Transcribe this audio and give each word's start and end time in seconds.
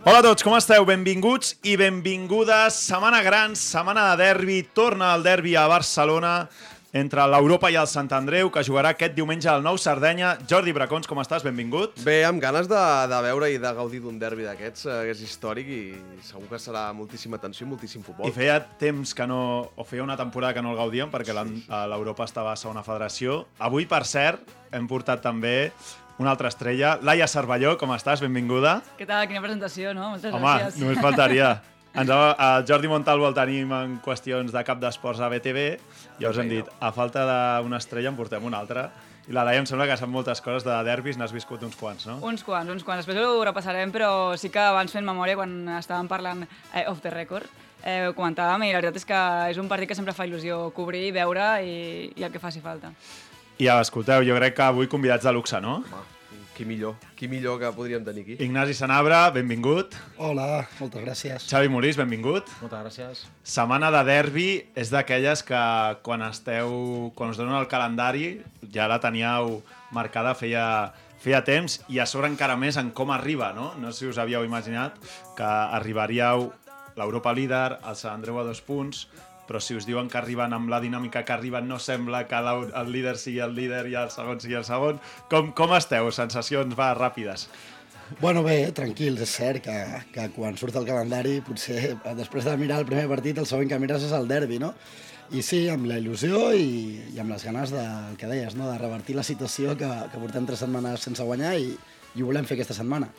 Hola 0.00 0.22
a 0.22 0.24
tots, 0.24 0.40
com 0.40 0.54
esteu? 0.56 0.80
Benvinguts 0.88 1.58
i 1.68 1.74
benvingudes. 1.76 2.78
Setmana 2.86 3.18
gran, 3.20 3.52
setmana 3.52 4.06
de 4.08 4.22
derbi. 4.22 4.62
Torna 4.72 5.10
el 5.12 5.26
derbi 5.26 5.52
a 5.60 5.66
Barcelona 5.68 6.48
entre 6.96 7.26
l'Europa 7.28 7.68
i 7.68 7.76
el 7.76 7.84
Sant 7.86 8.08
Andreu, 8.16 8.48
que 8.48 8.64
jugarà 8.64 8.94
aquest 8.94 9.12
diumenge 9.12 9.50
al 9.52 9.60
Nou 9.60 9.76
Sardenya. 9.76 10.32
Jordi 10.48 10.72
Bracons, 10.72 11.04
com 11.04 11.20
estàs? 11.20 11.44
Benvingut. 11.44 12.00
Bé, 12.06 12.22
amb 12.24 12.40
ganes 12.40 12.72
de, 12.72 12.80
de 13.12 13.20
veure 13.28 13.52
i 13.52 13.60
de 13.60 13.76
gaudir 13.76 14.00
d'un 14.00 14.16
derbi 14.18 14.48
d'aquests, 14.48 14.88
eh, 14.88 14.98
que 15.04 15.12
és 15.18 15.20
històric 15.28 15.68
i 15.68 15.82
segur 16.24 16.48
que 16.48 16.64
serà 16.64 16.88
moltíssima 16.96 17.36
atenció 17.36 17.68
i 17.68 17.70
moltíssim 17.76 18.00
futbol. 18.00 18.32
I 18.32 18.32
feia 18.32 18.56
temps 18.80 19.12
que 19.12 19.28
no... 19.28 19.42
o 19.76 19.84
feia 19.84 20.06
una 20.08 20.16
temporada 20.16 20.56
que 20.56 20.64
no 20.64 20.72
el 20.72 20.80
gaudíem 20.80 21.12
perquè 21.12 21.36
l'Europa 21.36 22.24
estava 22.24 22.56
a 22.56 22.58
segona 22.58 22.80
federació. 22.88 23.42
Avui, 23.60 23.84
per 23.84 24.06
cert, 24.08 24.48
hem 24.72 24.88
portat 24.88 25.20
també 25.28 25.74
una 26.20 26.30
altra 26.30 26.48
estrella. 26.52 26.98
Laia 27.00 27.26
Cervelló, 27.26 27.78
com 27.80 27.94
estàs? 27.96 28.20
Benvinguda. 28.20 28.80
Què 28.98 29.06
tal? 29.08 29.24
Quina 29.28 29.40
presentació, 29.40 29.94
no? 29.96 30.12
Moltes 30.12 30.34
Home, 30.36 30.44
gràcies. 30.44 30.80
només 30.82 31.00
faltaria. 31.00 31.54
Ens 32.00 32.10
el 32.12 32.66
Jordi 32.68 32.86
Montalvo 32.86 33.26
el 33.26 33.34
tenim 33.34 33.72
en 33.74 33.96
qüestions 34.04 34.52
de 34.54 34.60
cap 34.62 34.78
d'esports 34.78 35.18
a 35.24 35.30
BTV 35.32 35.62
i 36.22 36.26
us 36.28 36.36
hem 36.38 36.50
dit, 36.52 36.68
a 36.78 36.92
falta 36.94 37.24
d'una 37.26 37.80
estrella 37.82 38.12
en 38.12 38.18
portem 38.20 38.44
una 38.46 38.60
altra. 38.60 38.84
I 39.26 39.34
la 39.34 39.42
Laia 39.46 39.62
em 39.62 39.66
sembla 39.66 39.88
que 39.88 39.96
sap 39.98 40.10
moltes 40.12 40.42
coses 40.44 40.62
de 40.66 40.76
derbis, 40.86 41.18
n'has 41.18 41.32
viscut 41.34 41.64
uns 41.66 41.74
quants, 41.78 42.06
no? 42.06 42.18
Uns 42.26 42.44
quants, 42.46 42.70
uns 42.70 42.84
quants. 42.86 43.02
Després 43.02 43.18
ho 43.24 43.42
repassarem, 43.46 43.90
però 43.90 44.36
sí 44.38 44.52
que 44.52 44.62
abans 44.62 44.92
fent 44.92 45.06
memòria, 45.06 45.38
quan 45.40 45.56
estàvem 45.80 46.08
parlant 46.10 46.44
eh, 46.44 46.84
off 46.90 47.02
the 47.02 47.10
record, 47.14 47.48
eh, 47.82 48.06
ho 48.10 48.14
comentàvem 48.14 48.68
i 48.68 48.70
la 48.74 48.78
veritat 48.82 49.00
és 49.00 49.08
que 49.08 49.24
és 49.54 49.58
un 49.58 49.72
partit 49.72 49.90
que 49.90 49.98
sempre 49.98 50.14
fa 50.14 50.28
il·lusió 50.28 50.68
cobrir, 50.76 51.08
veure 51.16 51.56
i, 51.64 51.74
i 52.14 52.26
el 52.26 52.30
que 52.30 52.42
faci 52.42 52.62
falta. 52.62 52.92
I 53.60 53.66
ja, 53.66 53.74
escolteu, 53.84 54.22
jo 54.24 54.32
crec 54.38 54.54
que 54.56 54.62
avui 54.64 54.88
convidats 54.88 55.26
de 55.26 55.32
luxe, 55.36 55.58
no? 55.60 55.82
Home, 55.84 55.98
qui 56.56 56.64
millor, 56.64 56.94
qui 57.12 57.26
millor 57.28 57.58
que 57.60 57.68
podríem 57.76 58.00
tenir 58.06 58.22
aquí. 58.24 58.38
Ignasi 58.40 58.72
Sanabra, 58.72 59.18
benvingut. 59.34 59.92
Hola, 60.16 60.62
moltes 60.78 61.04
gràcies. 61.04 61.44
Xavi 61.50 61.68
Morís, 61.68 61.98
benvingut. 62.00 62.48
Moltes 62.62 62.86
gràcies. 62.86 63.20
Setmana 63.44 63.90
de 63.92 64.00
derbi 64.08 64.48
és 64.72 64.88
d'aquelles 64.88 65.44
que 65.44 65.60
quan 66.00 66.24
esteu, 66.24 67.12
quan 67.12 67.34
us 67.34 67.40
donen 67.42 67.58
el 67.58 67.68
calendari 67.68 68.38
ja 68.72 68.88
la 68.88 68.96
teníeu 68.96 69.58
marcada 69.92 70.32
feia, 70.32 70.94
feia 71.20 71.44
temps 71.44 71.82
i 71.92 72.00
a 72.00 72.08
sobre 72.08 72.32
encara 72.32 72.56
més 72.56 72.80
en 72.80 72.94
com 72.96 73.12
arriba, 73.12 73.52
no? 73.52 73.74
No 73.76 73.92
sé 73.92 74.06
si 74.06 74.14
us 74.14 74.24
havíeu 74.24 74.48
imaginat 74.48 74.96
que 75.36 75.44
arribaríeu 75.76 76.48
l'Europa 76.96 77.36
líder, 77.36 77.76
el 77.84 77.96
Sant 77.96 78.16
Andreu 78.16 78.40
a 78.40 78.48
dos 78.48 78.64
punts, 78.64 79.04
però 79.50 79.58
si 79.58 79.74
us 79.74 79.82
diuen 79.82 80.06
que 80.06 80.14
arriben 80.20 80.52
amb 80.54 80.70
la 80.70 80.78
dinàmica 80.78 81.24
que 81.26 81.34
arriben 81.34 81.66
no 81.66 81.80
sembla 81.82 82.22
que 82.30 82.38
el 82.38 82.92
líder 82.94 83.16
sigui 83.18 83.40
el 83.42 83.56
líder 83.56 83.82
i 83.90 83.96
el 83.98 84.12
segon 84.14 84.38
sigui 84.38 84.54
el 84.60 84.66
segon. 84.68 85.00
Com, 85.32 85.50
com 85.58 85.74
esteu? 85.74 86.06
Sensacions, 86.14 86.76
va, 86.78 86.92
ràpides. 86.94 87.48
Bueno, 88.20 88.44
bé, 88.46 88.70
tranquils, 88.74 89.18
és 89.26 89.32
cert 89.34 89.64
que, 89.64 89.74
que 90.14 90.28
quan 90.36 90.54
surt 90.58 90.78
el 90.78 90.86
calendari, 90.86 91.40
potser 91.46 91.80
eh, 91.96 92.14
després 92.18 92.46
de 92.46 92.54
mirar 92.62 92.78
el 92.84 92.86
primer 92.86 93.08
partit, 93.10 93.42
el 93.42 93.48
següent 93.50 93.70
que 93.70 93.78
mires 93.82 94.06
és 94.06 94.14
el 94.14 94.30
derbi, 94.30 94.60
no? 94.62 94.70
I 95.34 95.42
sí, 95.46 95.64
amb 95.70 95.90
la 95.90 95.98
il·lusió 95.98 96.52
i, 96.54 96.70
i 97.14 97.18
amb 97.22 97.34
les 97.34 97.46
ganes 97.46 97.74
de, 97.74 97.82
el 98.12 98.16
que 98.22 98.30
deies, 98.30 98.54
no? 98.58 98.70
de 98.70 98.78
revertir 98.78 99.18
la 99.18 99.26
situació 99.26 99.74
que, 99.78 99.90
que 100.14 100.22
portem 100.22 100.46
tres 100.46 100.62
setmanes 100.62 101.06
sense 101.06 101.26
guanyar 101.26 101.56
i, 101.58 101.74
i 102.14 102.22
ho 102.22 102.30
volem 102.30 102.46
fer 102.46 102.58
aquesta 102.58 102.78
setmana. 102.78 103.10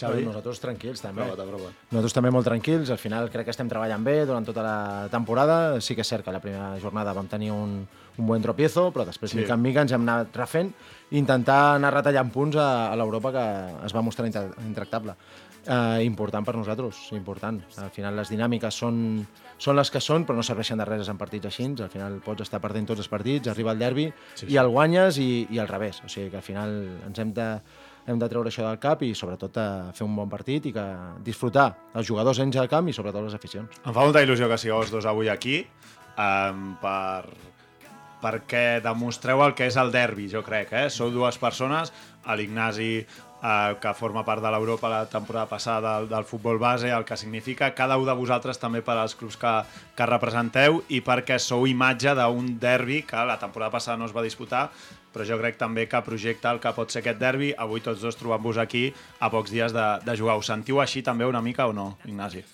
Xavi? 0.00 0.24
Nosaltres 0.26 0.60
tranquils, 0.62 1.00
també. 1.04 1.22
Prova-te, 1.22 1.46
prova. 1.50 1.70
Nosaltres 1.90 2.16
també 2.16 2.30
molt 2.34 2.48
tranquils, 2.48 2.90
al 2.90 2.98
final 2.98 3.28
crec 3.30 3.44
que 3.48 3.54
estem 3.54 3.68
treballant 3.68 4.04
bé 4.04 4.24
durant 4.26 4.46
tota 4.48 4.62
la 4.64 5.08
temporada. 5.12 5.80
Sí 5.80 5.94
que 5.94 6.02
és 6.02 6.08
cert 6.08 6.24
que 6.24 6.32
la 6.34 6.40
primera 6.40 6.72
jornada 6.80 7.12
vam 7.16 7.28
tenir 7.28 7.52
un, 7.52 7.76
un 8.18 8.26
buen 8.26 8.42
tropiezo, 8.42 8.88
però 8.92 9.04
després, 9.06 9.30
Sí. 9.30 9.38
mica 9.42 9.54
en 9.54 9.62
mica, 9.62 9.82
ens 9.84 9.92
hem 9.92 10.02
anat 10.08 10.34
refent 10.36 10.72
i 11.10 11.18
intentar 11.18 11.76
anar 11.76 11.92
retallant 11.94 12.32
punts 12.32 12.56
a, 12.56 12.90
a 12.92 12.96
l'Europa 12.96 13.30
que 13.32 13.46
es 13.86 13.94
va 13.94 14.02
mostrar 14.02 14.26
intra- 14.26 14.50
intractable. 14.66 15.14
Eh, 15.66 16.04
important 16.06 16.42
per 16.46 16.54
nosaltres, 16.56 17.10
important. 17.12 17.58
Al 17.84 17.90
final 17.92 18.16
les 18.16 18.30
dinàmiques 18.32 18.72
són, 18.74 19.26
són 19.60 19.76
les 19.76 19.90
que 19.92 20.00
són, 20.00 20.24
però 20.24 20.34
no 20.38 20.42
serveixen 20.42 20.78
de 20.80 20.86
res 20.88 21.10
en 21.12 21.18
partits 21.20 21.50
així. 21.50 21.66
Al 21.84 21.90
final 21.92 22.16
pots 22.24 22.46
estar 22.46 22.62
perdent 22.64 22.86
tots 22.88 23.02
els 23.04 23.08
partits, 23.12 23.46
arriba 23.52 23.72
el 23.76 23.78
derbi 23.78 24.06
sí, 24.34 24.46
sí. 24.46 24.52
i 24.54 24.56
el 24.56 24.68
guanyes 24.72 25.18
i, 25.20 25.46
i 25.50 25.58
al 25.60 25.68
revés. 25.68 26.00
O 26.02 26.08
sigui 26.08 26.30
que 26.32 26.38
al 26.40 26.46
final 26.46 26.72
ens 27.06 27.18
hem 27.20 27.34
de, 27.36 27.48
hem 28.10 28.18
de 28.20 28.28
treure 28.30 28.50
això 28.50 28.66
del 28.66 28.80
cap 28.82 29.04
i 29.06 29.12
sobretot 29.14 29.56
a 29.60 29.68
fer 29.96 30.06
un 30.06 30.16
bon 30.18 30.30
partit 30.30 30.66
i 30.66 30.74
que 30.74 30.86
disfrutar 31.26 31.70
els 31.94 32.08
jugadors 32.08 32.42
dins 32.42 32.56
del 32.56 32.68
camp 32.70 32.90
i 32.90 32.96
sobretot 32.96 33.24
les 33.26 33.36
aficions. 33.38 33.80
Em 33.84 33.94
fa 33.94 34.02
molta 34.02 34.24
il·lusió 34.24 34.50
que 34.50 34.58
sigueu 34.60 34.82
els 34.82 34.92
dos 34.92 35.06
avui 35.06 35.30
aquí 35.32 35.62
um, 36.18 36.74
per, 36.82 37.30
perquè 38.20 38.80
demostreu 38.84 39.42
el 39.46 39.56
que 39.56 39.70
és 39.70 39.80
el 39.80 39.92
derbi, 39.94 40.28
jo 40.32 40.44
crec. 40.46 40.72
Eh? 40.76 40.86
Sou 40.92 41.10
dues 41.14 41.38
persones, 41.40 41.92
l'Ignasi, 42.36 42.92
eh, 43.42 43.74
que 43.80 43.94
forma 43.96 44.24
part 44.24 44.42
de 44.44 44.52
l'Europa 44.52 44.90
la 44.92 45.06
temporada 45.08 45.48
passada 45.48 45.96
del, 45.96 46.08
del 46.10 46.24
futbol 46.28 46.58
base, 46.58 46.90
el 46.92 47.04
que 47.04 47.16
significa 47.16 47.72
cada 47.74 47.96
un 47.98 48.06
de 48.06 48.16
vosaltres 48.16 48.60
també 48.60 48.82
per 48.84 48.98
als 48.98 49.16
clubs 49.16 49.38
que, 49.40 49.54
que 49.96 50.08
representeu 50.08 50.82
i 50.88 51.00
perquè 51.04 51.40
sou 51.40 51.66
imatge 51.70 52.14
d'un 52.18 52.54
derbi 52.60 53.02
que 53.08 53.24
la 53.26 53.38
temporada 53.40 53.72
passada 53.78 53.96
no 53.96 54.08
es 54.08 54.16
va 54.16 54.26
disputar, 54.26 54.68
però 55.14 55.26
jo 55.26 55.38
crec 55.40 55.58
també 55.60 55.86
que 55.90 56.02
projecta 56.06 56.52
el 56.54 56.60
que 56.62 56.72
pot 56.76 56.92
ser 56.92 57.02
aquest 57.02 57.18
derbi. 57.20 57.50
Avui 57.56 57.82
tots 57.84 58.02
dos 58.04 58.18
trobant-vos 58.18 58.60
aquí 58.62 58.88
a 59.18 59.30
pocs 59.32 59.50
dies 59.50 59.74
de, 59.74 59.86
de 60.06 60.16
jugar. 60.18 60.38
Us 60.40 60.50
sentiu 60.52 60.80
així 60.82 61.02
també 61.06 61.26
una 61.26 61.42
mica 61.42 61.66
o 61.70 61.74
no, 61.76 61.96
Ignasi? 62.04 62.44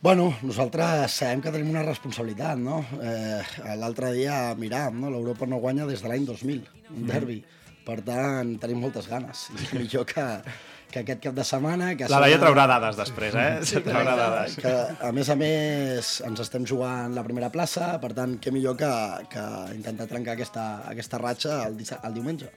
Bueno, 0.00 0.28
nosaltres 0.46 1.16
sabem 1.18 1.40
que 1.42 1.50
tenim 1.50 1.72
una 1.72 1.82
responsabilitat, 1.82 2.58
no? 2.62 2.84
Eh, 3.02 3.40
L'altre 3.80 4.12
dia 4.14 4.54
miràvem, 4.54 5.00
no? 5.02 5.10
L'Europa 5.10 5.48
no 5.50 5.58
guanya 5.58 5.88
des 5.88 6.04
de 6.04 6.12
l'any 6.12 6.26
2000, 6.28 6.60
un 6.94 7.08
derbi. 7.08 7.40
Per 7.88 7.96
tant, 8.06 8.52
tenim 8.62 8.84
moltes 8.84 9.08
ganes. 9.10 9.48
I 9.72 9.80
millor 9.80 10.06
que, 10.06 10.26
que 10.92 11.02
aquest 11.04 11.22
cap 11.24 11.34
de 11.36 11.44
setmana... 11.46 11.90
Que 11.98 12.08
La 12.10 12.20
Laia 12.24 12.38
traurà 12.40 12.66
dades 12.70 12.96
després, 12.98 13.34
eh? 13.36 13.48
Sí, 13.68 13.82
traurà 13.84 14.14
dades. 14.18 14.56
que, 14.62 14.74
a 15.08 15.10
més 15.14 15.28
a 15.32 15.36
més, 15.38 16.12
ens 16.26 16.44
estem 16.44 16.64
jugant 16.68 17.14
la 17.16 17.24
primera 17.26 17.50
plaça, 17.54 17.94
per 18.02 18.14
tant, 18.16 18.38
què 18.42 18.52
millor 18.54 18.78
que, 18.80 18.92
que 19.32 19.44
intentar 19.76 20.08
trencar 20.10 20.36
aquesta, 20.38 20.68
aquesta 20.88 21.20
ratxa 21.20 21.60
el, 21.66 21.76
el 21.78 22.16
diumenge. 22.16 22.50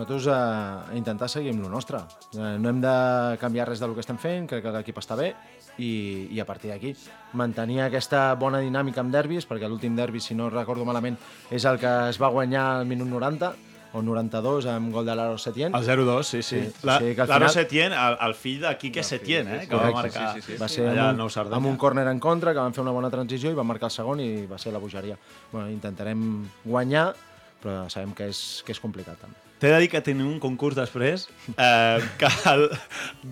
Nosaltres 0.00 0.28
eh, 0.32 0.96
intentar 0.96 1.28
seguir 1.28 1.52
amb 1.52 1.64
lo 1.66 1.68
nostre. 1.68 2.00
Eh, 2.32 2.56
no 2.62 2.70
hem 2.70 2.80
de 2.80 2.94
canviar 3.42 3.68
res 3.68 3.82
del 3.82 3.92
que 3.96 4.04
estem 4.04 4.20
fent, 4.20 4.48
crec 4.48 4.64
que 4.64 4.74
l'equip 4.76 5.00
està 5.02 5.18
bé 5.18 5.34
i, 5.76 6.28
i 6.32 6.40
a 6.40 6.46
partir 6.48 6.70
d'aquí 6.72 6.94
mantenir 7.36 7.82
aquesta 7.84 8.30
bona 8.40 8.62
dinàmica 8.64 9.02
amb 9.04 9.12
derbis, 9.12 9.48
perquè 9.48 9.68
l'últim 9.68 9.96
derbi, 9.98 10.22
si 10.22 10.36
no 10.38 10.48
recordo 10.50 10.86
malament, 10.88 11.18
és 11.50 11.66
el 11.68 11.80
que 11.82 11.92
es 12.08 12.20
va 12.22 12.32
guanyar 12.32 12.64
al 12.78 12.88
minut 12.88 13.10
90 13.10 13.52
o 13.92 14.02
92 14.02 14.66
amb 14.70 14.92
gol 14.94 15.06
de 15.06 15.14
l'Aro 15.16 15.38
Setién. 15.38 15.74
El 15.74 15.84
0-2, 15.86 16.22
sí, 16.22 16.42
sí. 16.42 16.60
Sí, 16.62 16.80
Laro 16.84 17.26
final- 17.26 17.50
Setién, 17.50 17.92
el, 17.92 18.16
el 18.20 18.34
fill 18.34 18.60
de 18.60 18.76
Quique 18.78 19.02
Setién, 19.02 19.48
eh? 19.48 19.66
Que 19.68 19.74
va 19.74 19.90
Correcte, 19.90 20.18
marcar 20.18 20.34
sí, 20.34 20.42
sí, 20.42 20.52
sí. 20.52 20.58
va 20.62 20.68
ser 20.68 20.86
allà 20.90 21.08
al 21.08 21.16
amb 21.16 21.18
Nou 21.24 21.26
un, 21.28 21.54
amb 21.54 21.66
un 21.66 21.76
córner 21.76 22.06
en 22.08 22.20
contra, 22.20 22.52
que 22.54 22.60
van 22.62 22.72
fer 22.74 22.82
una 22.82 22.92
bona 22.94 23.10
transició 23.10 23.50
i 23.50 23.54
van 23.58 23.66
marcar 23.66 23.90
el 23.90 23.96
segon 23.96 24.20
i 24.20 24.46
va 24.46 24.58
ser 24.58 24.72
la 24.72 24.78
bogeria. 24.78 25.18
Bueno, 25.52 25.68
intentarem 25.70 26.24
guanyar, 26.64 27.14
però 27.62 27.88
sabem 27.90 28.14
que 28.14 28.28
és, 28.30 28.62
que 28.64 28.72
és 28.72 28.80
complicat 28.80 29.18
també. 29.20 29.49
T'he 29.60 29.68
de 29.68 29.78
dir 29.82 29.90
que 29.92 30.00
tenim 30.00 30.24
un 30.24 30.38
concurs 30.40 30.72
després 30.78 31.26
eh, 31.52 31.98
que 32.20 32.28
el 32.48 32.62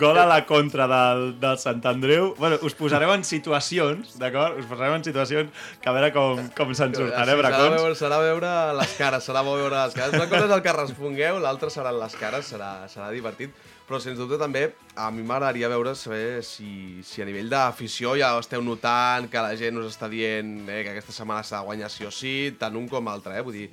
gol 0.01 0.19
a 0.21 0.27
la 0.29 0.43
contra 0.45 0.85
del, 0.91 1.23
del 1.41 1.57
Sant 1.63 1.81
Andreu... 1.89 2.35
Bueno, 2.37 2.59
us 2.69 2.77
posareu 2.77 3.15
en 3.15 3.25
situacions, 3.25 4.19
d'acord? 4.21 4.59
Us 4.61 4.69
posareu 4.69 4.99
en 4.99 5.07
situacions 5.07 5.73
que 5.81 5.89
a 5.89 5.97
veure 5.97 6.13
com, 6.13 6.43
com 6.59 6.75
se'n 6.77 6.93
surten, 6.93 7.17
eh, 7.17 7.25
serà, 7.25 7.39
Bracons? 7.41 7.79
veure, 7.79 7.97
serà 7.97 8.21
veure 8.21 8.53
les 8.77 8.93
cares, 9.01 9.25
serà 9.25 9.41
bo 9.47 9.57
veure 9.57 9.81
les 9.81 9.97
cares. 9.97 10.21
Una 10.21 10.29
cosa 10.29 10.45
és 10.51 10.55
el 10.59 10.63
que 10.69 10.77
respongueu, 10.77 11.41
l'altra 11.41 11.73
seran 11.73 11.97
les 11.97 12.21
cares, 12.21 12.53
serà, 12.53 12.73
serà 12.93 13.09
divertit. 13.15 13.57
Però, 13.89 13.97
sens 14.05 14.19
dubte, 14.21 14.37
també 14.37 14.67
a 15.01 15.07
mi 15.09 15.23
m'agradaria 15.25 15.71
veure 15.73 15.95
saber 15.97 16.43
si, 16.45 17.01
si 17.09 17.23
a 17.25 17.25
nivell 17.25 17.49
d'afició 17.49 18.19
ja 18.21 18.35
esteu 18.37 18.61
notant 18.61 19.31
que 19.33 19.41
la 19.41 19.55
gent 19.57 19.81
us 19.81 19.95
està 19.95 20.11
dient 20.13 20.59
eh, 20.69 20.83
que 20.85 20.93
aquesta 20.93 21.15
setmana 21.23 21.41
s'ha 21.41 21.63
de 21.63 21.71
guanyar 21.71 21.89
sí 21.89 22.05
o 22.05 22.13
sí, 22.13 22.35
tant 22.61 22.77
un 22.77 22.85
com 22.91 23.09
l'altre, 23.09 23.39
eh? 23.39 23.47
Vull 23.47 23.57
dir, 23.63 23.71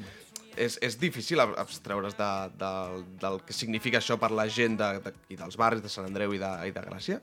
és, 0.58 0.78
és 0.82 0.98
difícil 1.00 1.40
ab- 1.44 1.58
abstreure's 1.62 2.16
de, 2.18 2.30
de, 2.60 2.72
del 3.22 3.42
que 3.46 3.54
significa 3.54 4.00
això 4.02 4.18
per 4.22 4.32
la 4.32 4.48
gent 4.48 4.78
de, 4.80 4.90
de, 5.06 5.14
i 5.30 5.38
dels 5.40 5.58
barris 5.60 5.84
de 5.84 5.90
Sant 5.92 6.08
Andreu 6.08 6.34
i 6.34 6.40
de, 6.42 6.52
i 6.68 6.74
de 6.76 6.84
Gràcia. 6.88 7.20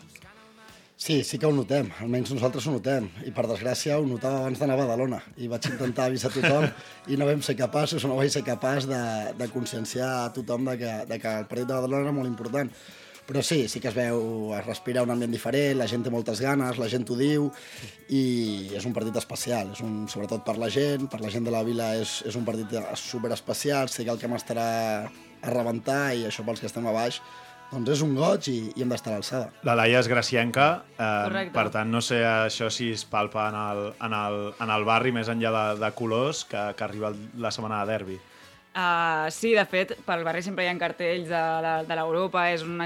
Sí, 1.02 1.16
sí 1.26 1.38
que 1.40 1.48
ho 1.48 1.50
notem, 1.50 1.88
almenys 2.04 2.30
nosaltres 2.30 2.66
ho 2.68 2.72
notem. 2.76 3.08
I 3.26 3.32
per 3.34 3.42
desgràcia 3.50 3.96
ho 3.98 4.04
notava 4.06 4.44
abans 4.44 4.60
d'anar 4.60 4.76
a 4.76 4.82
Badalona. 4.84 5.18
I 5.42 5.48
vaig 5.50 5.66
intentar 5.72 6.04
avisar 6.06 6.30
tothom 6.30 6.68
i 7.10 7.16
no 7.18 7.26
vam 7.26 7.42
ser 7.42 7.56
capaços, 7.58 8.04
o 8.04 8.10
no 8.12 8.18
vaig 8.20 8.30
ser 8.30 8.44
capaç 8.46 8.86
de, 8.86 9.00
de 9.40 9.48
conscienciar 9.50 10.10
a 10.20 10.32
tothom 10.36 10.68
de 10.70 10.76
que, 10.78 10.92
de 11.10 11.18
que 11.18 11.32
el 11.40 11.48
partit 11.50 11.66
de 11.66 11.74
Badalona 11.74 12.04
era 12.06 12.14
molt 12.14 12.30
important. 12.30 12.70
Però 13.26 13.42
sí, 13.46 13.68
sí 13.70 13.78
que 13.78 13.88
es 13.88 13.94
veu, 13.94 14.50
es 14.56 14.64
respira 14.66 15.04
un 15.06 15.12
ambient 15.14 15.30
diferent, 15.32 15.76
la 15.78 15.86
gent 15.90 16.02
té 16.02 16.10
moltes 16.10 16.40
ganes, 16.42 16.80
la 16.80 16.88
gent 16.90 17.06
ho 17.06 17.18
diu, 17.18 17.46
i 18.10 18.22
és 18.74 18.86
un 18.88 18.96
partit 18.96 19.16
especial, 19.20 19.70
és 19.76 19.82
un, 19.84 20.08
sobretot 20.10 20.42
per 20.44 20.56
la 20.58 20.68
gent, 20.74 21.06
per 21.12 21.22
la 21.22 21.30
gent 21.30 21.46
de 21.46 21.54
la 21.54 21.62
vila 21.62 21.92
és, 22.00 22.18
és 22.26 22.36
un 22.36 22.44
partit 22.48 22.74
super 22.98 23.30
especial, 23.32 23.88
sé 23.88 24.04
que 24.04 24.10
el 24.10 24.18
camp 24.18 24.34
estarà 24.36 24.66
a 25.06 25.54
rebentar 25.54 26.12
i 26.18 26.26
això 26.26 26.44
pels 26.46 26.60
que 26.62 26.70
estem 26.70 26.86
a 26.90 26.94
baix, 26.96 27.22
doncs 27.72 27.94
és 27.94 28.02
un 28.04 28.12
goig 28.18 28.50
i, 28.52 28.58
i 28.76 28.84
hem 28.84 28.90
d'estar 28.92 29.14
a 29.14 29.16
l'alçada. 29.16 29.46
La 29.64 29.76
Laia 29.78 30.02
és 30.02 30.10
gracienca, 30.10 30.66
eh, 30.92 31.06
Correcte. 31.06 31.54
per 31.54 31.70
tant, 31.72 31.88
no 31.94 32.02
sé 32.04 32.20
això 32.26 32.68
si 32.74 32.90
es 32.92 33.06
palpa 33.08 33.46
en 33.48 33.56
el, 33.56 33.86
en 34.02 34.18
el, 34.18 34.42
en 34.60 34.74
el 34.74 34.84
barri, 34.84 35.14
més 35.14 35.30
enllà 35.32 35.54
de, 35.56 35.64
de 35.80 35.92
colors, 35.96 36.44
que, 36.50 36.66
que 36.76 36.84
arriba 36.84 37.14
la 37.38 37.54
setmana 37.54 37.80
de 37.80 37.92
derbi. 37.94 38.18
Uh, 38.74 39.28
sí, 39.30 39.50
de 39.52 39.66
fet, 39.68 39.90
pel 40.06 40.22
barri 40.24 40.40
sempre 40.40 40.64
hi 40.64 40.68
ha 40.70 40.72
cartells 40.80 41.26
de, 41.28 41.40
la- 41.60 41.82
de 41.84 41.96
l'Europa, 41.98 42.46
és 42.54 42.62
un, 42.64 42.80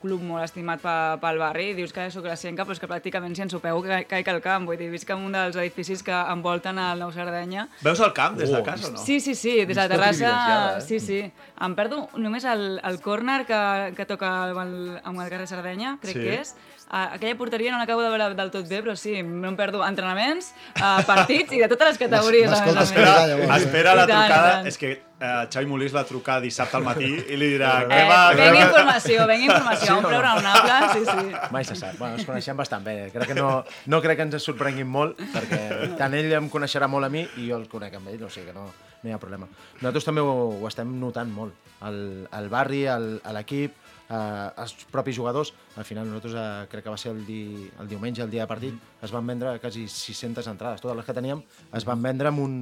club 0.00 0.22
molt 0.24 0.46
estimat 0.46 0.80
pe, 0.80 0.94
pel 1.20 1.36
barri, 1.42 1.66
dius 1.76 1.92
que 1.92 2.06
sóc 2.10 2.24
gracienca, 2.24 2.64
però 2.64 2.72
és 2.72 2.80
que 2.80 2.88
pràcticament 2.88 3.36
si 3.36 3.42
ensopeu 3.44 3.82
ca- 3.84 4.00
caic 4.08 4.30
al 4.32 4.40
camp, 4.40 4.64
vull 4.70 4.78
dir, 4.80 4.88
visc 4.88 5.12
en 5.12 5.26
un 5.28 5.36
dels 5.36 5.58
edificis 5.60 6.00
que 6.06 6.16
envolten 6.32 6.80
el 6.80 7.04
Nou 7.04 7.12
Sardenya. 7.12 7.66
Veus 7.84 8.00
el 8.00 8.14
camp 8.16 8.38
des 8.40 8.48
de 8.48 8.62
Oh, 8.62 8.64
casa 8.64 8.88
o 8.88 8.92
no? 8.96 9.04
Sí, 9.04 9.20
sí, 9.20 9.34
sí, 9.34 9.58
des 9.66 9.68
de 9.68 9.74
la 9.82 9.88
terrassa, 9.92 10.32
eh? 10.78 10.80
sí, 10.88 10.98
sí. 11.00 11.20
Em 11.60 11.74
perdo 11.76 12.06
només 12.16 12.44
el, 12.48 12.80
el 12.82 13.00
córner 13.04 13.44
que, 13.44 13.60
que 14.00 14.06
toca 14.08 14.32
amb 14.48 14.64
el, 14.64 15.00
amb 15.04 15.20
el 15.20 15.28
carrer 15.28 15.46
Sardenya, 15.52 15.98
crec 16.00 16.16
Sí. 16.16 16.24
que 16.24 16.40
és. 16.40 16.56
Uh, 16.90 17.14
aquella 17.14 17.36
porteria 17.38 17.70
no 17.70 17.78
l'acabo 17.78 18.02
de 18.02 18.08
veure 18.10 18.34
del 18.34 18.48
tot 18.50 18.66
bé, 18.66 18.80
però 18.82 18.96
sí, 18.98 19.12
no 19.22 19.46
em 19.52 19.54
perdo 19.56 19.84
entrenaments, 19.86 20.48
uh, 20.74 21.04
partits 21.06 21.52
i 21.54 21.60
de 21.62 21.68
totes 21.70 21.92
les 21.92 21.98
categories. 22.02 22.48
a 22.48 22.50
més 22.50 22.58
a 22.58 22.64
M'escoltes 22.64 22.88
més. 22.88 22.92
cridar, 22.96 23.12
Espera, 23.14 23.28
llavors. 23.36 23.62
espera 23.62 23.94
la 23.94 24.06
tant, 24.08 24.24
trucada. 24.26 24.50
tant. 24.56 24.66
És 24.66 24.78
que 24.80 24.90
eh, 24.90 25.46
Xavi 25.52 25.66
Molís 25.70 25.94
va 25.94 26.02
trucar 26.08 26.40
dissabte 26.42 26.76
al 26.80 26.82
matí 26.82 27.06
i 27.28 27.36
li 27.38 27.52
dirà... 27.52 27.82
Eh, 27.84 27.86
"Què 27.92 28.00
va, 28.08 28.18
venga 28.34 28.52
va?" 28.58 28.64
informació, 28.66 29.26
venga 29.30 29.44
informació, 29.52 29.98
un 29.98 30.04
preu 30.08 30.20
raonable, 30.20 30.78
sí, 30.96 31.04
sí. 31.06 31.36
Mai 31.54 31.64
se 31.64 31.76
sap. 31.76 31.94
Bueno, 31.98 32.16
ens 32.18 32.26
coneixem 32.26 32.56
bastant 32.58 32.82
bé. 32.84 32.96
Crec 33.14 33.28
que 33.28 33.34
no, 33.38 33.64
no 33.86 34.00
crec 34.02 34.16
que 34.18 34.22
ens 34.26 34.42
sorprenguin 34.42 34.88
molt, 34.90 35.20
perquè 35.34 35.94
tant 35.96 36.14
ell 36.18 36.32
em 36.40 36.50
coneixerà 36.50 36.88
molt 36.90 37.06
a 37.06 37.08
mi 37.12 37.22
i 37.36 37.46
jo 37.52 37.56
el 37.60 37.68
conec 37.68 37.94
amb 38.00 38.08
ell, 38.08 38.24
o 38.26 38.30
sigui 38.30 38.46
que 38.50 38.52
no, 38.56 38.66
no 38.66 39.08
hi 39.08 39.12
ha 39.14 39.18
problema. 39.22 39.46
Nosaltres 39.78 40.04
també 40.10 40.20
ho, 40.26 40.34
ho 40.58 40.66
estem 40.66 40.90
notant 40.98 41.30
molt. 41.30 41.54
El, 41.86 42.26
el 42.36 42.48
barri, 42.50 42.82
el- 42.90 43.20
a 43.24 43.32
l'equip, 43.32 43.78
eh, 44.10 44.50
els 44.62 44.74
propis 44.90 45.16
jugadors, 45.16 45.52
al 45.76 45.84
final 45.84 46.06
nosaltres 46.10 46.34
eh, 46.36 46.66
crec 46.70 46.84
que 46.84 46.90
va 46.90 46.98
ser 47.00 47.12
el, 47.14 47.24
di, 47.26 47.70
el 47.80 47.88
diumenge, 47.88 48.22
el 48.22 48.30
dia 48.30 48.42
de 48.44 48.50
partit, 48.50 48.74
es 49.02 49.10
van 49.14 49.26
vendre 49.26 49.56
quasi 49.62 49.86
600 49.88 50.46
entrades. 50.52 50.80
Totes 50.82 50.96
les 50.98 51.06
que 51.06 51.14
teníem 51.16 51.42
es 51.72 51.84
van 51.88 52.02
vendre 52.02 52.28
en, 52.28 52.38
un, 52.42 52.54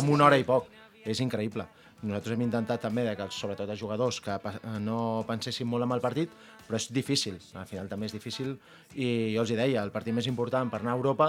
en 0.00 0.10
una 0.12 0.24
hora 0.30 0.38
i 0.40 0.44
poc. 0.48 0.68
És 1.04 1.20
increïble. 1.20 1.66
Nosaltres 2.04 2.34
hem 2.34 2.42
intentat 2.44 2.80
també, 2.84 3.02
de 3.04 3.12
que, 3.16 3.26
sobretot 3.32 3.68
els 3.70 3.80
jugadors, 3.80 4.18
que 4.24 4.34
pa- 4.40 4.54
no 4.80 5.24
pensessin 5.28 5.66
molt 5.68 5.84
en 5.84 5.92
el 5.92 6.00
partit, 6.04 6.30
però 6.66 6.76
és 6.80 6.86
difícil. 6.92 7.36
Al 7.56 7.66
final 7.68 7.88
també 7.88 8.06
és 8.08 8.12
difícil. 8.16 8.54
I 8.96 9.34
jo 9.36 9.44
els 9.44 9.50
hi 9.52 9.56
deia, 9.56 9.82
el 9.84 9.92
partit 9.92 10.12
més 10.16 10.26
important 10.28 10.68
per 10.72 10.80
anar 10.80 10.92
a 10.92 10.96
Europa 10.98 11.28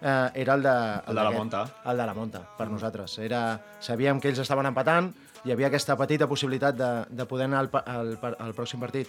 eh, 0.00 0.30
era 0.42 0.54
el 0.54 0.62
de, 0.62 0.74
El 1.10 1.18
de 1.18 1.24
la 1.24 1.30
Monta. 1.34 1.62
El 1.84 1.96
de 2.02 2.06
la 2.06 2.14
Monta, 2.14 2.42
per 2.58 2.68
nosaltres. 2.70 3.18
Era, 3.18 3.42
sabíem 3.82 4.18
que 4.22 4.30
ells 4.32 4.38
estaven 4.42 4.66
empatant, 4.70 5.12
hi 5.44 5.52
havia 5.54 5.68
aquesta 5.70 5.96
petita 5.96 6.26
possibilitat 6.28 6.76
de, 6.78 6.90
de 7.10 7.26
poder 7.26 7.46
anar 7.48 7.64
al, 7.64 7.70
al, 7.86 8.14
al 8.38 8.54
pròxim 8.56 8.80
partit 8.82 9.08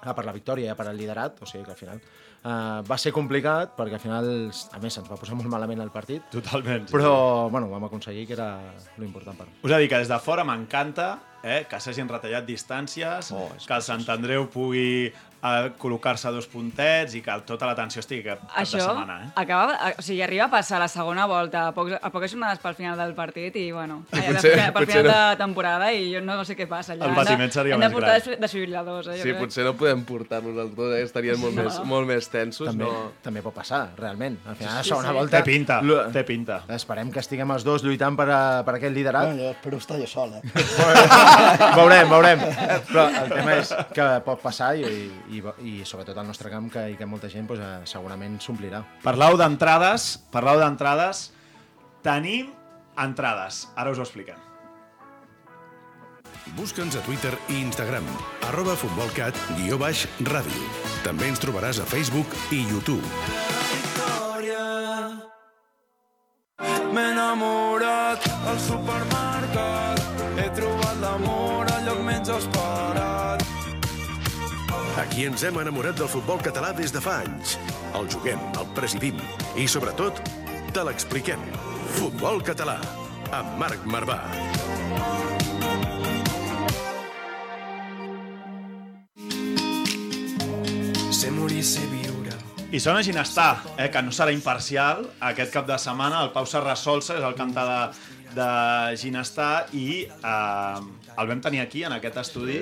a 0.00 0.14
per 0.16 0.24
la 0.24 0.32
victòria 0.32 0.70
i 0.70 0.72
a 0.72 0.76
per 0.78 0.86
al 0.88 0.96
liderat, 0.96 1.40
o 1.42 1.46
sigui 1.46 1.64
que 1.66 1.74
al 1.74 1.76
final 1.76 1.98
eh, 2.00 2.50
va 2.88 2.96
ser 2.96 3.12
complicat 3.12 3.74
perquè 3.76 3.98
al 3.98 4.00
final, 4.00 4.28
a 4.48 4.78
més, 4.80 4.96
ens 4.96 5.10
va 5.10 5.18
posar 5.20 5.36
molt 5.36 5.50
malament 5.52 5.82
el 5.84 5.90
partit, 5.92 6.24
Totalment. 6.32 6.86
sí. 6.88 6.94
però 6.94 7.50
bueno, 7.52 7.68
vam 7.68 7.84
aconseguir 7.84 8.26
que 8.30 8.32
era 8.38 8.48
lo 8.96 9.04
important 9.04 9.36
per 9.36 9.48
Us 9.62 9.70
he 9.70 9.74
de 9.74 9.80
dir 9.84 9.90
que 9.92 10.00
des 10.00 10.08
de 10.08 10.18
fora 10.24 10.44
m'encanta 10.48 11.10
eh, 11.42 11.66
que 11.68 11.80
s'hagin 11.80 12.08
retallat 12.08 12.46
distàncies, 12.48 13.32
Oh, 13.36 13.50
és 13.56 13.66
que 13.68 13.76
el 13.76 13.82
Sant 13.84 14.06
Andreu 14.08 14.48
pugui 14.48 15.12
eh, 15.42 15.70
col·locar-se 15.78 16.28
a 16.28 16.30
dos 16.34 16.46
puntets 16.46 17.14
i 17.14 17.22
que 17.24 17.36
tota 17.46 17.66
l'atenció 17.66 18.00
estigui 18.00 18.22
cap, 18.26 18.40
cap 18.46 18.58
Això 18.62 18.76
de 18.78 18.84
setmana. 18.84 19.16
Eh? 19.24 19.28
acaba, 19.42 19.74
a- 19.74 19.94
o 19.98 20.02
sigui, 20.02 20.20
arriba 20.22 20.44
a 20.46 20.50
passar 20.50 20.78
la 20.80 20.88
segona 20.88 21.26
volta 21.26 21.68
a, 21.68 21.72
pocs, 21.72 21.94
a 22.00 22.10
poques 22.10 22.32
jornades 22.32 22.58
pel 22.60 22.74
final 22.74 22.98
del 22.98 23.14
partit 23.14 23.56
i, 23.56 23.70
bueno, 23.72 24.02
I 24.12 24.20
potser- 24.20 24.54
de, 24.56 24.66
per 24.72 24.84
potser 24.84 25.02
final 25.02 25.06
no. 25.10 25.28
de 25.30 25.36
temporada 25.36 25.92
i 25.92 26.12
jo 26.14 26.20
no 26.20 26.44
sé 26.44 26.56
què 26.56 26.66
passa 26.68 26.92
allà. 26.94 27.08
El 27.08 27.14
patiment 27.14 27.50
seria 27.52 27.74
Hem 27.74 27.80
de 27.80 27.86
més 27.88 27.94
portar 27.94 28.10
gran. 28.10 28.20
desfi- 28.20 28.38
desfibriladors, 28.40 29.06
eh, 29.08 29.16
Sí, 29.22 29.28
crec. 29.30 29.38
potser 29.40 29.64
no 29.64 29.74
podem 29.76 30.04
portar-nos 30.04 30.56
els 30.66 30.74
dos, 30.76 30.94
eh? 30.96 31.02
estarien 31.02 31.38
molt, 31.40 31.54
més, 31.54 31.80
molt 31.84 32.06
més 32.06 32.28
tensos. 32.28 32.66
també, 32.68 32.84
No... 32.84 33.12
també 33.22 33.42
pot 33.42 33.54
passar, 33.54 33.90
realment. 33.96 34.38
Al 34.46 34.56
final, 34.56 34.72
a 34.72 34.76
la 34.76 34.82
Sí, 34.82 34.88
segona 34.90 35.08
sí. 35.08 35.14
volta... 35.14 35.36
Té 35.42 35.50
pinta, 35.50 35.80
lo- 35.82 36.04
té 36.12 36.24
pinta. 36.24 36.62
Esperem 36.68 37.10
que 37.10 37.20
estiguem 37.20 37.50
els 37.50 37.64
dos 37.64 37.82
lluitant 37.82 38.16
per, 38.16 38.28
a, 38.30 38.40
per 38.64 38.74
aquest 38.76 38.94
liderat. 38.94 39.26
Bueno, 39.30 39.42
jo 39.42 39.50
espero 39.50 39.76
estar 39.78 39.98
jo 39.98 40.06
sol, 40.06 40.34
eh? 40.34 40.42
veurem, 41.78 42.08
veurem. 42.10 42.40
Però 42.90 43.06
el 43.08 43.28
tema 43.32 43.54
és 43.60 43.72
que 43.94 44.06
pot 44.26 44.40
passar 44.42 44.74
i, 44.76 44.84
i, 44.84 45.29
i 45.38 45.80
sobretot 45.86 46.18
al 46.18 46.26
nostre 46.26 46.50
camp 46.50 46.70
que 46.72 46.88
hi 46.90 46.98
ha 46.98 47.06
molta 47.06 47.30
gent 47.30 47.46
doncs, 47.46 47.62
eh, 47.62 47.86
segurament 47.86 48.40
s'omplirà. 48.42 48.82
Parlau 49.04 49.36
d'entrades, 49.38 50.16
parlau 50.32 50.58
d'entrades. 50.58 51.30
Tenim 52.02 52.50
entrades. 52.98 53.68
Ara 53.76 53.90
us 53.92 53.98
ho 53.98 54.06
expliquem. 54.06 54.48
Busca'ns 56.56 56.96
a 56.96 57.02
Twitter 57.06 57.30
i 57.48 57.60
Instagram, 57.60 58.06
arroba 58.48 58.74
futbolcat, 58.74 59.36
guió 59.58 59.78
baix, 59.78 60.06
ràdio. 60.26 60.64
També 61.04 61.28
ens 61.30 61.38
trobaràs 61.42 61.78
a 61.78 61.86
Facebook 61.86 62.26
i 62.50 62.64
YouTube. 62.66 63.06
victòria. 63.70 64.64
M'he 66.90 67.06
enamorat 67.12 68.26
al 68.50 68.58
supermercat, 68.58 70.02
he 70.38 70.50
trobat 70.58 70.98
l'amor 71.00 71.70
al 71.70 71.86
lloc 71.86 72.02
menys. 72.02 72.30
Aquí 75.00 75.22
ens 75.24 75.40
hem 75.48 75.56
enamorat 75.56 75.96
del 75.96 76.10
futbol 76.12 76.42
català 76.44 76.74
des 76.76 76.92
de 76.92 77.00
fa 77.00 77.22
anys. 77.22 77.54
El 77.96 78.04
juguem, 78.12 78.40
el 78.60 78.66
presidim 78.76 79.16
i, 79.56 79.64
sobretot, 79.64 80.20
te 80.76 80.82
l'expliquem. 80.84 81.40
Futbol 81.96 82.42
català, 82.44 82.76
amb 83.32 83.54
Marc 83.62 83.86
Marvà. 83.88 84.18
Sé 91.16 91.32
morir, 91.32 91.64
sé 91.64 91.86
viure. 91.88 92.36
I 92.68 92.84
sona 92.84 93.00
Ginestar, 93.00 93.54
eh, 93.78 93.88
que 93.88 94.04
no 94.04 94.12
serà 94.12 94.36
imparcial 94.36 95.06
aquest 95.32 95.56
cap 95.56 95.64
de 95.64 95.80
setmana. 95.80 96.26
El 96.26 96.34
Pau 96.36 96.44
Serrasolsa 96.44 97.16
és 97.16 97.24
el 97.24 97.40
cantar 97.40 97.64
de, 97.72 97.82
de 98.36 98.52
Ginestar 99.00 99.54
i 99.72 100.04
eh, 100.04 100.80
el 101.16 101.28
vam 101.32 101.40
tenir 101.40 101.64
aquí, 101.64 101.88
en 101.88 101.96
aquest 101.96 102.20
estudi, 102.20 102.60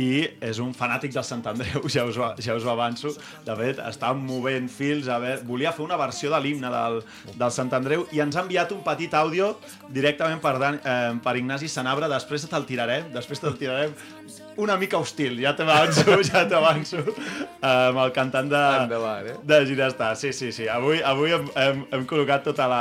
i 0.00 0.24
és 0.40 0.58
un 0.62 0.70
fanàtic 0.76 1.12
del 1.12 1.24
Sant 1.26 1.42
Andreu, 1.50 1.84
ja 1.94 2.06
us, 2.08 2.16
ho- 2.16 2.32
ja 2.40 2.56
us 2.56 2.64
ho 2.64 2.72
avanço. 2.72 3.12
De 3.46 3.56
fet, 3.58 3.82
està 3.84 4.12
movent 4.16 4.68
fils, 4.72 5.08
a 5.12 5.18
veure, 5.22 5.44
volia 5.48 5.72
fer 5.76 5.84
una 5.84 5.98
versió 6.00 6.30
de 6.32 6.40
l'himne 6.40 6.70
del, 6.72 7.00
del 7.36 7.52
Sant 7.54 7.72
Andreu 7.76 8.06
i 8.16 8.22
ens 8.24 8.36
ha 8.38 8.44
enviat 8.46 8.72
un 8.76 8.80
petit 8.86 9.14
àudio 9.18 9.52
directament 9.92 10.40
per, 10.40 10.56
Dan, 10.62 10.80
eh, 10.80 11.18
per 11.24 11.36
Ignasi 11.40 11.68
Sanabra. 11.68 12.08
Després 12.10 12.48
te'l 12.48 12.64
tirarem, 12.68 13.10
després 13.14 13.42
te'l 13.44 13.58
tirarem 13.60 13.92
una 14.56 14.76
mica 14.76 14.98
hostil, 14.98 15.38
ja 15.40 15.54
t'avanço, 15.56 16.16
ja 16.28 16.42
t'avanço, 16.48 16.98
amb 17.64 17.98
el 18.02 18.10
cantant 18.12 18.48
de, 18.50 18.60
Endavant, 18.82 19.26
eh? 19.30 19.36
de 19.46 19.58
Ginestar. 19.68 20.10
Sí, 20.16 20.32
sí, 20.36 20.50
sí. 20.52 20.66
Avui, 20.68 20.98
avui 21.04 21.32
hem, 21.32 21.46
hem, 21.56 21.80
hem 21.92 22.04
col·locat 22.10 22.42
tota 22.44 22.66
la, 22.68 22.80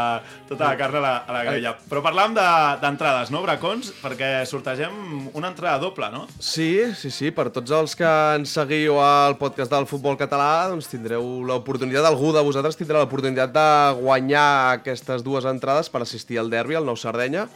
tota 0.49 0.67
la 0.71 0.75
carn 0.79 0.97
a 0.99 1.03
la, 1.03 1.13
a 1.27 1.35
la 1.38 1.43
graella. 1.47 1.73
Però 1.91 2.01
parlàvem 2.03 2.35
de- 2.35 2.75
d'entrades, 2.81 3.31
no, 3.31 3.41
Bracons? 3.45 3.93
Perquè 4.01 4.31
sortegem 4.49 5.29
una 5.33 5.53
entrada 5.53 5.77
doble, 5.79 6.09
no? 6.11 6.25
Sí, 6.39 6.71
sí, 6.99 7.11
sí, 7.15 7.31
per 7.31 7.47
tots 7.55 7.71
els 7.71 7.95
que 7.95 8.11
ens 8.39 8.51
seguiu 8.59 8.99
al 9.03 9.38
podcast 9.39 9.71
del 9.71 9.88
futbol 9.89 10.17
català, 10.19 10.67
doncs 10.73 10.89
tindreu 10.91 11.23
l'oportunitat, 11.47 12.05
algú 12.09 12.33
de 12.35 12.43
vosaltres 12.43 12.75
tindrà 12.79 12.99
l'oportunitat 13.03 13.53
de 13.55 13.67
guanyar 14.01 14.47
aquestes 14.79 15.23
dues 15.23 15.47
entrades 15.47 15.88
per 15.89 16.03
assistir 16.03 16.39
al 16.41 16.49
derbi, 16.51 16.75
al 16.75 16.88
Nou 16.88 16.97
Sardenya. 16.99 17.47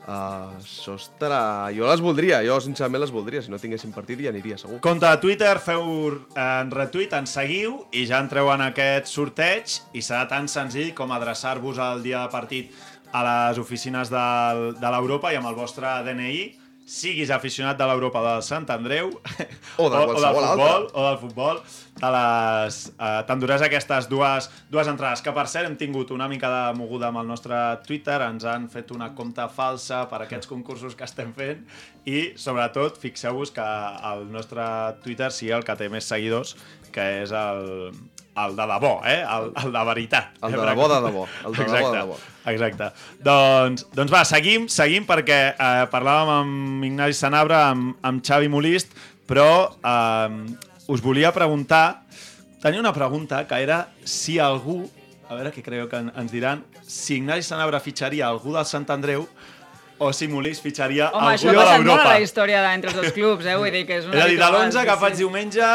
Uh, 0.00 0.56
estarà... 0.94 1.70
Jo 1.76 1.86
les 1.90 2.00
voldria, 2.02 2.40
jo 2.46 2.56
sincerament 2.64 3.04
les 3.04 3.12
voldria. 3.14 3.42
Si 3.44 3.52
no 3.52 3.60
tinguéssim 3.60 3.92
partit 3.94 4.20
hi 4.20 4.30
aniria, 4.30 4.58
segur. 4.60 4.80
Compte 4.84 5.06
de 5.06 5.20
Twitter, 5.22 5.52
feu 5.62 5.84
en 6.34 6.72
retuit, 6.74 7.12
ens 7.16 7.36
seguiu 7.36 7.82
i 7.92 8.06
ja 8.08 8.22
entreu 8.24 8.50
en 8.54 8.64
aquest 8.70 9.10
sorteig 9.12 9.76
i 9.92 10.02
serà 10.04 10.24
tan 10.30 10.48
senzill 10.50 10.94
com 10.96 11.12
adreçar-vos 11.14 11.78
al 11.78 12.02
dia 12.06 12.24
de 12.24 12.32
partit 12.32 12.72
a 13.12 13.22
les 13.26 13.58
oficines 13.58 14.10
del, 14.10 14.70
de 14.78 14.90
l'Europa 14.94 15.32
i 15.34 15.38
amb 15.38 15.50
el 15.50 15.58
vostre 15.58 15.90
DNI 16.06 16.42
siguis 16.90 17.30
aficionat 17.30 17.78
de 17.78 17.86
l'Europa 17.86 18.20
del 18.24 18.42
Sant 18.42 18.66
Andreu 18.74 19.12
O 19.82 19.86
de 19.86 19.94
del 19.94 20.08
qualsevol 20.10 20.46
futbol, 20.48 20.72
altra. 20.74 20.98
o 20.98 21.04
del 21.06 21.18
futbol, 21.20 21.60
te 22.00 22.10
les 22.16 22.78
eh, 22.90 23.10
t'enduràs 23.28 23.64
aquestes 23.66 24.08
dues, 24.10 24.48
dues 24.72 24.90
entrades, 24.90 25.22
que 25.22 25.34
per 25.36 25.46
cert 25.52 25.68
hem 25.70 25.76
tingut 25.78 26.10
una 26.16 26.26
mica 26.32 26.50
de 26.50 26.62
moguda 26.80 27.10
amb 27.10 27.22
el 27.22 27.30
nostre 27.30 27.56
Twitter, 27.86 28.18
ens 28.26 28.46
han 28.48 28.66
fet 28.72 28.90
una 28.96 29.12
compte 29.14 29.46
falsa 29.54 30.02
per 30.10 30.24
aquests 30.26 30.50
concursos 30.50 30.98
que 30.98 31.06
estem 31.06 31.30
fent 31.36 31.62
i 32.10 32.30
sobretot 32.40 32.98
fixeu-vos 32.98 33.54
que 33.54 33.68
el 34.12 34.26
nostre 34.32 34.66
Twitter 35.04 35.30
sigui 35.34 35.54
el 35.54 35.66
que 35.68 35.78
té 35.78 35.90
més 35.92 36.10
seguidors, 36.10 36.56
que 36.90 37.06
és 37.22 37.30
el, 37.36 37.94
el 38.40 38.58
de 38.58 38.68
debò, 38.74 38.92
eh? 39.06 39.20
el, 39.22 39.52
el 39.62 39.72
de 39.78 39.86
veritat. 39.92 40.36
El 40.42 40.58
de 40.58 40.62
eh? 40.64 40.68
debò 40.72 40.90
de 40.90 41.00
debò, 41.06 41.26
el 41.46 41.54
de 41.54 41.64
debò 41.64 41.72
de 41.72 41.80
Exacte. 41.80 41.96
debò. 42.00 42.20
Exacte. 42.46 42.90
Doncs, 43.22 43.86
doncs 43.92 44.12
va, 44.12 44.24
seguim, 44.24 44.68
seguim 44.72 45.04
perquè 45.06 45.40
eh, 45.52 45.86
parlàvem 45.92 46.30
amb 46.38 46.84
Ignasi 46.88 47.18
Sanabra, 47.18 47.66
amb, 47.74 47.96
amb 48.02 48.22
Xavi 48.24 48.48
Molist, 48.48 48.94
però 49.28 49.68
eh, 49.84 50.56
us 50.88 51.02
volia 51.04 51.32
preguntar, 51.36 52.02
tenia 52.62 52.80
una 52.80 52.92
pregunta 52.96 53.46
que 53.46 53.60
era 53.62 53.88
si 54.04 54.38
algú, 54.38 54.82
a 55.28 55.34
veure 55.36 55.52
què 55.54 55.62
creieu 55.62 55.86
que 55.88 55.96
en- 56.00 56.10
ens 56.16 56.32
diran, 56.32 56.64
si 56.86 57.16
Ignasi 57.20 57.42
Sanabra 57.46 57.78
fitxaria 57.80 58.26
algú 58.26 58.56
del 58.56 58.64
Sant 58.66 58.88
Andreu 58.90 59.28
o 60.00 60.12
si 60.16 60.26
Molist 60.32 60.62
fitxaria 60.64 61.10
Home, 61.12 61.34
algú 61.34 61.36
això 61.36 61.52
de 61.52 61.58
ha 61.58 61.60
passat 61.60 61.78
molt 61.84 61.90
a 61.90 61.94
l'Europa. 62.00 62.12
la 62.16 62.20
història 62.24 62.62
de- 62.64 62.74
entre 62.74 62.90
els 62.90 63.00
dos 63.02 63.12
clubs, 63.12 63.44
eh? 63.46 63.54
Vull 63.56 63.70
dir 63.70 63.84
que 63.86 63.98
és 64.00 64.06
una 64.06 64.16
És 64.16 64.24
a 64.24 64.28
dir, 64.28 64.38
de 64.38 64.42
habitual, 64.44 64.70
l'11 64.72 64.84
que 64.88 64.96
faig 65.04 65.16
diumenge 65.20 65.68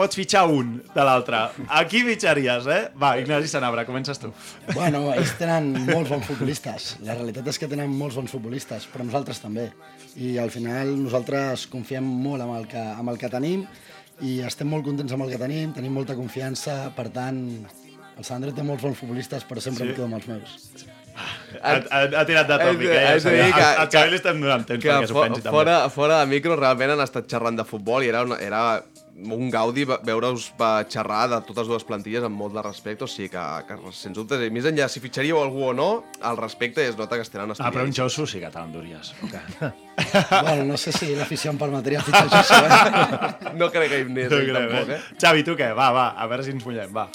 pots 0.00 0.16
fitxar 0.16 0.46
un 0.48 0.78
de 0.94 1.04
l'altre. 1.04 1.42
A 1.68 1.82
qui 1.90 2.00
fitxaries, 2.06 2.66
eh? 2.72 2.80
Va, 3.00 3.12
Ignasi 3.20 3.50
Sanabra, 3.52 3.84
comences 3.88 4.18
tu. 4.22 4.32
Bueno, 4.72 5.04
ells 5.12 5.34
tenen 5.38 5.70
molts 5.90 6.08
bons 6.14 6.24
futbolistes. 6.26 6.94
La 7.04 7.14
realitat 7.18 7.46
és 7.52 7.60
que 7.60 7.68
tenen 7.68 7.92
molts 7.92 8.16
bons 8.16 8.32
futbolistes, 8.32 8.88
però 8.92 9.04
nosaltres 9.04 9.42
també. 9.44 9.68
I 10.16 10.38
al 10.42 10.50
final 10.50 10.94
nosaltres 11.04 11.66
confiem 11.70 12.06
molt 12.24 12.42
amb 12.46 12.56
el 12.56 12.64
que, 12.70 12.80
amb 12.80 13.12
el 13.12 13.18
que 13.20 13.28
tenim 13.30 13.66
i 14.26 14.40
estem 14.44 14.68
molt 14.68 14.84
contents 14.84 15.12
amb 15.16 15.24
el 15.24 15.30
que 15.32 15.38
tenim, 15.40 15.70
tenim 15.76 15.92
molta 15.96 16.16
confiança, 16.18 16.90
per 16.96 17.06
tant, 17.14 17.38
el 18.18 18.24
Sandro 18.26 18.50
té 18.52 18.64
molts 18.66 18.82
bons 18.84 18.98
futbolistes, 18.98 19.46
però 19.48 19.60
sempre 19.64 19.84
Sí? 19.84 19.90
em 19.90 19.94
quedo 19.96 20.08
amb 20.08 20.18
els 20.18 20.26
meus. 20.28 20.56
Ha, 21.60 21.72
ha, 21.90 22.00
ha 22.20 22.24
tirat 22.28 22.46
de 22.48 22.56
tòpic, 22.60 22.88
eh? 22.88 23.06
Haig 23.06 23.22
de 23.24 23.30
dir 23.36 23.52
que- 23.54 23.62
Al 23.84 23.88
Xavi 23.92 24.10
li 24.12 24.16
estem 24.20 24.40
donant 24.40 24.66
temps 24.68 24.82
que 24.82 24.88
perquè 24.92 25.08
s'ho 25.08 25.14
fo- 25.16 25.22
pensi 25.26 25.42
també. 25.42 25.54
fora, 25.56 25.78
fora 25.90 26.20
de 26.20 26.26
micro 26.30 26.56
realment 26.56 26.92
han 26.94 27.00
estat 27.04 27.26
xerrant 27.32 27.56
de 27.58 27.64
futbol 27.64 28.04
i 28.04 28.08
era, 28.12 28.22
una, 28.28 28.36
era 28.40 28.60
un 29.16 29.50
gaudi 29.52 29.84
ve- 29.84 29.98
veure-us 30.06 30.50
va 30.60 30.84
xerrar 30.88 31.26
de 31.28 31.38
totes 31.48 31.68
dues 31.68 31.84
plantilles 31.84 32.24
amb 32.24 32.36
molt 32.38 32.54
de 32.56 32.62
respecte, 32.64 33.04
o 33.04 33.08
sigui 33.10 33.28
que, 33.32 33.42
que 33.68 33.76
sens 33.96 34.16
dubte, 34.16 34.38
i 34.46 34.50
més 34.54 34.64
enllà 34.70 34.88
si 34.88 35.00
fitxaríeu 35.02 35.40
algú 35.42 35.66
o 35.70 35.72
no, 35.76 35.88
el 36.24 36.36
respecte 36.40 36.86
es 36.88 36.96
nota 36.98 37.16
que 37.18 37.22
es 37.26 37.30
tenen 37.32 37.52
Ah, 37.58 37.70
però 37.70 37.84
un 37.84 37.90
estudiats. 37.92 37.98
Josu 38.16 38.26
sí 38.26 38.40
que 38.40 38.50
te 38.50 38.58
l'enduries. 38.58 39.12
Okay. 39.26 39.72
bueno, 40.42 40.64
no 40.72 40.76
sé 40.80 40.92
si 40.92 41.14
l'afició 41.16 41.50
em 41.52 41.58
permetria 41.60 42.00
fitxar 42.06 42.28
Josu, 42.30 42.60
eh? 42.64 43.56
No 43.60 43.70
crec 43.70 43.90
que 43.92 43.98
hi 44.00 44.06
anés 44.08 44.30
No 44.30 44.38
crec, 44.44 44.54
tampoc, 44.56 44.94
eh? 44.94 45.00
eh? 45.00 45.18
Xavi, 45.20 45.44
tu 45.44 45.56
què? 45.58 45.72
Va, 45.76 45.90
va, 45.96 46.06
a 46.16 46.30
veure 46.30 46.46
si 46.46 46.54
ens 46.56 46.64
mullem, 46.64 46.94
va. 46.96 47.08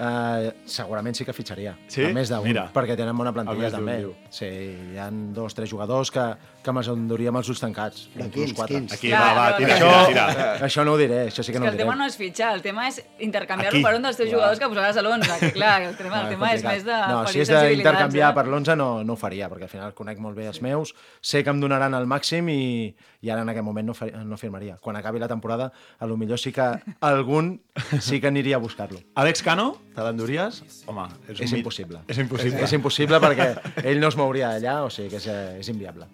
Uh, 0.00 0.48
segurament 0.64 1.12
sí 1.12 1.26
que 1.28 1.32
fitxaria. 1.36 1.74
Sí? 1.92 2.06
A 2.08 2.12
més 2.16 2.30
d'un, 2.32 2.40
Mira. 2.46 2.62
perquè 2.72 2.94
tenen 2.96 3.12
bona 3.18 3.34
plantilla 3.36 3.68
també. 3.74 3.98
Sí, 4.32 4.48
hi 4.94 4.96
ha 4.96 5.10
dos, 5.12 5.52
tres 5.52 5.68
jugadors 5.68 6.08
que, 6.14 6.24
que 6.60 6.72
me'ls 6.76 6.88
enduria 6.92 7.30
amb 7.32 7.38
els 7.40 7.48
ulls 7.48 7.60
tancats. 7.62 8.02
Inclús 8.16 8.52
quins, 8.52 8.66
quins? 8.68 8.92
Aquí, 8.92 9.10
va, 9.14 9.32
va, 9.36 9.44
tira, 9.56 9.76
Això, 9.78 9.90
tira, 10.10 10.24
tira. 10.34 10.48
això 10.66 10.84
no 10.84 10.92
ho 10.92 10.98
diré, 11.00 11.20
això 11.30 11.40
sí 11.44 11.50
És 11.50 11.54
que 11.54 11.60
no 11.62 11.64
ho 11.64 11.68
el 11.70 11.76
diré. 11.76 11.84
tema 11.86 11.94
no 11.96 12.06
és 12.06 12.16
fitxar, 12.20 12.50
el 12.54 12.60
tema 12.62 12.88
és 12.90 12.98
intercanviar-lo 13.18 13.80
per 13.82 13.94
un 13.96 14.02
dels 14.04 14.18
teus 14.18 14.28
jugadors 14.30 14.60
que 14.60 14.68
posaràs 14.68 14.98
a 15.00 15.04
l'11, 15.04 15.38
que 15.40 15.52
clar, 15.56 15.78
el 15.88 15.96
tema, 15.96 16.20
el 16.24 16.28
tema 16.34 16.50
és 16.52 16.64
més 16.66 16.84
de 16.84 16.98
No, 17.08 17.22
si 17.32 17.40
és 17.40 17.48
d'intercanviar 17.48 18.30
eh? 18.30 18.34
per 18.36 18.44
l'11 18.46 18.76
no, 18.76 18.88
no 19.04 19.16
ho 19.16 19.20
faria, 19.20 19.48
perquè 19.48 19.68
al 19.70 19.72
final 19.72 19.94
conec 19.96 20.20
molt 20.20 20.36
bé 20.36 20.50
els 20.52 20.60
meus, 20.60 20.92
sé 21.22 21.42
que 21.42 21.50
em 21.54 21.60
donaran 21.64 21.94
el 21.96 22.04
màxim 22.10 22.48
i, 22.52 22.94
i 23.22 23.30
ara 23.32 23.40
en 23.40 23.48
aquest 23.54 23.64
moment 23.64 23.86
no, 23.88 23.94
faria, 23.96 24.20
no 24.24 24.36
firmaria. 24.36 24.76
Quan 24.80 24.96
acabi 25.00 25.18
la 25.18 25.28
temporada, 25.28 25.70
a 25.98 26.06
lo 26.06 26.16
millor 26.20 26.38
sí 26.38 26.52
que 26.52 26.68
algun 27.00 27.54
sí 28.00 28.20
que 28.20 28.28
aniria 28.28 28.56
a 28.56 28.60
buscar-lo. 28.60 29.00
Àlex 29.16 29.42
Cano, 29.42 29.78
te 29.96 30.04
l'enduries? 30.04 30.60
Home, 30.86 31.08
és, 31.28 31.38
un 31.40 31.44
És 31.48 31.52
impossible. 31.56 32.04
És 32.06 32.18
impossible. 32.20 32.62
És 32.68 32.72
impossible 32.76 33.20
perquè 33.24 33.48
ell 33.84 34.00
no 34.00 34.08
es 34.12 34.16
mouria 34.20 34.52
d'allà, 34.52 34.82
o 34.84 34.90
sigui 34.92 35.08
que 35.14 35.16
és, 35.22 35.26
eh, 35.32 35.58
és 35.64 35.68
inviable. 35.72 36.06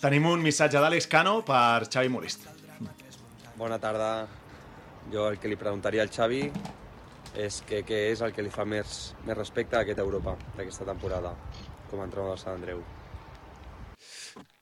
Tenim 0.00 0.26
un 0.30 0.40
missatge 0.40 0.80
d'Àlex 0.80 1.08
Cano 1.12 1.40
per 1.46 1.84
Xavi 1.92 2.08
Molist. 2.12 2.46
Bona 3.60 3.76
tarda. 3.78 4.26
Jo 5.12 5.26
el 5.28 5.36
que 5.40 5.50
li 5.50 5.58
preguntaria 5.60 6.04
al 6.04 6.12
Xavi 6.12 6.44
és 7.40 7.60
que, 7.66 7.82
què 7.86 7.98
és 8.12 8.22
el 8.24 8.32
que 8.34 8.42
li 8.44 8.50
fa 8.52 8.64
més, 8.68 9.12
més 9.26 9.36
respecte 9.36 9.76
a 9.76 9.82
aquesta 9.84 10.02
Europa 10.04 10.36
d'aquesta 10.56 10.86
temporada 10.88 11.34
com 11.90 12.00
a 12.00 12.06
entrenador 12.08 12.36
de 12.38 12.42
Sant 12.42 12.56
Andreu. 12.56 12.80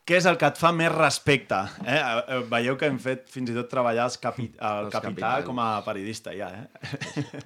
Què 0.08 0.16
és 0.16 0.26
el 0.26 0.38
que 0.40 0.48
et 0.48 0.58
fa 0.58 0.70
més 0.72 0.90
respecte? 0.94 1.58
Eh? 1.84 1.98
Eh, 2.00 2.38
Veieu 2.50 2.78
que 2.80 2.88
hem 2.88 2.98
fet 3.02 3.26
fins 3.30 3.52
i 3.52 3.56
tot 3.56 3.68
treballar 3.70 4.06
els 4.08 4.16
capi 4.22 4.48
el 4.56 4.86
Els 4.86 4.94
capità 4.94 5.10
capitans. 5.10 5.46
com 5.46 5.60
a 5.60 5.68
periodista, 5.84 6.32
ja, 6.34 6.48
eh? 6.48 7.42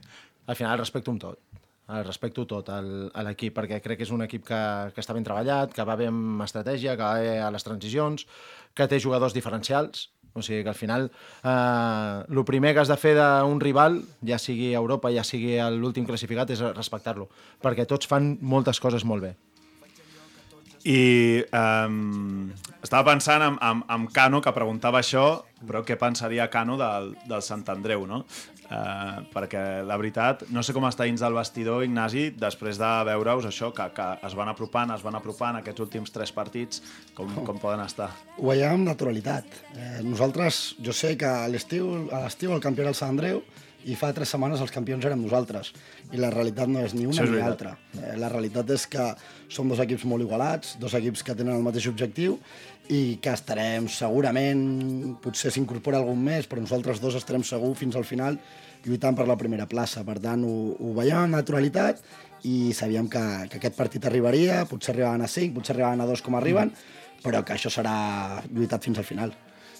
Al 0.46 0.56
final 0.58 0.76
el 0.78 0.84
respecto 0.84 1.11
amb 1.11 1.20
tot. 1.26 1.40
El 1.92 2.06
respecto 2.06 2.46
tot 2.49 2.70
a 2.72 2.80
l'equip, 2.80 3.54
perquè 3.58 3.82
crec 3.84 4.00
que 4.00 4.06
és 4.06 4.14
un 4.14 4.25
equip 4.25 4.46
que, 4.49 4.62
que 4.94 5.02
està 5.02 5.12
ben 5.16 5.26
treballat, 5.26 5.75
que 5.76 5.84
va 5.84 5.99
bé 5.99 6.08
amb 6.08 6.40
estratègia, 6.46 6.96
que 6.96 7.04
va 7.04 7.20
bé 7.20 7.38
a 7.42 7.50
les 7.52 7.66
transicions, 7.66 8.26
que 8.72 8.88
té 8.88 9.00
jugadors 9.02 9.37
diferencials, 9.37 10.08
o 10.32 10.40
sigui 10.40 10.62
que 10.64 10.72
al 10.72 10.78
final 10.78 11.11
eh, 11.44 12.25
el 12.28 12.44
primer 12.49 12.72
que 12.72 12.80
has 12.80 12.88
de 12.88 12.96
fer 12.96 13.14
d'un 13.18 13.61
rival, 13.61 14.00
ja 14.25 14.40
sigui 14.40 14.72
a 14.72 14.80
Europa, 14.80 15.12
ja 15.12 15.25
sigui 15.26 15.58
l'últim 15.76 16.08
classificat, 16.08 16.54
és 16.54 16.64
respectar-lo, 16.72 17.28
perquè 17.62 17.87
tots 17.88 18.08
fan 18.08 18.37
moltes 18.40 18.80
coses 18.80 19.04
molt 19.04 19.28
bé. 19.28 19.34
I 20.82 21.44
um, 21.54 22.49
estava 22.82 23.12
pensant 23.12 23.42
en, 23.44 23.58
en, 23.62 23.82
en 23.87 24.06
Cano, 24.11 24.40
que 24.42 24.50
preguntava 24.50 24.99
això, 24.99 25.44
però 25.62 25.84
què 25.87 25.94
pensaria 25.94 26.49
Cano 26.50 26.75
del, 26.80 27.12
del 27.30 27.44
Sant 27.46 27.62
Andreu, 27.70 28.02
no? 28.08 28.25
Uh, 28.73 29.25
perquè, 29.35 29.61
la 29.85 29.99
veritat, 30.00 30.47
no 30.55 30.62
sé 30.64 30.73
com 30.73 30.87
està 30.88 31.05
dins 31.05 31.21
del 31.21 31.35
vestidor, 31.37 31.83
Ignasi, 31.85 32.31
després 32.41 32.79
de 32.81 32.91
veure-us 33.11 33.49
això, 33.50 33.69
que, 33.76 33.88
que 33.93 34.07
es 34.25 34.37
van 34.38 34.49
apropant, 34.49 34.95
es 34.95 35.02
van 35.05 35.19
apropant 35.19 35.59
aquests 35.59 35.83
últims 35.85 36.14
tres 36.14 36.33
partits, 36.33 36.81
com, 37.17 37.29
com 37.45 37.61
poden 37.61 37.83
estar? 37.85 38.09
Ho 38.38 38.49
veiem 38.49 38.79
amb 38.79 38.88
naturalitat. 38.88 39.59
Eh, 39.76 39.99
nosaltres, 40.07 40.62
jo 40.81 40.95
sé 40.97 41.19
que 41.21 41.29
a 41.29 41.50
l'estiu 41.52 41.91
a 42.14 42.23
l'estiu 42.25 42.55
el 42.57 42.64
campió 42.64 42.87
era 42.87 42.95
el 42.95 42.99
Sant 42.99 43.12
Andreu 43.12 43.43
i 43.89 43.97
fa 43.99 44.12
tres 44.15 44.31
setmanes 44.35 44.61
els 44.62 44.73
campions 44.75 45.05
érem 45.05 45.21
nosaltres. 45.23 45.73
I 46.12 46.21
la 46.21 46.31
realitat 46.33 46.71
no 46.71 46.83
és 46.85 46.95
ni 46.95 47.07
una 47.09 47.27
ni 47.27 47.39
l'altra. 47.39 47.75
Eh, 47.99 48.15
la 48.21 48.31
realitat 48.33 48.71
és 48.75 48.87
que 48.91 49.09
som 49.53 49.69
dos 49.71 49.83
equips 49.83 50.07
molt 50.09 50.25
igualats, 50.25 50.77
dos 50.83 50.95
equips 50.99 51.25
que 51.27 51.37
tenen 51.39 51.57
el 51.57 51.67
mateix 51.67 51.89
objectiu 51.91 52.39
i 52.93 53.19
que 53.23 53.33
estarem 53.35 53.89
segurament, 53.91 54.62
potser 55.23 55.53
s'incorpora 55.55 56.01
algun 56.03 56.21
més, 56.23 56.49
però 56.51 56.62
nosaltres 56.62 57.01
dos 57.03 57.17
estarem 57.19 57.45
segur 57.47 57.75
fins 57.79 57.97
al 57.97 58.07
final 58.09 58.39
lluitant 58.85 59.17
per 59.19 59.29
la 59.29 59.39
primera 59.39 59.69
plaça. 59.71 60.03
Per 60.07 60.19
tant, 60.23 60.45
ho, 60.45 60.75
ho 60.79 60.93
veiem 60.99 61.27
amb 61.27 61.37
naturalitat 61.39 62.03
i 62.49 62.73
sabíem 62.75 63.07
que, 63.11 63.23
que 63.51 63.61
aquest 63.61 63.79
partit 63.79 64.07
arribaria, 64.09 64.65
potser 64.71 64.97
arribaven 64.97 65.23
a 65.23 65.31
5, 65.31 65.55
potser 65.59 65.77
arribaven 65.77 66.03
a 66.03 66.11
2 66.11 66.27
com 66.27 66.39
arriben, 66.39 66.75
però 67.23 67.45
que 67.47 67.55
això 67.55 67.71
serà 67.71 67.95
lluitat 68.51 68.83
fins 68.83 68.99
al 68.99 69.07
final. 69.07 69.35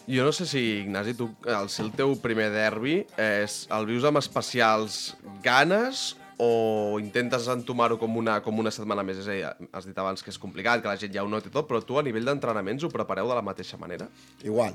Jo 0.09 0.25
no 0.27 0.33
sé 0.35 0.47
si, 0.51 0.63
Ignasi, 0.83 1.15
tu, 1.15 1.29
ser 1.71 1.85
el 1.87 1.93
teu 1.95 2.17
primer 2.23 2.49
derbi, 2.55 3.03
és, 3.21 3.63
el 3.73 3.87
vius 3.87 4.07
amb 4.09 4.19
especials 4.19 5.15
ganes 5.45 6.13
o 6.43 6.99
intentes 6.99 7.47
entomar-ho 7.53 7.99
com 8.01 8.17
una, 8.19 8.41
com 8.43 8.59
una 8.59 8.73
setmana 8.75 9.05
més? 9.07 9.21
És 9.23 9.29
a 9.29 9.37
dir, 9.37 9.69
has 9.71 9.87
dit 9.87 9.99
abans 10.03 10.25
que 10.25 10.33
és 10.33 10.41
complicat, 10.43 10.83
que 10.83 10.91
la 10.91 10.99
gent 10.99 11.15
ja 11.15 11.23
ho 11.23 11.31
nota 11.31 11.53
tot, 11.53 11.69
però 11.69 11.83
tu 11.87 12.01
a 12.01 12.03
nivell 12.03 12.27
d'entrenaments 12.27 12.83
ho 12.83 12.91
prepareu 12.91 13.31
de 13.31 13.39
la 13.39 13.45
mateixa 13.47 13.79
manera? 13.79 14.09
Igual. 14.43 14.75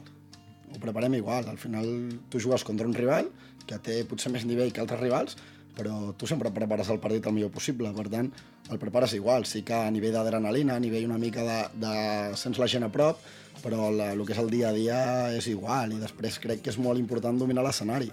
Ho 0.72 0.80
preparem 0.84 1.18
igual. 1.20 1.48
Al 1.52 1.60
final 1.60 1.92
tu 2.32 2.40
jugues 2.44 2.64
contra 2.68 2.88
un 2.88 2.96
rival 2.96 3.28
que 3.68 3.80
té 3.84 4.00
potser 4.08 4.32
més 4.32 4.48
nivell 4.48 4.72
que 4.72 4.84
altres 4.84 5.02
rivals, 5.04 5.36
però 5.78 6.14
tu 6.18 6.26
sempre 6.26 6.50
prepares 6.52 6.90
el 6.90 7.00
partit 7.00 7.28
el 7.30 7.36
millor 7.36 7.52
possible, 7.54 7.92
per 7.94 8.08
tant, 8.10 8.32
el 8.72 8.80
prepares 8.82 9.14
igual. 9.14 9.46
Sí 9.46 9.62
que 9.62 9.78
a 9.78 9.92
nivell 9.94 10.18
d'adrenalina, 10.18 10.76
a 10.76 10.82
nivell 10.82 11.06
una 11.06 11.22
mica 11.22 11.46
de, 11.46 11.60
de... 11.86 11.94
sents 12.40 12.58
la 12.58 12.68
gent 12.72 12.88
a 12.88 12.92
prop, 12.94 13.22
però 13.62 13.92
la, 13.94 14.12
el 14.16 14.26
que 14.26 14.34
és 14.34 14.42
el 14.42 14.50
dia 14.50 14.72
a 14.72 14.76
dia 14.76 15.00
és 15.38 15.48
igual, 15.54 15.94
i 15.94 16.02
després 16.02 16.42
crec 16.42 16.66
que 16.66 16.74
és 16.74 16.82
molt 16.82 17.00
important 17.02 17.38
dominar 17.38 17.66
l'escenari. 17.66 18.10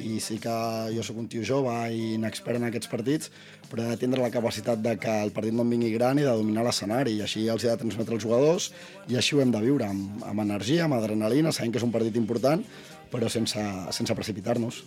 I 0.00 0.16
sí 0.24 0.38
que 0.40 0.52
jo 0.94 1.02
sóc 1.04 1.18
un 1.20 1.26
tio 1.28 1.44
jove 1.44 1.72
i 1.92 2.14
inexpert 2.14 2.56
en 2.56 2.64
aquests 2.70 2.88
partits, 2.88 3.28
però 3.68 3.84
he 3.84 3.90
de 3.92 3.98
tindre 4.00 4.22
la 4.24 4.32
capacitat 4.32 4.80
de 4.80 4.94
que 5.00 5.12
el 5.26 5.34
partit 5.36 5.52
no 5.52 5.66
em 5.66 5.74
vingui 5.74 5.92
gran 5.92 6.18
i 6.18 6.24
de 6.24 6.32
dominar 6.32 6.64
l'escenari, 6.64 7.18
i 7.18 7.26
així 7.26 7.44
els 7.52 7.66
he 7.66 7.68
de 7.68 7.76
transmetre 7.80 8.16
als 8.16 8.24
jugadors, 8.24 8.70
i 9.12 9.20
així 9.20 9.36
ho 9.36 9.42
hem 9.44 9.52
de 9.52 9.60
viure, 9.60 9.90
amb, 9.92 10.24
amb 10.28 10.44
energia, 10.46 10.86
amb 10.86 10.96
adrenalina, 10.96 11.52
sabent 11.52 11.76
que 11.76 11.82
és 11.82 11.86
un 11.86 11.92
partit 11.92 12.16
important, 12.16 12.64
però 13.12 13.28
sense, 13.30 13.60
sense 13.92 14.14
precipitar-nos. 14.16 14.82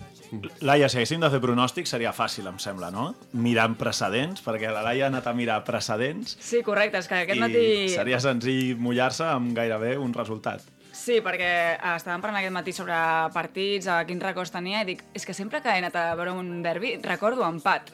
Laia, 0.66 0.90
si 0.90 1.00
haguéssim 1.00 1.22
de 1.22 1.30
fer 1.30 1.40
pronòstic 1.44 1.90
seria 1.90 2.14
fàcil, 2.16 2.48
em 2.50 2.58
sembla, 2.62 2.90
no? 2.94 3.12
Mirant 3.38 3.78
precedents, 3.80 4.42
perquè 4.46 4.72
la 4.74 4.84
Laia 4.86 5.08
ha 5.08 5.12
anat 5.14 5.30
a 5.30 5.36
mirar 5.38 5.62
precedents 5.68 6.36
Sí, 6.42 6.64
correcte, 6.66 7.00
és 7.00 7.10
que 7.12 7.22
aquest 7.22 7.38
i 7.38 7.44
matí... 7.44 7.66
seria 7.94 8.20
senzill 8.24 8.80
mullar-se 8.82 9.28
amb 9.30 9.54
gairebé 9.58 9.96
un 10.02 10.16
resultat. 10.16 10.66
Sí, 10.96 11.20
perquè 11.22 11.52
eh, 11.76 11.92
estàvem 11.98 12.24
parlant 12.24 12.40
aquest 12.40 12.56
matí 12.56 12.74
sobre 12.74 12.98
partits, 13.36 13.90
a 13.92 14.00
quins 14.08 14.24
records 14.24 14.54
tenia, 14.54 14.82
i 14.82 14.90
dic, 14.94 15.04
és 15.14 15.28
que 15.28 15.36
sempre 15.38 15.62
que 15.62 15.70
he 15.70 15.84
anat 15.84 15.98
a 16.00 16.08
veure 16.18 16.34
un 16.34 16.64
derbi 16.64 16.96
recordo 17.04 17.46
empat, 17.46 17.92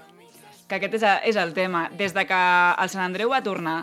que 0.70 0.78
aquest 0.78 1.00
és, 1.02 1.04
a, 1.04 1.16
és 1.28 1.40
el 1.42 1.52
tema. 1.58 1.90
Des 1.98 2.14
de 2.16 2.24
que 2.30 2.38
el 2.78 2.94
Sant 2.94 3.04
Andreu 3.04 3.34
va 3.34 3.42
tornar, 3.44 3.82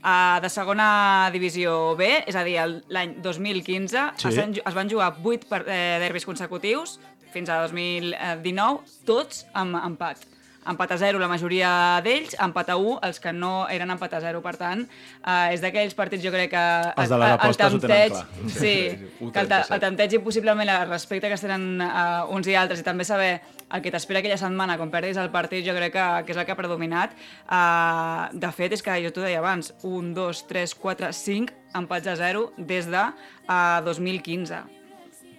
Uh, 0.00 0.40
de 0.40 0.48
segona 0.48 1.28
divisió 1.32 1.94
B, 1.94 2.06
és 2.26 2.34
a 2.34 2.40
dir, 2.42 2.56
l'any 2.88 3.18
2015, 3.20 4.12
Sí. 4.16 4.28
es, 4.30 4.36
van, 4.38 4.54
es 4.56 4.74
van 4.74 4.88
jugar 4.88 5.10
8 5.22 5.44
per, 5.46 5.64
eh, 5.68 5.98
derbis 6.00 6.24
consecutius 6.24 6.98
fins 7.34 7.50
a 7.52 7.58
2019, 7.66 8.80
tots 9.04 9.44
amb 9.52 9.76
empat. 9.76 10.16
Empat 10.70 10.90
a 10.92 10.96
0 11.00 11.18
la 11.18 11.28
majoria 11.28 12.00
d'ells, 12.04 12.34
empat 12.40 12.68
a 12.70 12.76
1 12.76 12.98
els 13.02 13.20
que 13.20 13.32
no 13.32 13.66
eren 13.72 13.90
empat 13.90 14.12
a 14.14 14.20
0. 14.20 14.42
Per 14.44 14.56
tant, 14.60 14.82
eh, 15.24 15.54
és 15.54 15.60
d'aquells 15.60 15.94
partits, 15.96 16.22
jo 16.24 16.30
crec 16.32 16.50
que... 16.52 16.64
Els 16.96 17.08
de 17.08 17.16
les 17.18 17.28
el- 17.28 17.32
el 17.32 17.38
apostes 17.38 17.74
ho 17.74 17.78
tenen 17.80 18.10
clar. 18.10 18.26
Sí, 18.48 18.74
que 19.32 19.40
el, 19.40 19.48
te- 19.48 19.62
37. 19.62 19.74
el 19.74 19.80
tempteig 19.80 20.12
i 20.12 20.18
possiblement 20.20 20.68
el 20.68 20.88
respecte 20.88 21.28
que 21.28 21.34
es 21.38 21.40
tenen 21.44 21.80
uh, 21.80 22.26
uns 22.32 22.46
i 22.46 22.54
altres 22.60 22.80
i 22.80 22.84
també 22.84 23.04
saber 23.08 23.40
el 23.72 23.82
que 23.82 23.90
t'espera 23.90 24.18
aquella 24.20 24.36
setmana 24.40 24.76
quan 24.76 24.90
perdis 24.90 25.16
el 25.20 25.30
partit 25.30 25.64
jo 25.66 25.74
crec 25.76 25.92
que, 25.94 26.06
que 26.26 26.32
és 26.32 26.38
el 26.38 26.44
que 26.46 26.52
ha 26.52 26.58
predominat. 26.58 27.12
Uh, 27.46 28.28
de 28.34 28.50
fet, 28.56 28.72
és 28.74 28.82
que 28.82 28.96
jo 29.04 29.12
t'ho 29.14 29.22
deia 29.22 29.38
abans, 29.38 29.72
1, 29.82 30.12
2, 30.14 30.44
3, 30.48 30.74
4, 30.74 31.12
5 31.12 31.54
empats 31.78 32.06
a 32.10 32.16
0 32.18 32.52
des 32.58 32.86
de 32.90 33.02
uh, 33.06 33.80
2015. 33.86 34.62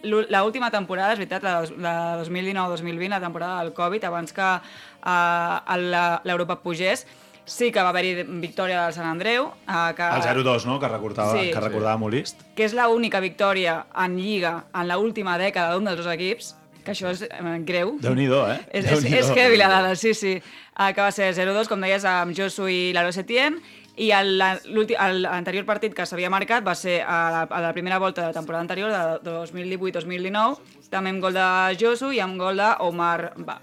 L'ú- 0.03 0.25
L'última 0.33 0.71
temporada, 0.73 1.13
és 1.13 1.19
veritat, 1.19 1.43
la, 1.45 1.59
la 1.77 1.95
2019-2020, 2.23 3.09
la 3.13 3.19
temporada 3.21 3.59
del 3.63 3.73
Covid, 3.77 4.03
abans 4.09 4.31
que 4.33 4.47
uh, 4.47 6.21
l'Europa 6.25 6.57
pugés, 6.63 7.05
sí 7.45 7.71
que 7.73 7.81
va 7.83 7.89
haver-hi 7.91 8.23
victòria 8.41 8.85
del 8.85 8.93
Sant 8.95 9.07
Andreu. 9.09 9.49
Uh, 9.67 9.91
que, 9.97 10.07
El 10.07 10.23
0-2, 10.23 10.65
no?, 10.69 10.79
que 10.79 10.87
recordava, 10.89 11.35
Sí. 11.37 11.51
que 11.51 11.59
recordava 11.59 11.97
Molist. 11.97 12.41
que 12.55 12.65
és 12.65 12.73
l'única 12.77 13.19
victòria 13.19 13.85
en 13.97 14.17
Lliga 14.17 14.63
en 14.73 14.87
la 14.87 14.97
última 14.97 15.37
dècada 15.37 15.73
d'un 15.75 15.85
dels 15.89 15.97
dos 16.01 16.09
equips, 16.13 16.55
que 16.85 16.93
això 16.95 17.11
és 17.13 17.25
eh, 17.27 17.57
greu. 17.67 17.95
Déu-n'hi-do, 18.01 18.41
eh? 18.51 18.59
És, 18.81 18.89
és, 18.89 19.29
és 19.29 19.57
la 19.59 19.69
dada, 19.71 19.93
sí, 19.99 20.13
sí. 20.17 20.37
Uh, 20.71 20.89
que 20.95 21.03
va 21.03 21.11
ser 21.13 21.31
0-2, 21.37 21.69
com 21.69 21.83
deies, 21.83 22.05
amb 22.07 22.35
Josu 22.37 22.67
i 22.71 22.91
Lalo 22.95 23.11
Setién, 23.13 23.59
i 24.01 24.09
l'anterior 24.09 25.65
partit 25.67 25.93
que 25.93 26.05
s'havia 26.07 26.31
marcat 26.31 26.63
va 26.65 26.73
ser 26.79 27.01
a 27.03 27.17
la, 27.33 27.41
a 27.43 27.61
la 27.67 27.73
primera 27.75 27.99
volta 27.99 28.23
de 28.23 28.31
la 28.31 28.33
temporada 28.33 28.63
anterior, 28.63 28.91
de 29.21 29.33
2018-2019, 29.35 30.77
també 30.89 31.13
amb 31.13 31.23
gol 31.23 31.35
de 31.37 31.47
Josu 31.79 32.11
i 32.15 32.21
amb 32.23 32.39
gol 32.39 32.61
d'Omar 32.61 33.33
Ba. 33.45 33.59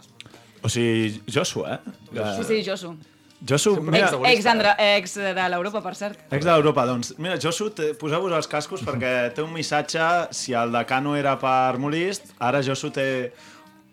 O 0.63 0.71
sigui, 0.71 1.23
Josu, 1.31 1.65
eh? 1.67 1.79
Sí, 2.13 2.45
sí, 2.45 2.63
Josu. 2.67 2.95
Josu, 3.47 3.77
mira, 3.81 4.09
Ex, 4.11 4.39
ex, 4.39 4.47
Andra, 4.51 4.73
ex 4.97 5.15
de 5.15 5.49
l'Europa, 5.49 5.81
per 5.81 5.95
cert. 5.95 6.19
ex 6.35 6.45
d'Europa, 6.45 6.85
doncs. 6.87 7.13
Mira, 7.19 7.37
Josu, 7.39 7.71
te- 7.71 7.93
poseu-vos 7.95 8.33
els 8.35 8.49
cascos 8.51 8.83
perquè 8.83 9.33
té 9.35 9.43
un 9.45 9.53
missatge, 9.55 10.01
si 10.35 10.53
el 10.59 10.73
de 10.75 10.83
Cano 10.87 11.15
era 11.17 11.37
per 11.39 11.79
Molist, 11.79 12.33
ara 12.41 12.63
Josu 12.67 12.91
té 12.91 13.33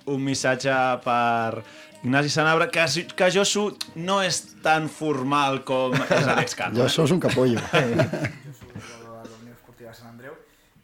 un 0.10 0.24
missatge 0.24 0.74
per 1.04 1.62
Ignasi 2.06 2.30
Sanabra, 2.30 2.68
que, 2.74 2.86
que 3.16 3.30
Josu 3.34 3.68
no 3.96 4.20
és 4.26 4.42
tan 4.66 4.90
formal 4.90 5.62
com 5.66 5.94
és 6.10 6.26
Alex 6.28 6.56
Cano. 6.58 6.78
Jo 6.82 6.90
sos 6.90 7.12
un 7.14 7.20
capullo. 7.22 7.62
jugador 7.72 9.24
de 9.24 9.30
la 9.30 9.38
Unió 9.42 9.54
Esportiva 9.54 9.94
Sant 9.94 10.10
Andreu 10.10 10.34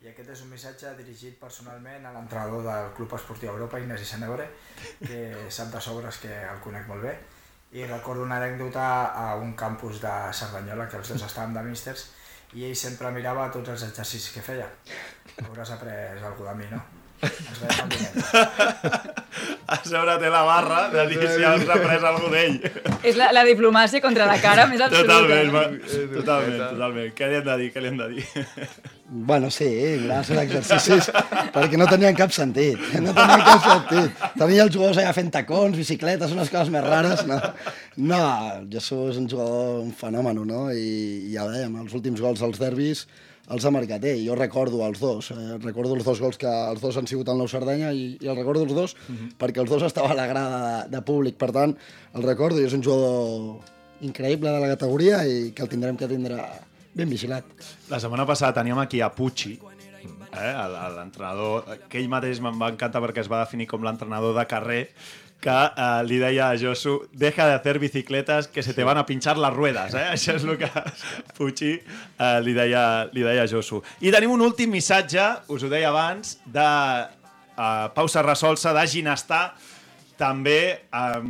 i 0.01 0.09
aquest 0.13 0.29
és 0.33 0.41
un 0.45 0.49
missatge 0.53 0.93
dirigit 1.01 1.35
personalment 1.41 2.05
a 2.05 2.13
l'entrenador 2.13 2.63
del 2.65 2.93
Club 2.97 3.13
Esportiu 3.17 3.49
Europa, 3.53 3.79
Ignasi 3.81 4.05
Sanebre, 4.05 4.47
que 5.05 5.49
sap 5.49 5.73
de 5.73 5.81
sobres 5.81 6.17
que 6.21 6.29
el 6.31 6.61
conec 6.63 6.87
molt 6.89 7.05
bé. 7.09 7.17
I 7.71 7.85
recordo 7.85 8.23
una 8.23 8.37
anècdota 8.37 8.87
a 9.15 9.35
un 9.35 9.53
campus 9.53 10.01
de 10.01 10.11
Cerdanyola, 10.35 10.89
que 10.91 10.99
els 10.99 11.13
dos 11.13 11.23
estàvem 11.23 11.53
de 11.55 11.63
místers, 11.69 12.09
i 12.53 12.65
ell 12.67 12.75
sempre 12.75 13.11
mirava 13.15 13.47
tots 13.51 13.71
els 13.71 13.85
exercicis 13.87 14.33
que 14.35 14.43
feia. 14.43 14.67
Hauràs 15.45 15.71
après 15.77 16.19
alguna 16.19 16.51
de 16.51 16.57
mi, 16.59 16.67
no? 16.73 17.00
Ens 17.21 17.61
veiem 17.61 17.81
el 17.85 17.95
dimecres. 17.97 19.17
A 19.71 19.77
sobre 19.87 20.17
té 20.19 20.29
la 20.31 20.41
barra 20.43 20.81
de 20.91 21.03
dir 21.07 21.19
si 21.31 21.43
has 21.47 21.61
après 21.63 22.03
alguna 22.03 22.31
d'ell. 22.33 22.57
És 23.07 23.15
la, 23.19 23.29
la 23.31 23.43
diplomàcia 23.47 24.01
contra 24.03 24.25
la 24.27 24.35
cara 24.43 24.65
més 24.67 24.81
absoluta. 24.83 25.21
Totalment, 25.21 25.53
va, 25.53 25.63
totalment, 26.17 26.57
totalment. 26.73 27.13
Què 27.15 27.29
li 27.29 27.37
hem 27.39 27.45
de 27.47 27.55
dir, 27.61 27.69
què 27.71 27.83
li 27.83 27.91
hem 27.91 28.01
de 28.01 28.09
dir? 28.11 28.25
Bueno, 29.31 29.49
sí, 29.51 29.69
grans 30.03 30.29
exercicis, 30.43 31.09
perquè 31.55 31.79
no 31.79 31.87
tenien 31.91 32.15
cap 32.19 32.35
sentit. 32.35 32.83
No 32.99 33.15
tenien 33.15 33.45
cap 33.47 33.65
sentit. 33.65 34.21
Tenia 34.35 34.67
els 34.67 34.75
jugadors 34.75 35.01
allà 35.01 35.15
fent 35.15 35.31
tacons, 35.39 35.79
bicicletes, 35.79 36.35
unes 36.35 36.51
coses 36.51 36.71
més 36.73 36.85
rares. 36.85 37.25
No, 37.27 37.39
no 38.11 38.21
Jesús 38.71 39.15
és 39.15 39.23
un 39.23 39.27
jugador, 39.31 39.81
un 39.85 39.91
fenomen, 39.95 40.43
no? 40.47 40.67
I, 40.71 41.27
i 41.31 41.35
ja 41.35 41.47
dèiem, 41.47 41.79
els 41.83 41.95
últims 41.95 42.23
gols 42.23 42.43
als 42.43 42.59
derbis 42.61 43.07
els 43.51 43.65
ha 43.65 43.71
marcat 43.73 44.05
ell. 44.07 44.23
Jo 44.25 44.37
recordo 44.39 44.81
els 44.85 45.01
dos. 45.01 45.31
Eh? 45.35 45.57
Recordo 45.63 45.97
els 45.97 46.07
dos 46.07 46.21
gols 46.23 46.39
que 46.41 46.49
els 46.49 46.81
dos 46.83 46.97
han 46.97 47.09
sigut 47.09 47.29
al 47.29 47.41
Nou 47.41 47.49
Sardenya 47.51 47.91
i, 47.91 48.15
i 48.21 48.31
els 48.31 48.39
recordo 48.39 48.65
els 48.67 48.75
dos 48.77 48.95
perquè 49.41 49.63
els 49.63 49.71
dos 49.71 49.83
estava 49.87 50.13
a 50.13 50.17
la 50.17 50.27
grada 50.29 50.61
de, 50.63 50.77
de 50.95 51.03
públic. 51.05 51.37
Per 51.41 51.51
tant, 51.55 51.75
el 52.15 52.27
recordo 52.27 52.61
i 52.61 52.67
és 52.69 52.77
un 52.77 52.83
jugador 52.85 53.61
increïble 54.07 54.49
de 54.49 54.61
la 54.63 54.71
categoria 54.73 55.21
i 55.27 55.51
que 55.55 55.65
el 55.65 55.71
tindrem 55.71 55.99
que 55.99 56.09
tindre 56.09 56.39
ben 56.93 57.11
vigilat. 57.11 57.45
La 57.91 57.99
setmana 58.01 58.25
passada 58.27 58.55
teníem 58.59 58.79
aquí 58.81 59.01
a 59.01 59.11
Pucci, 59.13 59.53
eh, 60.31 60.53
l'entrenador, 60.97 61.67
que 61.87 62.01
ell 62.01 62.09
mateix 62.11 62.41
me'n 62.43 62.57
va 62.59 62.71
encantar 62.73 63.03
perquè 63.03 63.23
es 63.23 63.31
va 63.31 63.43
definir 63.45 63.69
com 63.71 63.83
l'entrenador 63.85 64.35
de 64.37 64.45
carrer, 64.49 64.81
que 65.41 65.49
eh, 65.49 66.03
li 66.05 66.19
deia 66.21 66.51
a 66.51 66.57
Josu, 66.59 66.99
deja 67.11 67.47
de 67.49 67.55
hacer 67.57 67.79
bicicletas 67.79 68.47
que 68.47 68.63
se 68.63 68.73
te 68.73 68.83
van 68.83 68.97
a 68.97 69.05
pinchar 69.05 69.37
las 69.37 69.53
ruedas, 69.53 69.95
eh? 69.97 70.05
Això 70.15 70.37
és 70.37 70.45
el 70.45 70.59
que 70.61 70.69
Pucci 71.37 71.73
eh, 71.73 72.37
li, 72.45 72.53
deia, 72.55 73.09
li 73.11 73.25
deia 73.25 73.47
a 73.47 73.49
Josu. 73.49 73.81
I 74.05 74.13
tenim 74.13 74.31
un 74.37 74.45
últim 74.45 74.71
missatge, 74.71 75.25
us 75.49 75.65
ho 75.65 75.73
deia 75.73 75.89
abans, 75.89 76.37
de 76.45 76.69
eh, 77.57 77.85
Pausa 77.97 78.23
Resolsa, 78.23 78.75
de 78.77 78.85
Ginestar, 78.87 79.43
també 80.21 80.61
eh, 80.77 81.21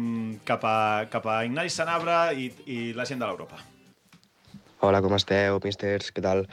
cap, 0.45 0.67
a, 0.67 0.77
cap 1.09 1.27
a 1.31 1.41
Ignasi 1.47 1.73
Sanabra 1.79 2.23
i, 2.35 2.51
i 2.67 2.79
la 2.97 3.07
gent 3.07 3.23
de 3.23 3.29
l'Europa. 3.31 3.63
Hola, 4.81 4.97
com 5.05 5.13
esteu, 5.13 5.59
místers? 5.61 6.09
Què 6.09 6.23
tal? 6.25 6.47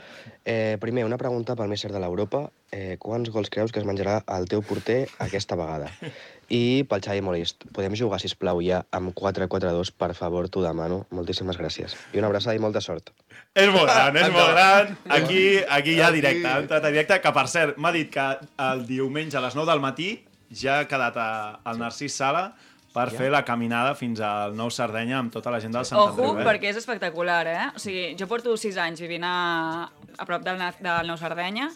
Eh, 0.45 0.77
primer, 0.79 1.01
una 1.07 1.17
pregunta 1.17 1.55
pel 1.57 1.71
míster 1.71 1.89
de 1.91 1.99
l'Europa. 1.99 2.43
Eh, 2.71 2.93
quants 3.01 3.31
gols 3.33 3.49
creus 3.49 3.73
que 3.73 3.81
es 3.81 3.87
menjarà 3.89 4.19
el 4.35 4.45
teu 4.51 4.61
porter 4.61 5.07
aquesta 5.25 5.57
vegada? 5.57 5.89
I 6.49 6.83
pel 6.89 7.01
Xavi 7.05 7.21
Molist, 7.21 7.65
podem 7.75 7.93
jugar, 7.97 8.17
si 8.21 8.29
plau 8.39 8.57
ja 8.65 8.81
amb 8.95 9.11
4-4-2, 9.13 9.91
per 9.93 10.15
favor, 10.17 10.47
t'ho 10.49 10.63
demano. 10.65 11.03
Moltíssimes 11.13 11.59
gràcies. 11.61 11.93
I 12.13 12.21
una 12.23 12.31
abraçada 12.31 12.55
i 12.57 12.61
molta 12.63 12.81
sort. 12.81 13.11
És 13.53 13.69
molt 13.69 13.85
gran, 13.89 14.17
és 14.17 14.31
molt 14.33 14.49
gran. 14.55 14.95
Aquí, 15.13 15.43
aquí 15.69 15.93
hi 15.97 16.01
ha 16.01 16.07
Aquí. 16.09 16.21
directe, 16.21 16.47
ha 16.47 16.57
entrat 16.63 16.85
a 16.85 16.91
directe, 16.93 17.19
que 17.21 17.33
per 17.35 17.45
cert, 17.47 17.77
m'ha 17.77 17.91
dit 17.93 18.09
que 18.13 18.25
el 18.65 18.83
diumenge 18.89 19.37
a 19.37 19.45
les 19.45 19.55
9 19.55 19.69
del 19.69 19.83
matí 19.85 20.09
ja 20.49 20.79
ha 20.81 20.89
quedat 20.89 21.17
a, 21.21 21.29
al 21.63 21.77
Narcís 21.77 22.17
Sala 22.17 22.47
per 22.93 23.11
fer 23.13 23.29
la 23.29 23.43
caminada 23.45 23.93
fins 23.93 24.19
al 24.25 24.55
Nou 24.57 24.71
Sardenya 24.73 25.19
amb 25.19 25.31
tota 25.33 25.51
la 25.53 25.59
gent 25.61 25.75
del 25.75 25.85
Sant 25.85 25.99
Ojo, 26.01 26.15
Andreu. 26.17 26.39
Eh? 26.41 26.45
perquè 26.47 26.71
és 26.71 26.79
espectacular, 26.81 27.43
eh? 27.47 27.67
O 27.77 27.81
sigui, 27.81 28.15
jo 28.17 28.25
porto 28.27 28.55
sis 28.57 28.77
anys 28.81 29.01
vivint 29.05 29.23
a, 29.23 29.85
a 30.17 30.25
prop 30.25 30.41
del, 30.41 30.57
del 30.81 31.11
Nou 31.11 31.17
Sardenya 31.21 31.69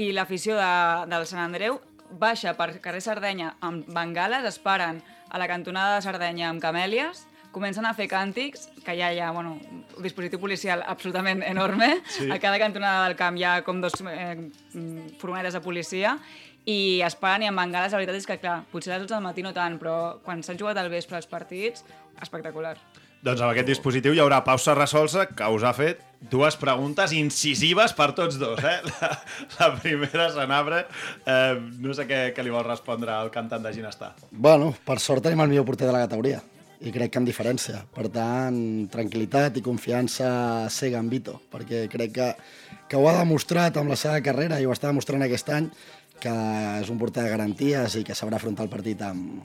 i 0.00 0.12
l'afició 0.16 0.56
de, 0.56 0.70
del 1.12 1.28
Sant 1.28 1.44
Andreu 1.44 1.76
baixa 2.18 2.54
per 2.58 2.72
carrer 2.84 3.02
Sardenya 3.04 3.54
amb 3.64 3.88
bengales, 3.94 4.46
es 4.48 4.58
paren 4.62 5.02
a 5.30 5.40
la 5.40 5.48
cantonada 5.50 5.96
de 5.96 6.04
Sardenya 6.06 6.48
amb 6.50 6.62
camèlies, 6.62 7.26
comencen 7.54 7.86
a 7.86 7.94
fer 7.94 8.08
càntics, 8.10 8.66
que 8.84 8.96
ja 8.98 9.12
hi 9.14 9.20
ha 9.22 9.30
bueno, 9.32 9.54
un 9.70 10.02
dispositiu 10.02 10.40
policial 10.42 10.82
absolutament 10.86 11.44
enorme. 11.46 12.00
Sí. 12.10 12.26
A 12.30 12.40
cada 12.42 12.58
cantonada 12.58 13.04
del 13.06 13.16
camp 13.16 13.38
hi 13.38 13.46
ha 13.46 13.60
com 13.66 13.80
dos 13.80 13.94
eh, 14.10 14.34
mm, 14.74 15.14
furgonetes 15.20 15.54
de 15.54 15.62
policia 15.62 16.16
i 16.66 17.00
es 17.04 17.14
paren 17.20 17.44
i 17.44 17.50
amb 17.50 17.60
bengales, 17.60 17.92
la 17.92 18.00
veritat 18.00 18.18
és 18.18 18.26
que, 18.26 18.40
clar, 18.42 18.62
potser 18.72 18.94
a 18.94 18.96
les 18.96 19.06
12 19.06 19.14
del 19.14 19.26
matí 19.26 19.44
no 19.44 19.52
tant, 19.56 19.78
però 19.78 19.96
quan 20.24 20.42
s'han 20.42 20.58
jugat 20.58 20.80
al 20.80 20.90
vespre 20.90 21.20
els 21.20 21.30
partits, 21.30 21.84
espectacular. 22.24 22.78
Doncs 23.24 23.40
amb 23.40 23.54
aquest 23.54 23.70
dispositiu 23.70 24.12
hi 24.12 24.18
haurà 24.20 24.42
pausa 24.44 24.74
resolsa 24.76 25.22
que 25.32 25.46
us 25.48 25.62
ha 25.64 25.70
fet 25.72 26.02
dues 26.32 26.58
preguntes 26.60 27.12
incisives 27.16 27.94
per 27.96 28.10
tots 28.16 28.36
dos. 28.40 28.60
Eh? 28.60 28.74
La, 29.00 29.08
la 29.60 29.68
primera, 29.78 30.26
Sanabra, 30.34 30.82
eh, 31.24 31.54
no 31.80 31.96
sé 31.96 32.04
què, 32.10 32.18
què 32.36 32.44
li 32.44 32.52
vol 32.52 32.66
respondre 32.66 33.14
al 33.14 33.32
cantant 33.32 33.64
de 33.64 33.72
Ginestar. 33.72 34.12
Bueno, 34.30 34.74
per 34.84 34.98
sort 35.00 35.24
tenim 35.24 35.40
el 35.40 35.54
millor 35.54 35.64
porter 35.70 35.88
de 35.88 35.96
la 35.96 36.04
categoria 36.04 36.42
i 36.84 36.92
crec 36.92 37.14
que 37.14 37.22
en 37.22 37.30
diferència. 37.30 37.80
Per 37.96 38.10
tant, 38.12 38.60
tranquil·litat 38.92 39.56
i 39.56 39.64
confiança 39.64 40.28
cega 40.68 41.00
en 41.00 41.08
Vito, 41.08 41.38
perquè 41.52 41.86
crec 41.88 42.16
que, 42.18 42.30
que 42.90 43.00
ho 43.00 43.08
ha 43.08 43.18
demostrat 43.22 43.80
amb 43.80 43.94
la 43.94 44.00
seva 44.00 44.20
carrera 44.26 44.60
i 44.60 44.68
ho 44.68 44.76
està 44.76 44.92
demostrant 44.92 45.24
aquest 45.24 45.48
any, 45.48 45.72
que 46.20 46.34
és 46.82 46.92
un 46.92 47.00
porter 47.00 47.24
de 47.24 47.32
garanties 47.32 47.96
i 47.96 48.04
que 48.04 48.16
sabrà 48.16 48.36
afrontar 48.36 48.68
el 48.68 48.72
partit 48.72 49.00
amb, 49.04 49.40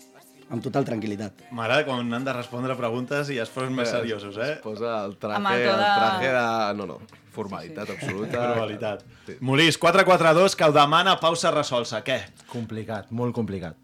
amb 0.50 0.64
total 0.66 0.86
tranquil·litat. 0.88 1.44
M'agrada 1.56 1.86
quan 1.86 2.14
han 2.14 2.26
de 2.26 2.34
respondre 2.34 2.76
preguntes 2.78 3.30
i 3.34 3.38
es 3.42 3.50
posen 3.54 3.76
més 3.78 3.90
seriosos, 3.92 4.38
eh? 4.38 4.54
Es 4.58 4.64
posa 4.64 5.04
el 5.06 5.18
traje, 5.22 5.38
Amb 5.38 5.52
el 5.54 5.66
de- 5.66 5.76
traje 5.76 6.32
de... 6.34 6.46
No, 6.80 6.86
no, 6.90 7.00
formalitat 7.36 7.90
absoluta. 7.96 8.42
Probabilitat. 8.54 9.04
Molís, 9.46 9.78
4-4-2, 9.80 10.56
que 10.58 10.66
ho 10.66 10.74
demana 10.76 11.20
pausa 11.22 11.52
resolsa. 11.54 12.02
Què? 12.04 12.20
Complicat, 12.50 13.12
molt 13.12 13.36
complicat. 13.36 13.78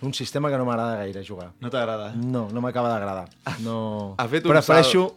Un 0.00 0.12
sistema 0.14 0.48
que 0.48 0.56
no 0.56 0.64
m'agrada 0.64 1.00
gaire 1.00 1.24
jugar. 1.26 1.48
No 1.60 1.70
t'agrada? 1.74 2.12
No, 2.14 2.46
no 2.54 2.60
m'acaba 2.62 2.92
d'agradar. 2.92 3.26
No... 3.64 4.14
Ha 4.16 4.28
fet 4.30 4.46
un 4.46 4.52
Prefereixo 4.54 5.08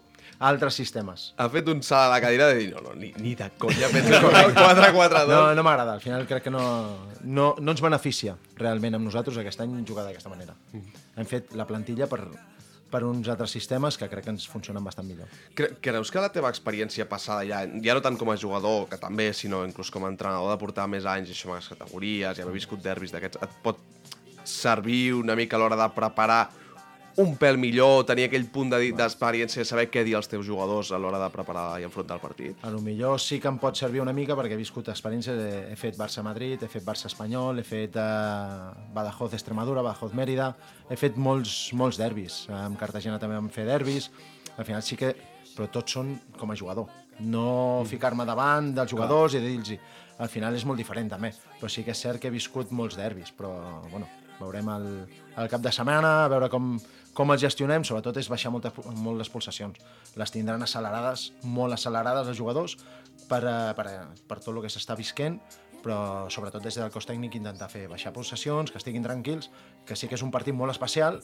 altres 0.41 0.73
sistemes. 0.73 1.31
Ha 1.37 1.47
fet 1.53 1.67
un 1.69 1.83
salt 1.85 2.07
a 2.07 2.11
la 2.15 2.19
cadira 2.23 2.47
de 2.49 2.57
dir, 2.57 2.69
no, 2.73 2.81
no, 2.81 2.95
ni, 2.97 3.11
ni 3.21 3.35
de 3.37 3.47
conya 3.61 3.89
penso 3.93 4.17
el 4.17 4.55
4-4-2. 4.57 5.27
No, 5.29 5.41
no 5.55 5.63
m'agrada. 5.63 5.93
Al 5.93 6.01
final 6.01 6.25
crec 6.27 6.47
que 6.47 6.53
no, 6.53 6.63
no, 7.21 7.51
no 7.61 7.75
ens 7.75 7.83
beneficia 7.85 8.35
realment 8.57 8.97
amb 8.97 9.05
nosaltres 9.05 9.37
aquest 9.37 9.61
any 9.61 9.75
jugar 9.87 10.07
d'aquesta 10.07 10.33
manera. 10.33 10.57
Hem 10.73 11.29
fet 11.29 11.53
la 11.57 11.67
plantilla 11.69 12.09
per, 12.09 12.23
per 12.91 13.03
uns 13.05 13.29
altres 13.31 13.53
sistemes 13.53 13.99
que 14.01 14.09
crec 14.09 14.25
que 14.25 14.33
ens 14.33 14.47
funcionen 14.49 14.83
bastant 14.83 15.07
millor. 15.07 15.29
Cre 15.57 15.75
creus 15.83 16.11
que 16.11 16.23
la 16.23 16.31
teva 16.33 16.49
experiència 16.49 17.05
passada, 17.09 17.45
ja, 17.47 17.61
ja 17.85 17.97
no 17.97 18.01
tant 18.01 18.17
com 18.17 18.33
a 18.33 18.37
jugador, 18.39 18.87
que 18.89 18.97
també, 19.01 19.29
sinó 19.37 19.61
inclús 19.67 19.93
com 19.93 20.07
a 20.07 20.11
entrenador, 20.11 20.49
de 20.51 20.61
portar 20.61 20.89
més 20.89 21.05
anys 21.05 21.29
això 21.35 21.51
amb 21.51 21.59
les 21.59 21.69
categories 21.75 22.41
i 22.41 22.45
haver 22.45 22.57
viscut 22.57 22.81
derbis 22.81 23.13
d'aquests, 23.13 23.45
et 23.45 23.61
pot 23.61 23.79
servir 24.41 25.13
una 25.13 25.37
mica 25.37 25.55
a 25.55 25.61
l'hora 25.61 25.77
de 25.77 25.87
preparar 25.93 26.47
un 27.17 27.35
pèl 27.37 27.57
millor, 27.59 28.05
tenir 28.07 28.25
aquell 28.29 28.45
punt 28.53 28.69
de- 28.71 28.91
d'experiència, 28.95 29.61
de 29.61 29.65
saber 29.67 29.89
què 29.91 30.03
dir 30.05 30.15
als 30.15 30.27
teus 30.31 30.45
jugadors 30.45 30.91
a 30.91 30.97
l'hora 30.97 31.19
de 31.19 31.29
preparar 31.33 31.79
i 31.81 31.83
enfrontar 31.83 32.15
el 32.15 32.21
partit? 32.21 32.63
A 32.63 32.69
lo 32.69 32.79
millor 32.81 33.19
sí 33.19 33.39
que 33.39 33.47
em 33.49 33.57
pot 33.59 33.75
servir 33.75 34.01
una 34.01 34.13
mica 34.13 34.35
perquè 34.35 34.53
he 34.53 34.59
viscut 34.61 34.87
experiències, 34.87 35.35
he, 35.35 35.71
he 35.73 35.75
fet 35.75 35.97
Barça-Madrid, 35.97 36.63
he 36.63 36.67
fet 36.71 36.85
Barça-Espanyol, 36.85 37.59
he 37.59 37.63
fet 37.67 37.95
eh, 37.95 38.71
Badajoz-Extremadura, 38.93 39.81
Badajoz-Mèrida, 39.81 40.53
he 40.89 40.95
fet 40.99 41.17
molts, 41.17 41.71
molts 41.73 41.97
derbis. 41.99 42.45
Amb 42.49 42.79
Cartagena 42.79 43.19
també 43.19 43.35
vam 43.35 43.49
fer 43.49 43.65
derbis. 43.67 44.09
Al 44.57 44.65
final 44.65 44.81
sí 44.83 44.95
que... 44.99 45.15
Però 45.51 45.65
tots 45.67 45.91
són 45.97 46.13
com 46.39 46.53
a 46.53 46.55
jugador. 46.55 46.87
No 47.27 47.83
ficar-me 47.85 48.23
davant 48.25 48.69
dels 48.75 48.91
jugadors 48.93 49.35
i 49.35 49.41
dir-los... 49.43 49.73
Al 50.21 50.29
final 50.29 50.55
és 50.55 50.63
molt 50.69 50.77
diferent 50.79 51.09
també. 51.11 51.31
Però 51.59 51.67
sí 51.69 51.83
que 51.83 51.91
és 51.91 51.99
cert 51.99 52.21
que 52.21 52.29
he 52.29 52.31
viscut 52.33 52.71
molts 52.71 52.95
derbis. 52.95 53.31
Però, 53.35 53.49
bueno, 53.91 54.07
veurem 54.39 54.69
el, 54.69 54.85
el 55.41 55.49
cap 55.49 55.63
de 55.65 55.71
setmana, 55.73 56.11
a 56.23 56.29
veure 56.31 56.47
com, 56.53 56.75
com 57.13 57.33
els 57.33 57.41
gestionem, 57.43 57.83
sobretot 57.87 58.17
és 58.21 58.29
baixar 58.31 58.51
molt, 58.53 58.69
molt 58.95 59.19
les 59.19 59.29
pulsacions. 59.31 59.79
Les 60.19 60.31
tindran 60.31 60.63
accelerades, 60.63 61.31
molt 61.43 61.75
accelerades 61.75 62.29
els 62.31 62.39
jugadors, 62.39 62.77
per, 63.27 63.41
eh, 63.43 63.73
per, 63.75 63.87
per 64.27 64.39
tot 64.39 64.53
el 64.55 64.61
que 64.63 64.71
s'està 64.71 64.95
visquent, 64.99 65.39
però 65.81 66.29
sobretot 66.29 66.63
des 66.63 66.77
del 66.77 66.91
cos 66.93 67.07
tècnic 67.09 67.35
intentar 67.35 67.69
fer 67.71 67.87
baixar 67.89 68.13
pulsacions, 68.13 68.71
que 68.71 68.79
estiguin 68.79 69.03
tranquils, 69.03 69.49
que 69.85 69.97
sí 69.97 70.07
que 70.07 70.15
és 70.15 70.23
un 70.23 70.31
partit 70.31 70.55
molt 70.55 70.71
especial, 70.73 71.19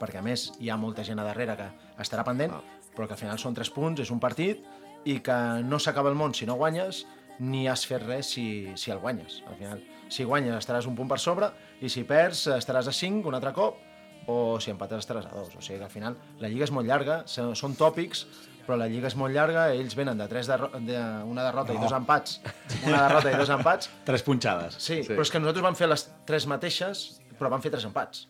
perquè 0.00 0.20
a 0.20 0.26
més 0.26 0.50
hi 0.58 0.70
ha 0.70 0.78
molta 0.80 1.04
gent 1.06 1.20
a 1.20 1.26
darrere 1.26 1.56
que 1.56 1.70
estarà 2.02 2.24
pendent, 2.26 2.56
però 2.96 3.06
que 3.06 3.16
al 3.16 3.20
final 3.20 3.38
són 3.38 3.54
tres 3.54 3.70
punts, 3.70 4.02
és 4.02 4.10
un 4.10 4.20
partit, 4.20 4.64
i 5.04 5.20
que 5.24 5.38
no 5.64 5.78
s'acaba 5.78 6.10
el 6.10 6.18
món 6.18 6.34
si 6.36 6.48
no 6.48 6.58
guanyes, 6.60 7.04
ni 7.40 7.66
has 7.72 7.86
fet 7.88 8.02
res 8.04 8.34
si, 8.34 8.44
si 8.76 8.92
el 8.92 9.00
guanyes. 9.00 9.40
Al 9.48 9.56
final, 9.56 9.84
si 10.12 10.26
guanyes 10.28 10.58
estaràs 10.58 10.88
un 10.90 10.96
punt 10.98 11.08
per 11.08 11.20
sobre, 11.22 11.48
i 11.80 11.88
si 11.88 12.04
perds 12.04 12.48
estaràs 12.58 12.90
a 12.90 12.96
5 12.96 13.30
un 13.30 13.38
altre 13.38 13.54
cop, 13.56 13.78
o 14.26 14.58
si 14.60 14.70
empates 14.70 15.04
estaràs 15.04 15.26
a 15.26 15.34
2. 15.34 15.56
O 15.56 15.62
sigui 15.62 15.78
que 15.78 15.84
al 15.88 15.90
final 15.90 16.16
la 16.40 16.48
lliga 16.48 16.64
és 16.64 16.72
molt 16.74 16.86
llarga, 16.88 17.22
són 17.26 17.74
tòpics, 17.78 18.26
però 18.66 18.76
la 18.78 18.86
lliga 18.86 19.08
és 19.08 19.16
molt 19.18 19.34
llarga, 19.34 19.68
ells 19.74 19.96
venen 19.98 20.18
de, 20.20 20.26
tres 20.30 20.46
derro 20.46 20.68
de 20.78 20.98
una 21.26 21.42
derrota 21.46 21.72
No. 21.72 21.80
i 21.80 21.82
dos 21.82 21.92
empats, 21.96 22.40
una 22.86 23.00
derrota 23.08 23.32
i 23.32 23.36
dos 23.40 23.50
empats. 23.50 23.90
Tres 24.08 24.22
punxades. 24.22 24.76
Sí, 24.78 25.02
sí, 25.02 25.08
però 25.14 25.22
és 25.26 25.30
que 25.32 25.40
nosaltres 25.40 25.64
vam 25.64 25.74
fer 25.78 25.88
les 25.90 26.04
tres 26.28 26.46
mateixes, 26.46 27.20
però 27.38 27.50
vam 27.50 27.62
fer 27.64 27.72
tres 27.72 27.84
empats. 27.88 28.26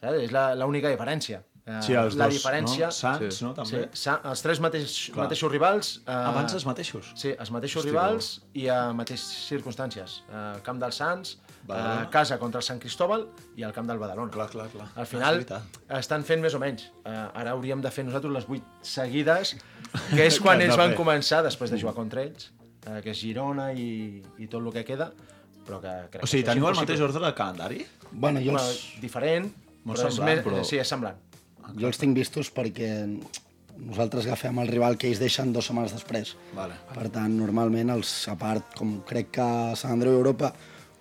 Saps? 0.00 0.18
És 0.26 0.32
la- 0.34 0.54
l'única 0.58 0.90
diferència. 0.92 1.40
Eh, 1.68 1.80
Sí, 1.84 1.92
els 1.92 2.14
la 2.16 2.24
dos, 2.28 2.34
diferència... 2.38 2.86
no? 2.86 2.92
Sants, 2.96 3.42
no, 3.44 3.50
també? 3.54 3.82
Sí, 3.92 4.00
sa 4.02 4.20
els 4.24 4.40
tres 4.42 4.60
mateix, 4.60 4.92
Clar. 5.12 5.26
mateixos 5.26 5.50
rivals... 5.52 5.90
Eh, 6.06 6.12
Abans 6.12 6.54
els 6.56 6.64
mateixos? 6.64 7.10
Sí, 7.14 7.34
els 7.38 7.50
mateixos 7.52 7.82
Hosti, 7.84 7.90
rivals 7.92 8.28
i 8.56 8.68
a 8.72 8.78
mateixes 8.96 9.26
circumstàncies. 9.50 10.22
Eh, 10.32 10.60
camp 10.64 10.80
dels 10.80 10.96
Sants, 10.96 11.34
Badalona. 11.68 12.02
a 12.02 12.10
casa 12.10 12.38
contra 12.40 12.58
el 12.62 12.64
Sant 12.66 12.80
Cristóbal 12.80 13.26
i 13.56 13.62
al 13.66 13.72
camp 13.76 13.86
del 13.90 13.98
Badalona. 14.00 14.30
Clar, 14.32 14.48
clar, 14.50 14.68
clar. 14.72 14.88
Al 14.96 15.06
final 15.06 15.44
estan 15.98 16.24
fent 16.24 16.40
més 16.42 16.54
o 16.56 16.60
menys. 16.62 16.88
Eh, 17.04 17.12
ara 17.12 17.52
hauríem 17.52 17.80
de 17.84 17.90
fer 17.92 18.04
nosaltres 18.08 18.32
les 18.32 18.46
vuit 18.48 18.64
seguides, 18.82 19.56
que 20.16 20.26
és 20.26 20.40
quan 20.40 20.60
ells 20.64 20.76
van 20.80 20.94
començar 20.98 21.42
després 21.46 21.70
de 21.70 21.78
jugar 21.78 21.94
contra 21.94 22.22
ells, 22.24 22.50
eh, 22.86 23.00
que 23.04 23.12
és 23.12 23.18
Girona 23.20 23.70
i, 23.72 24.22
i 24.38 24.46
tot 24.48 24.62
el 24.64 24.72
que 24.72 24.84
queda, 24.88 25.12
però 25.68 25.80
que 25.84 25.92
crec 26.10 26.24
O 26.24 26.26
sigui, 26.26 26.42
que 26.46 26.50
teniu 26.54 26.68
el 26.70 26.76
mateix 26.80 27.00
ordre 27.04 27.20
de 27.26 27.34
calendari? 27.36 27.82
Bueno, 28.10 28.40
jo 28.40 28.52
Bueno, 28.54 28.64
els, 28.64 28.94
diferent, 29.02 29.52
Molt 29.84 29.98
però 30.00 30.08
és 30.08 30.14
semblant, 30.16 30.36
més, 30.38 30.46
però- 30.46 30.64
Sí, 30.64 30.78
és 30.80 30.88
semblant. 30.88 31.16
jo 31.76 31.86
els 31.86 31.98
tinc 32.00 32.16
vistos 32.16 32.48
perquè 32.54 32.88
nosaltres 33.78 34.26
agafem 34.26 34.56
el 34.58 34.68
rival 34.72 34.96
que 34.98 35.06
ells 35.10 35.20
deixen 35.20 35.52
dues 35.52 35.68
setmanes 35.68 35.92
després. 35.94 36.32
Vale. 36.56 36.74
Per 36.94 37.08
tant, 37.14 37.30
normalment, 37.38 37.92
els, 37.94 38.10
a 38.32 38.34
part, 38.40 38.72
com 38.74 38.96
crec 39.06 39.30
que 39.36 39.46
Sant 39.78 39.92
Andreu 39.94 40.16
i 40.16 40.18
Europa 40.18 40.52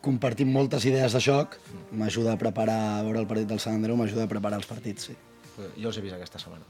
compartim 0.01 0.51
moltes 0.53 0.85
idees 0.87 1.13
de 1.13 1.19
joc, 1.23 1.57
m'ajuda 1.91 2.33
a 2.35 2.39
preparar, 2.39 2.77
a 2.99 3.03
veure 3.03 3.19
el 3.23 3.27
partit 3.27 3.47
del 3.49 3.59
Sant 3.59 3.75
Andreu, 3.79 3.97
m'ajuda 3.99 4.23
a 4.27 4.31
preparar 4.31 4.59
els 4.61 4.67
partits, 4.69 5.09
sí. 5.09 5.15
Jo 5.81 5.89
els 5.89 5.97
he 5.97 6.03
vist 6.05 6.15
aquesta 6.15 6.39
setmana. 6.39 6.63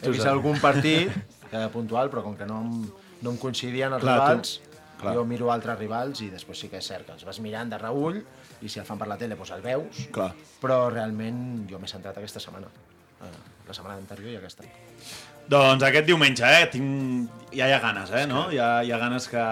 Tu 0.00 0.08
He 0.08 0.12
vist 0.16 0.26
algun 0.26 0.58
partit 0.60 1.10
eh, 1.52 1.66
puntual, 1.72 2.10
però 2.10 2.22
com 2.24 2.34
que 2.36 2.46
no, 2.48 2.62
em, 2.64 2.86
no 3.22 3.30
em 3.34 3.36
coincidien 3.40 3.92
els 3.92 4.02
Clar, 4.02 4.16
tu- 4.16 4.24
rivals, 4.24 4.54
clar. 5.00 5.14
jo 5.14 5.24
miro 5.28 5.50
altres 5.52 5.78
rivals 5.78 6.20
i 6.24 6.30
després 6.32 6.58
sí 6.64 6.68
que 6.72 6.80
és 6.80 6.88
cert 6.88 7.06
que 7.06 7.12
els 7.14 7.24
vas 7.28 7.38
mirant 7.44 7.70
de 7.70 7.78
reull 7.78 8.22
i 8.64 8.68
si 8.72 8.80
el 8.80 8.86
fan 8.88 8.98
per 8.98 9.06
la 9.10 9.16
tele 9.20 9.36
doncs 9.36 9.52
el 9.54 9.62
veus, 9.62 10.06
Clar. 10.12 10.32
però 10.60 10.88
realment 10.90 11.66
jo 11.70 11.78
m'he 11.78 11.88
centrat 11.90 12.16
aquesta 12.18 12.40
setmana. 12.40 12.66
Eh, 13.22 13.34
la 13.68 13.72
setmana 13.76 13.96
anterior 14.00 14.32
i 14.32 14.36
aquesta. 14.40 14.64
Doncs 15.48 15.82
aquest 15.84 16.06
diumenge, 16.08 16.44
eh? 16.48 16.66
Tinc... 16.72 17.30
Ja 17.52 17.68
hi 17.68 17.72
ha 17.76 17.80
ganes, 17.80 18.10
eh? 18.16 18.26
No? 18.26 18.46
Hi 18.52 18.58
ha, 18.58 18.70
hi 18.84 18.90
ha 18.92 18.98
ganes 18.98 19.28
que, 19.28 19.44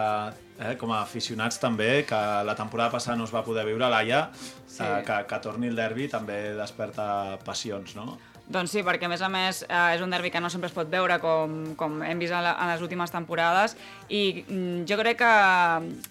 eh? 0.58 0.74
com 0.80 0.92
a 0.92 1.02
aficionats 1.02 1.60
també, 1.62 2.04
que 2.08 2.20
la 2.46 2.56
temporada 2.58 2.92
passada 2.96 3.16
no 3.16 3.28
es 3.28 3.34
va 3.34 3.44
poder 3.46 3.64
viure, 3.68 3.88
Laia, 3.92 4.26
sí. 4.66 4.82
eh, 4.82 5.00
que, 5.06 5.22
que 5.30 5.40
torni 5.44 5.70
el 5.72 5.78
derbi 5.78 6.08
també 6.12 6.42
desperta 6.58 7.38
passions, 7.46 7.96
no? 7.98 8.18
Doncs 8.52 8.72
sí, 8.74 8.82
perquè 8.82 9.06
a 9.06 9.10
més 9.10 9.22
a 9.22 9.28
més 9.30 9.62
eh, 9.68 9.94
és 9.94 10.02
un 10.02 10.10
derbi 10.10 10.30
que 10.32 10.40
no 10.42 10.50
sempre 10.50 10.68
es 10.68 10.74
pot 10.74 10.88
veure 10.90 11.18
com, 11.22 11.52
com 11.78 12.00
hem 12.02 12.18
vist 12.18 12.34
en, 12.34 12.42
la, 12.42 12.56
en 12.58 12.72
les 12.72 12.82
últimes 12.82 13.12
temporades 13.14 13.76
i 14.10 14.42
mm, 14.42 14.82
jo 14.90 14.98
crec 14.98 15.20
que, 15.20 15.34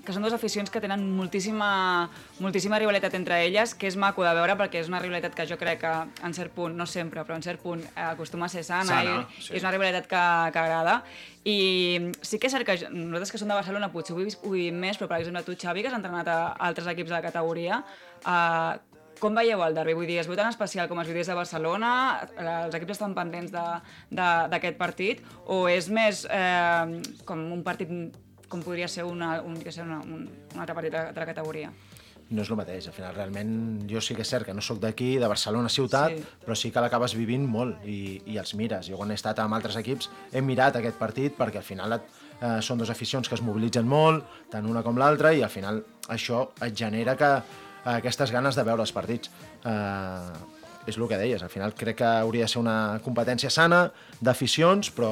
que 0.07 0.15
són 0.15 0.23
dues 0.23 0.35
aficions 0.37 0.71
que 0.71 0.81
tenen 0.81 1.03
moltíssima, 1.17 2.07
moltíssima 2.39 2.79
rivalitat 2.79 3.17
entre 3.19 3.41
elles, 3.45 3.75
que 3.75 3.89
és 3.91 3.97
maco 3.99 4.23
de 4.23 4.31
veure 4.37 4.55
perquè 4.57 4.79
és 4.81 4.89
una 4.89 5.01
rivalitat 5.03 5.35
que 5.35 5.45
jo 5.49 5.59
crec 5.59 5.83
que 5.83 5.91
en 6.23 6.37
cert 6.37 6.55
punt, 6.55 6.77
no 6.77 6.87
sempre, 6.87 7.25
però 7.27 7.35
en 7.35 7.43
cert 7.45 7.61
punt 7.61 7.83
eh, 7.83 8.07
acostuma 8.07 8.47
a 8.47 8.53
ser 8.53 8.63
sana, 8.63 9.01
Sana, 9.01 9.17
i, 9.27 9.41
sí. 9.41 9.51
i 9.51 9.59
és 9.59 9.67
una 9.67 9.75
rivalitat 9.75 10.07
que, 10.07 10.23
que 10.55 10.63
agrada 10.63 11.01
i 11.43 11.57
sí 12.21 12.39
que 12.39 12.47
és 12.47 12.53
cert 12.53 12.67
que 12.67 12.77
nosaltres 12.93 13.33
que 13.33 13.41
som 13.41 13.51
de 13.51 13.57
Barcelona 13.57 13.91
potser 13.91 14.15
ho 14.15 14.21
vivim, 14.21 14.39
ho 14.45 14.53
vivim 14.53 14.79
més, 14.87 14.97
però 14.97 15.11
per 15.11 15.19
exemple 15.19 15.43
tu 15.43 15.57
Xavi 15.57 15.83
que 15.83 15.91
has 15.91 15.99
entrenat 15.99 16.29
a 16.31 16.39
altres 16.69 16.87
equips 16.93 17.11
de 17.11 17.17
la 17.17 17.25
categoria 17.25 17.83
eh, 18.23 18.90
com 19.21 19.35
veieu 19.37 19.61
el 19.63 19.75
derbi? 19.77 19.93
Vull 19.97 20.07
dir, 20.09 20.17
es 20.19 20.27
veu 20.29 20.35
tan 20.39 20.49
especial 20.49 20.89
com 20.89 20.99
es 21.03 21.07
viu 21.07 21.15
des 21.19 21.29
de 21.29 21.37
Barcelona? 21.37 21.91
Eh, 22.33 22.47
Els 22.65 22.75
equips 22.79 22.97
estan 22.97 23.13
pendents 23.15 23.51
de- 23.53 23.79
de- 24.09 24.47
d'aquest 24.51 24.77
partit? 24.81 25.21
O 25.45 25.67
és 25.69 25.87
més 25.93 26.25
eh, 26.29 27.01
com 27.25 27.39
un 27.53 27.61
partit 27.63 27.87
com 28.51 28.59
podria 28.65 28.87
ser, 28.91 29.05
una, 29.07 29.37
un, 29.41 29.55
que 29.63 29.71
ser 29.71 29.85
una, 29.85 30.01
un, 30.03 30.25
un 30.27 30.59
altre 30.59 30.75
partit 30.75 30.91
de, 30.91 31.05
de 31.13 31.19
la 31.21 31.25
categoria? 31.29 31.69
No 32.31 32.41
és 32.45 32.49
el 32.49 32.55
mateix, 32.55 32.85
al 32.87 32.93
final 32.95 33.13
realment 33.15 33.53
jo 33.91 33.99
sí 34.03 34.15
que 34.15 34.23
és 34.23 34.29
cert 34.31 34.45
que 34.47 34.53
no 34.55 34.61
sóc 34.63 34.77
d'aquí, 34.79 35.17
de 35.19 35.27
Barcelona 35.27 35.67
ciutat, 35.69 36.13
Sí. 36.15 36.23
però 36.45 36.55
sí 36.55 36.71
que 36.71 36.79
l'acabes 36.83 37.13
vivint 37.15 37.43
molt 37.47 37.83
i, 37.85 38.21
i 38.25 38.37
els 38.39 38.53
mires. 38.55 38.87
Jo 38.87 38.95
quan 38.99 39.11
he 39.11 39.17
estat 39.19 39.39
amb 39.43 39.53
altres 39.53 39.75
equips 39.79 40.09
he 40.31 40.41
mirat 40.41 40.75
aquest 40.79 40.95
partit 40.99 41.35
perquè 41.37 41.59
al 41.59 41.67
final 41.67 41.93
et, 41.97 42.01
eh, 42.41 42.61
són 42.63 42.79
dues 42.79 42.89
aficions 42.89 43.27
que 43.27 43.35
es 43.35 43.41
mobilitzen 43.43 43.87
molt, 43.87 44.23
tant 44.49 44.65
una 44.65 44.81
com 44.83 44.95
l'altra, 44.97 45.33
i 45.35 45.43
al 45.43 45.49
final 45.51 45.83
això 46.07 46.49
et 46.63 46.73
genera 46.75 47.17
que 47.19 47.33
aquestes 47.85 48.31
ganes 48.31 48.57
de 48.57 48.65
veure 48.67 48.83
els 48.85 48.93
partits. 48.95 49.31
Eh, 49.65 50.59
és 50.89 50.97
el 50.97 51.05
que 51.05 51.17
deies, 51.17 51.43
al 51.45 51.51
final 51.53 51.75
crec 51.77 51.99
que 51.99 52.07
hauria 52.09 52.47
de 52.47 52.49
ser 52.49 52.57
una 52.57 52.99
competència 53.05 53.51
sana 53.53 53.83
d'aficions, 54.17 54.89
però, 54.89 55.11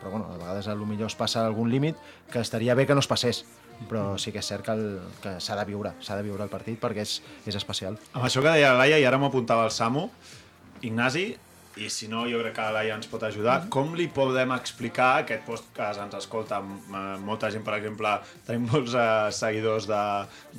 però 0.00 0.14
bueno, 0.14 0.30
a 0.32 0.38
vegades 0.38 0.68
a 0.68 0.74
lo 0.74 0.88
millor 0.88 1.10
es 1.12 1.16
passa 1.18 1.44
algun 1.44 1.68
límit 1.68 1.98
que 2.32 2.40
estaria 2.40 2.74
bé 2.74 2.86
que 2.88 2.96
no 2.96 3.04
es 3.04 3.10
passés 3.10 3.44
però 3.88 4.18
sí 4.20 4.32
que 4.32 4.40
és 4.42 4.48
cert 4.48 4.64
que, 4.66 4.74
el, 4.76 4.98
que 5.22 5.36
s'ha 5.40 5.56
de 5.56 5.64
viure, 5.68 5.94
s'ha 6.04 6.18
de 6.18 6.24
viure 6.26 6.44
el 6.44 6.52
partit 6.52 6.76
perquè 6.80 7.04
és, 7.06 7.20
és 7.48 7.56
especial. 7.56 7.96
Amb 8.12 8.26
això 8.26 8.42
que 8.44 8.52
deia 8.52 8.74
la 8.74 8.82
Laia, 8.82 8.98
i 9.00 9.06
ara 9.08 9.20
m'apuntava 9.20 9.64
el 9.64 9.72
Samu, 9.72 10.08
Ignasi, 10.84 11.30
i 11.80 11.88
si 11.92 12.08
no 12.10 12.26
jo 12.28 12.40
crec 12.42 12.54
que 12.56 12.66
la 12.66 12.74
Laia 12.78 12.96
ens 12.98 13.08
pot 13.10 13.22
ajudar, 13.26 13.56
com 13.72 13.94
li 13.98 14.06
podem 14.12 14.52
explicar 14.56 15.10
aquest 15.22 15.46
podcast 15.48 16.02
ens 16.04 16.16
escolta? 16.20 16.60
Eh, 16.60 17.02
molta 17.24 17.50
gent, 17.52 17.64
per 17.66 17.78
exemple, 17.78 18.14
tenim 18.46 18.68
molts 18.70 18.94
eh, 18.94 19.08
seguidors 19.36 19.88
de, 19.90 20.04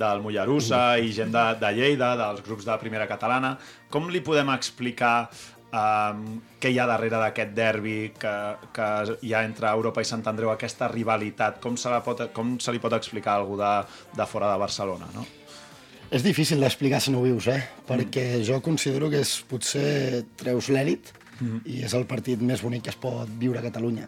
del 0.02 0.22
Mollerussa 0.26 0.84
i 1.00 1.14
gent 1.16 1.34
de, 1.36 1.46
de 1.62 1.74
Lleida, 1.78 2.14
dels 2.20 2.44
grups 2.46 2.68
de 2.68 2.78
primera 2.82 3.10
catalana, 3.10 3.56
com 3.92 4.10
li 4.10 4.24
podem 4.26 4.50
explicar 4.56 5.16
um, 5.72 6.24
què 6.62 6.72
hi 6.72 6.80
ha 6.80 6.88
darrere 6.90 7.20
d'aquest 7.22 7.54
derbi 7.58 7.98
que, 8.20 8.34
que 8.76 8.88
hi 9.28 9.34
ha 9.34 9.44
entre 9.48 9.72
Europa 9.72 10.04
i 10.04 10.08
Sant 10.08 10.26
Andreu, 10.32 10.52
aquesta 10.54 10.90
rivalitat, 10.92 11.60
com 11.64 11.78
se, 11.78 11.92
la 11.92 12.02
pot, 12.06 12.28
com 12.36 12.58
se 12.62 12.74
li 12.74 12.82
pot 12.84 12.96
explicar 12.98 13.36
a 13.36 13.44
algú 13.44 13.60
de, 13.60 13.76
de 14.18 14.28
fora 14.30 14.52
de 14.52 14.60
Barcelona, 14.62 15.10
no? 15.16 15.26
És 16.12 16.24
difícil 16.26 16.60
d'explicar 16.60 17.00
si 17.00 17.12
no 17.13 17.21
ho 17.21 17.24
vius, 17.24 17.47
eh? 17.47 17.62
Perquè 17.88 18.41
jo 18.43 18.60
considero 18.63 19.08
que 19.10 19.21
és 19.24 19.38
potser 19.47 20.26
treus 20.39 20.67
l'èlit 20.69 21.13
Mhm. 21.39 21.62
i 21.65 21.84
és 21.84 21.93
el 21.97 22.06
partit 22.06 22.41
més 22.41 22.62
bonic 22.62 22.84
que 22.84 22.89
es 22.91 22.95
pot 23.00 23.30
viure 23.39 23.60
a 23.60 23.63
Catalunya. 23.63 24.08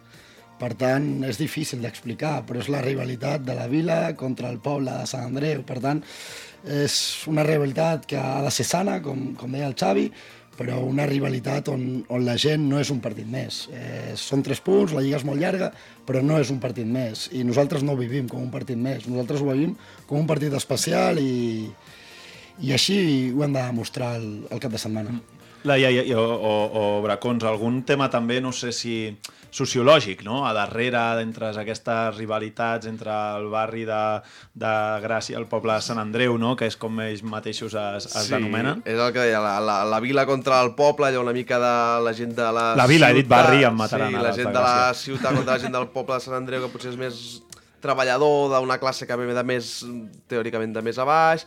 Per 0.59 0.75
tant, 0.75 1.23
és 1.23 1.37
difícil 1.37 1.81
d'explicar, 1.81 2.45
però 2.45 2.59
és 2.59 2.69
la 2.69 2.81
rivalitat 2.81 3.41
de 3.43 3.55
la 3.55 3.67
vila 3.67 4.15
contra 4.15 4.49
el 4.49 4.59
poble 4.59 4.91
de 4.91 5.07
Sant 5.07 5.23
Andreu. 5.25 5.63
Per 5.63 5.79
tant, 5.79 6.03
és 6.63 7.25
una 7.27 7.43
rivalitat 7.43 8.05
que 8.05 8.17
ha 8.17 8.41
de 8.43 8.51
ser 8.51 8.65
sana, 8.65 9.01
com, 9.01 9.33
com 9.35 9.51
deia 9.51 9.65
el 9.67 9.73
Xavi, 9.75 10.11
però 10.57 10.77
una 10.85 11.05
rivalitat 11.09 11.69
on, 11.73 12.03
on 12.13 12.25
la 12.25 12.35
gent 12.39 12.63
no 12.69 12.79
és 12.81 12.91
un 12.93 13.01
partit 13.03 13.27
més. 13.29 13.63
Eh, 13.73 14.13
són 14.19 14.43
tres 14.45 14.61
punts, 14.63 14.93
la 14.93 15.01
lliga 15.01 15.19
és 15.19 15.25
molt 15.27 15.41
llarga, 15.41 15.71
però 16.07 16.21
no 16.25 16.37
és 16.41 16.51
un 16.53 16.59
partit 16.63 16.87
més. 16.87 17.27
I 17.33 17.43
nosaltres 17.47 17.85
no 17.85 17.95
ho 17.95 17.99
vivim 17.99 18.29
com 18.29 18.43
un 18.43 18.51
partit 18.53 18.77
més. 18.77 19.07
Nosaltres 19.09 19.41
ho 19.41 19.49
vivim 19.49 19.75
com 20.09 20.21
un 20.21 20.29
partit 20.29 20.53
especial 20.57 21.21
i, 21.21 21.69
i 22.61 22.73
així 22.75 22.97
ho 23.33 23.45
hem 23.45 23.55
de 23.55 23.63
demostrar 23.63 24.15
el, 24.19 24.27
el 24.53 24.61
cap 24.63 24.73
de 24.73 24.81
setmana. 24.81 25.17
La, 25.63 25.77
i, 25.79 25.85
i, 25.87 26.13
o, 26.13 26.23
o, 26.23 26.53
o 26.97 27.01
Bracons, 27.05 27.43
algun 27.47 27.83
tema 27.87 28.09
també, 28.11 28.41
no 28.43 28.51
sé 28.51 28.71
si 28.75 28.97
sociològic, 29.53 30.23
no? 30.25 30.41
A 30.47 30.51
darrere, 30.55 30.99
entre 31.21 31.51
aquestes 31.61 32.15
rivalitats 32.17 32.87
entre 32.89 33.13
el 33.37 33.45
barri 33.53 33.83
de, 33.85 33.99
de 34.57 34.71
Gràcia 35.03 35.35
i 35.35 35.39
el 35.39 35.45
poble 35.47 35.75
de 35.77 35.85
Sant 35.85 36.01
Andreu, 36.01 36.39
no? 36.41 36.55
Que 36.57 36.65
és 36.71 36.75
com 36.81 36.97
ells 37.05 37.21
mateixos 37.23 37.75
es, 37.77 38.07
es 38.09 38.31
denomenen. 38.33 38.81
és 38.83 38.97
el 38.97 39.13
que 39.13 39.27
deia, 39.27 39.39
la, 39.43 39.59
la, 39.61 39.77
la 39.85 39.99
vila 40.03 40.25
contra 40.25 40.57
el 40.65 40.73
poble, 40.75 41.07
allò 41.11 41.21
una 41.21 41.35
mica 41.37 41.59
de 41.61 41.73
la 42.07 42.13
gent 42.17 42.33
de 42.35 42.49
la 42.57 42.65
La 42.79 42.87
vila, 42.89 43.11
he 43.13 43.19
dit 43.21 43.27
ciutat. 43.29 43.37
barri, 43.45 43.63
em 43.69 43.77
mataran 43.77 44.09
Sí, 44.17 44.23
la 44.25 44.33
gent 44.33 44.49
de 44.49 44.57
de 44.57 44.65
la 44.67 44.93
ciutat 44.97 45.35
contra 45.37 45.53
la 45.53 45.59
gent 45.61 45.77
del 45.77 45.87
poble 45.93 46.17
de 46.17 46.25
Sant 46.25 46.39
Andreu, 46.41 46.65
que 46.65 46.73
potser 46.73 46.91
és 46.95 46.97
més 46.99 47.21
treballador, 47.83 48.49
d'una 48.57 48.79
classe 48.81 49.05
que 49.05 49.15
ve 49.19 49.33
de 49.35 49.43
més, 49.43 49.83
teòricament, 50.31 50.73
de 50.73 50.81
més 50.81 50.97
a 50.97 51.05
baix. 51.05 51.45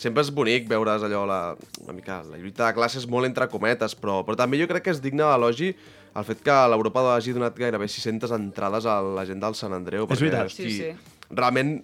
Sempre 0.00 0.24
és 0.24 0.30
bonic 0.32 0.68
veure's 0.68 1.02
allò, 1.04 1.26
la, 1.28 1.40
una 1.84 1.92
mica, 1.92 2.22
la 2.24 2.38
lluita 2.40 2.66
de 2.66 2.76
classes 2.76 3.04
molt 3.10 3.28
entre 3.28 3.50
cometes, 3.52 3.92
però, 4.00 4.22
però 4.24 4.38
també 4.38 4.60
jo 4.60 4.68
crec 4.70 4.86
que 4.86 4.94
és 4.94 5.02
digne 5.04 5.26
d'elogi 5.26 5.74
el 6.10 6.26
fet 6.26 6.42
que 6.42 6.56
l'Europa 6.72 7.04
hagi 7.14 7.34
donat 7.36 7.56
gairebé 7.58 7.86
600 7.86 8.32
entrades 8.34 8.86
a 8.88 8.98
la 9.04 9.24
gent 9.28 9.42
del 9.42 9.56
Sant 9.58 9.74
Andreu. 9.76 10.08
És 10.10 10.22
veritat. 10.22 10.50
Sí, 10.50 10.70
sí. 10.74 10.90
realment 11.30 11.76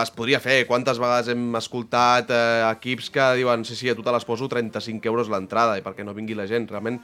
es 0.00 0.12
podria 0.16 0.40
fer. 0.40 0.62
Quantes 0.68 1.00
vegades 1.02 1.28
hem 1.32 1.50
escoltat 1.58 2.32
eh, 2.32 2.62
equips 2.70 3.10
que 3.12 3.26
diuen 3.36 3.66
sí, 3.68 3.76
sí, 3.76 3.90
a 3.92 3.96
tu 3.98 4.04
te 4.06 4.14
les 4.14 4.24
poso 4.24 4.48
35 4.48 5.10
euros 5.10 5.28
l'entrada 5.32 5.76
i 5.76 5.84
perquè 5.84 6.06
no 6.06 6.16
vingui 6.16 6.38
la 6.38 6.48
gent. 6.48 6.70
Realment 6.72 7.02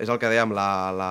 és 0.00 0.08
el 0.10 0.18
que 0.18 0.30
dèiem, 0.30 0.50
la, 0.56 0.66
la 0.96 1.10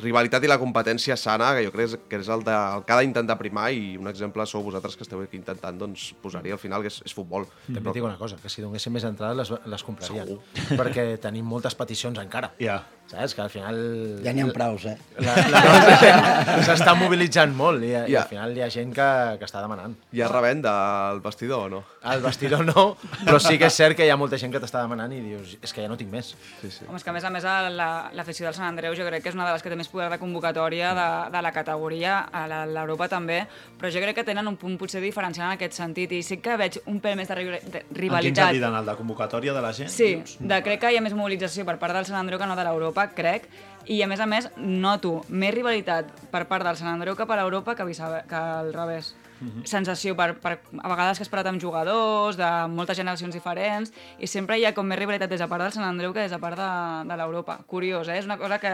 rivalitat 0.00 0.44
i 0.44 0.50
la 0.50 0.58
competència 0.60 1.16
sana, 1.20 1.50
que 1.56 1.64
jo 1.66 1.72
crec 1.74 1.96
que 2.08 2.20
és 2.22 2.28
el, 2.32 2.44
de, 2.46 2.54
el 2.78 2.84
que 2.86 2.94
ha 2.94 3.00
d'intentar 3.02 3.36
primar 3.40 3.68
i 3.74 3.96
un 4.00 4.08
exemple 4.08 4.46
sou 4.48 4.64
vosaltres 4.64 4.96
que 4.96 5.04
esteu 5.06 5.20
aquí 5.20 5.36
intentant 5.36 5.76
doncs, 5.78 6.12
posar-hi 6.22 6.52
al 6.54 6.60
final, 6.62 6.80
que 6.84 6.88
és, 6.92 7.00
és 7.04 7.12
futbol. 7.16 7.44
També 7.68 7.90
et 7.92 7.98
dic 8.00 8.06
una 8.08 8.16
cosa, 8.20 8.38
que 8.40 8.48
si 8.52 8.64
donéssim 8.64 8.92
més 8.96 9.04
entrades 9.08 9.36
les, 9.52 9.52
les 9.68 9.84
comprarien. 9.84 10.26
Segur. 10.32 10.40
Perquè 10.80 11.06
tenim 11.22 11.44
moltes 11.48 11.76
peticions 11.76 12.18
encara. 12.22 12.52
Ja. 12.62 12.80
Saps? 13.12 13.34
Que 13.36 13.42
al 13.44 13.50
final... 13.52 13.76
Ja 14.24 14.32
n'hi 14.32 14.40
ha 14.40 14.48
praus, 14.54 14.86
eh? 14.88 14.94
La, 15.20 15.34
la 15.52 15.60
gent 16.00 16.62
s'està 16.64 16.94
mobilitzant 16.96 17.52
molt 17.58 17.82
i, 17.84 17.90
i 17.92 18.14
Ja. 18.14 18.22
al 18.22 18.28
final 18.30 18.54
hi 18.56 18.62
ha 18.64 18.68
gent 18.72 18.94
que, 18.96 19.08
que 19.40 19.44
està 19.48 19.60
demanant. 19.60 19.96
Hi 20.14 20.22
ha 20.24 20.30
revenda 20.32 20.72
al 21.10 21.20
vestidor 21.20 21.66
o 21.66 21.72
no? 21.74 21.82
Al 22.08 22.22
vestidor 22.24 22.64
no, 22.64 22.86
però 23.26 23.36
sí 23.42 23.58
que 23.60 23.68
és 23.68 23.76
cert 23.76 23.98
que 23.98 24.06
hi 24.06 24.10
ha 24.12 24.16
molta 24.16 24.38
gent 24.40 24.54
que 24.54 24.60
t'està 24.62 24.80
demanant 24.86 25.12
i 25.12 25.20
dius, 25.20 25.56
és 25.60 25.74
que 25.74 25.84
ja 25.84 25.90
no 25.92 25.98
tinc 26.00 26.10
més. 26.14 26.32
Sí, 26.62 26.70
sí. 26.72 26.86
Home, 26.88 26.96
és 26.98 27.04
que 27.04 27.12
a 27.12 27.16
més 27.18 27.26
a 27.28 27.30
més 27.34 27.44
la- 27.44 28.10
l'afició 28.22 28.46
del 28.46 28.54
Sant 28.54 28.68
Andreu 28.70 28.94
jo 28.96 29.04
crec 29.04 29.22
que 29.24 29.28
és 29.32 29.36
una 29.36 29.44
de 29.48 29.52
les 29.52 29.62
que 29.62 29.68
té 29.72 29.76
més 29.76 29.90
poder 29.90 30.08
de 30.12 30.18
convocatòria 30.22 30.94
de, 30.96 31.06
de 31.34 31.42
la 31.42 31.52
categoria, 31.52 32.20
a 32.32 32.46
l'Europa 32.70 33.08
també, 33.10 33.42
però 33.78 33.90
jo 33.92 34.00
crec 34.00 34.16
que 34.20 34.24
tenen 34.30 34.46
un 34.48 34.56
punt 34.56 34.78
potser 34.80 35.02
diferencial 35.02 35.50
en 35.50 35.56
aquest 35.58 35.74
sentit 35.76 36.12
i 36.16 36.22
sí 36.22 36.38
que 36.42 36.56
veig 36.60 36.78
un 36.86 37.00
pèl 37.02 37.18
més 37.18 37.28
de, 37.28 37.34
ri- 37.36 37.50
de 37.50 37.58
En 37.58 37.90
quin 37.90 37.98
rivalitat. 38.06 38.46
sentit, 38.54 38.62
en 38.70 38.78
el 38.78 38.86
de 38.86 38.96
convocatòria 38.96 39.52
de 39.52 39.60
la 39.64 39.72
gent? 39.76 39.90
Sí, 39.92 40.14
dius? 40.14 40.36
de, 40.40 40.62
crec 40.62 40.80
que 40.86 40.92
hi 40.94 40.96
ha 41.00 41.04
més 41.04 41.14
mobilització 41.18 41.66
per 41.68 41.76
part 41.82 41.92
del 41.98 42.06
Sant 42.08 42.20
Andreu 42.22 42.38
que 42.40 42.46
no 42.46 42.56
de 42.56 42.64
l'Europa, 42.64 43.08
crec, 43.16 43.50
i 43.90 43.98
a 44.02 44.06
més 44.06 44.20
a 44.22 44.26
més 44.30 44.46
noto 44.56 45.24
més 45.28 45.52
rivalitat 45.54 46.12
per 46.30 46.44
part 46.46 46.62
del 46.68 46.76
Sant 46.78 46.92
Andreu 46.92 47.16
cap 47.18 47.30
a 47.34 47.36
l'Europa 47.40 47.74
que, 47.74 47.84
que 47.90 48.36
al 48.38 48.72
revés. 48.72 49.14
Mhm. 49.42 49.64
sensació 49.66 50.14
per, 50.14 50.38
per, 50.40 50.52
a 50.82 50.88
vegades 50.88 51.18
que 51.18 51.24
has 51.26 51.28
parlat 51.32 51.48
amb 51.50 51.60
jugadors 51.60 52.36
de 52.38 52.48
moltes 52.70 52.96
generacions 52.96 53.34
diferents 53.34 53.92
i 54.22 54.26
sempre 54.30 54.58
hi 54.58 54.64
ha 54.64 54.72
com 54.72 54.86
més 54.86 54.98
rivalitat 54.98 55.28
des 55.28 55.40
de 55.42 55.48
part 55.50 55.64
del 55.64 55.72
Sant 55.74 55.84
Andreu 55.84 56.12
que 56.14 56.20
des 56.22 56.30
de 56.30 56.38
part 56.38 56.56
de, 56.56 56.68
de 57.08 57.16
l'Europa. 57.18 57.58
Curiós, 57.66 58.08
eh? 58.08 58.18
És 58.22 58.24
una 58.24 58.38
cosa 58.38 58.58
que, 58.62 58.70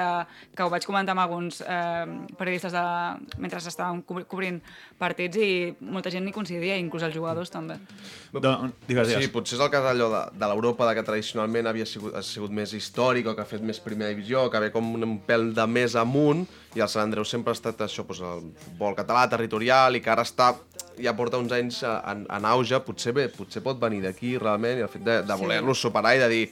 que 0.54 0.62
ho 0.62 0.68
vaig 0.68 0.84
comentar 0.84 1.16
amb 1.16 1.24
alguns 1.24 1.62
eh, 1.62 2.04
periodistes 2.36 2.72
de, 2.76 2.84
mentre 3.38 3.58
estàvem 3.58 4.02
cobri- 4.04 4.26
cobrint 4.28 4.60
partits 4.98 5.36
i 5.40 5.50
molta 5.80 6.10
gent 6.12 6.24
ni 6.26 6.32
coincidia, 6.36 6.76
inclús 6.76 7.02
els 7.08 7.14
jugadors 7.16 7.50
també. 7.50 7.78
Don, 8.32 8.72
digues, 8.86 9.08
digues. 9.08 9.24
Sí, 9.24 9.32
potser 9.32 9.56
és 9.56 9.64
el 9.64 9.70
cas 9.72 9.88
allò 9.88 10.10
de, 10.12 10.22
de 10.38 10.46
l'Europa, 10.52 10.86
de 10.88 10.94
que 10.98 11.06
tradicionalment 11.06 11.66
havia 11.70 11.86
sigut, 11.88 12.14
ha 12.14 12.22
sigut 12.22 12.52
més 12.52 12.74
històric 12.76 13.26
o 13.26 13.34
que 13.34 13.40
ha 13.42 13.48
fet 13.48 13.64
més 13.64 13.80
primera 13.80 14.10
divisió, 14.12 14.48
que 14.52 14.60
ve 14.66 14.70
com 14.74 14.92
un 14.98 15.18
pèl 15.24 15.54
de 15.56 15.66
més 15.66 15.96
amunt, 15.96 16.44
i 16.76 16.80
el 16.84 16.88
Sant 16.88 17.04
Andreu 17.08 17.24
sempre 17.24 17.52
ha 17.54 17.56
estat 17.58 17.80
això, 17.86 18.04
doncs, 18.06 18.20
el 18.20 18.50
futbol 18.64 18.94
català, 18.98 19.28
territorial, 19.32 19.96
i 19.96 20.00
que 20.04 20.10
ara 20.12 20.22
està, 20.26 20.52
ja 21.00 21.14
porta 21.16 21.38
uns 21.40 21.52
anys 21.52 21.82
eh, 21.82 21.94
en, 22.12 22.26
en 22.28 22.44
auge, 22.50 22.80
potser, 22.84 23.14
bé, 23.16 23.28
potser 23.32 23.62
pot 23.64 23.78
venir 23.80 24.02
d'aquí 24.04 24.36
realment, 24.38 24.78
i 24.82 24.84
el 24.88 24.92
fet 24.92 25.04
de, 25.06 25.22
de 25.22 25.34
Sí. 25.38 25.40
voler-los 25.44 25.80
superar 25.80 26.16
i 26.16 26.18
de 26.24 26.28
dir 26.28 26.42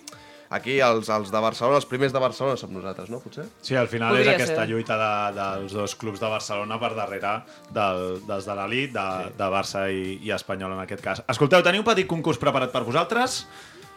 aquí 0.49 0.77
els, 0.79 1.09
els 1.11 1.31
de 1.35 1.41
Barcelona, 1.43 1.81
els 1.81 1.89
primers 1.91 2.13
de 2.15 2.21
Barcelona 2.23 2.57
som 2.57 2.71
nosaltres, 2.73 3.09
no? 3.11 3.19
Potser? 3.19 3.49
Sí, 3.67 3.75
al 3.75 3.89
final 3.91 4.15
Podria 4.15 4.31
és 4.31 4.41
aquesta 4.41 4.63
ser. 4.63 4.69
lluita 4.71 4.95
de, 5.01 5.13
dels 5.35 5.73
dos 5.75 5.97
clubs 5.99 6.21
de 6.23 6.29
Barcelona 6.31 6.79
per 6.79 6.93
darrere 6.95 7.33
del, 7.75 8.21
dels 8.29 8.47
de 8.47 8.55
l'elit, 8.55 8.93
de, 8.95 9.07
sí. 9.27 9.33
de 9.41 9.49
Barça 9.51 9.87
i, 9.91 10.21
i 10.23 10.31
Espanyol 10.31 10.77
en 10.79 10.85
aquest 10.85 11.03
cas. 11.03 11.23
Escolteu, 11.29 11.65
teniu 11.67 11.83
un 11.83 11.89
petit 11.91 12.07
concurs 12.07 12.39
preparat 12.39 12.71
per 12.73 12.85
vosaltres. 12.87 13.41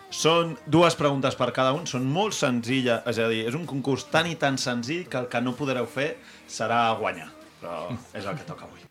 Són 0.09 0.55
dues 0.65 0.95
preguntes 0.97 1.35
per 1.37 1.51
cada 1.53 1.69
un, 1.77 1.85
són 1.85 2.07
molt 2.09 2.33
senzilles, 2.33 3.03
és 3.05 3.19
a 3.21 3.27
dir, 3.29 3.43
és 3.45 3.55
un 3.57 3.67
concurs 3.69 4.07
tan 4.09 4.25
i 4.25 4.35
tan 4.41 4.57
senzill 4.57 5.05
que 5.05 5.21
el 5.21 5.29
que 5.29 5.41
no 5.41 5.53
podreu 5.53 5.85
fer 5.85 6.15
serà 6.49 6.87
guanyar. 6.97 7.29
Però 7.61 7.93
és 8.17 8.25
el 8.25 8.33
que 8.39 8.47
toca 8.47 8.65
avui. 8.65 8.81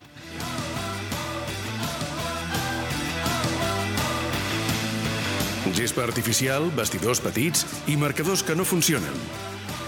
Gespa 5.75 6.03
artificial, 6.07 6.71
vestidors 6.75 7.21
petits 7.23 7.65
i 7.91 7.99
marcadors 7.99 8.41
que 8.43 8.55
no 8.55 8.65
funcionen. 8.65 9.15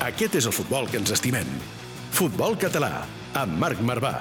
Aquest 0.03 0.37
és 0.39 0.47
el 0.47 0.55
futbol 0.55 0.87
que 0.91 0.99
ens 1.01 1.15
estimem. 1.15 1.47
Futbol 2.11 2.59
català, 2.59 3.05
amb 3.39 3.59
Marc 3.59 3.79
Marvà. 3.83 4.17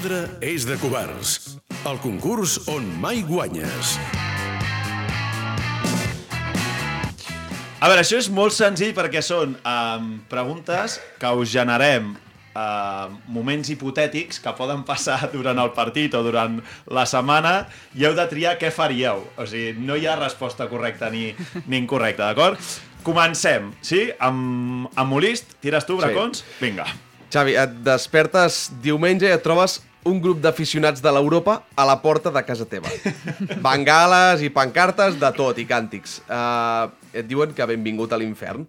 Perdre 0.00 0.38
és 0.40 0.64
de 0.64 0.78
covards. 0.80 1.58
El 1.84 1.98
concurs 2.00 2.54
on 2.72 2.86
mai 3.02 3.18
guanyes. 3.20 3.90
A 7.76 7.90
veure, 7.90 8.00
això 8.00 8.16
és 8.16 8.30
molt 8.32 8.56
senzill 8.56 8.94
perquè 8.96 9.20
són 9.20 9.52
um, 9.60 10.06
preguntes 10.30 10.94
que 11.20 11.32
us 11.36 11.52
generem 11.52 12.14
uh, 12.14 13.12
moments 13.28 13.68
hipotètics 13.74 14.40
que 14.40 14.54
poden 14.56 14.86
passar 14.88 15.18
durant 15.36 15.60
el 15.60 15.74
partit 15.76 16.16
o 16.16 16.24
durant 16.24 16.56
la 16.88 17.04
setmana 17.04 17.66
i 17.92 18.08
heu 18.08 18.16
de 18.16 18.24
triar 18.32 18.54
què 18.62 18.72
faríeu. 18.72 19.20
O 19.36 19.44
sigui, 19.44 19.76
no 19.84 20.00
hi 20.00 20.08
ha 20.08 20.16
resposta 20.16 20.70
correcta 20.72 21.12
ni, 21.12 21.26
ni 21.66 21.82
incorrecta, 21.82 22.30
d'acord? 22.30 22.72
Comencem, 23.04 23.68
sí? 23.84 24.06
Amb, 24.16 24.88
amb 24.96 25.12
Molist, 25.12 25.58
tires 25.60 25.84
tu, 25.84 26.00
Bracons? 26.00 26.40
Sí. 26.40 26.56
Vinga. 26.64 26.88
Xavi, 27.30 27.52
et 27.60 27.78
despertes 27.84 28.64
diumenge 28.80 29.28
i 29.28 29.36
et 29.36 29.44
trobes 29.44 29.76
un 30.08 30.20
grup 30.22 30.40
d'aficionats 30.40 31.02
de 31.04 31.10
l'Europa 31.12 31.58
a 31.76 31.84
la 31.88 31.98
porta 32.02 32.30
de 32.32 32.42
casa 32.46 32.66
teva. 32.68 32.88
Bengales 33.64 34.42
i 34.44 34.50
pancartes 34.52 35.18
de 35.20 35.30
tot, 35.36 35.58
i 35.60 35.66
càntics. 35.68 36.20
Uh, 36.28 36.88
et 37.12 37.28
diuen 37.28 37.52
que 37.56 37.66
benvingut 37.68 38.12
a 38.12 38.18
l'infern. 38.20 38.64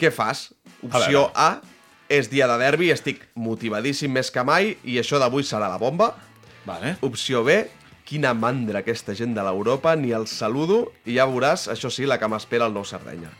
Què 0.00 0.10
fas? 0.14 0.48
Opció 0.82 1.28
A, 1.36 1.60
és 2.12 2.28
dia 2.32 2.48
de 2.50 2.56
derbi, 2.60 2.90
estic 2.92 3.22
motivadíssim 3.38 4.12
més 4.12 4.32
que 4.32 4.42
mai 4.44 4.74
i 4.84 4.98
això 5.00 5.20
d'avui 5.22 5.44
serà 5.46 5.68
la 5.70 5.78
bomba. 5.80 6.12
Vale. 6.66 6.96
Opció 7.06 7.44
B, 7.46 7.62
quina 8.08 8.32
mandra 8.34 8.82
aquesta 8.82 9.14
gent 9.18 9.36
de 9.36 9.44
l'Europa, 9.44 9.94
ni 9.96 10.10
el 10.12 10.26
saludo 10.30 10.86
i 11.06 11.16
ja 11.16 11.28
veuràs, 11.30 11.68
això 11.72 11.90
sí, 11.92 12.04
la 12.08 12.18
que 12.20 12.28
m'espera 12.28 12.66
el 12.68 12.74
nou 12.74 12.84
Sardenya. 12.84 13.30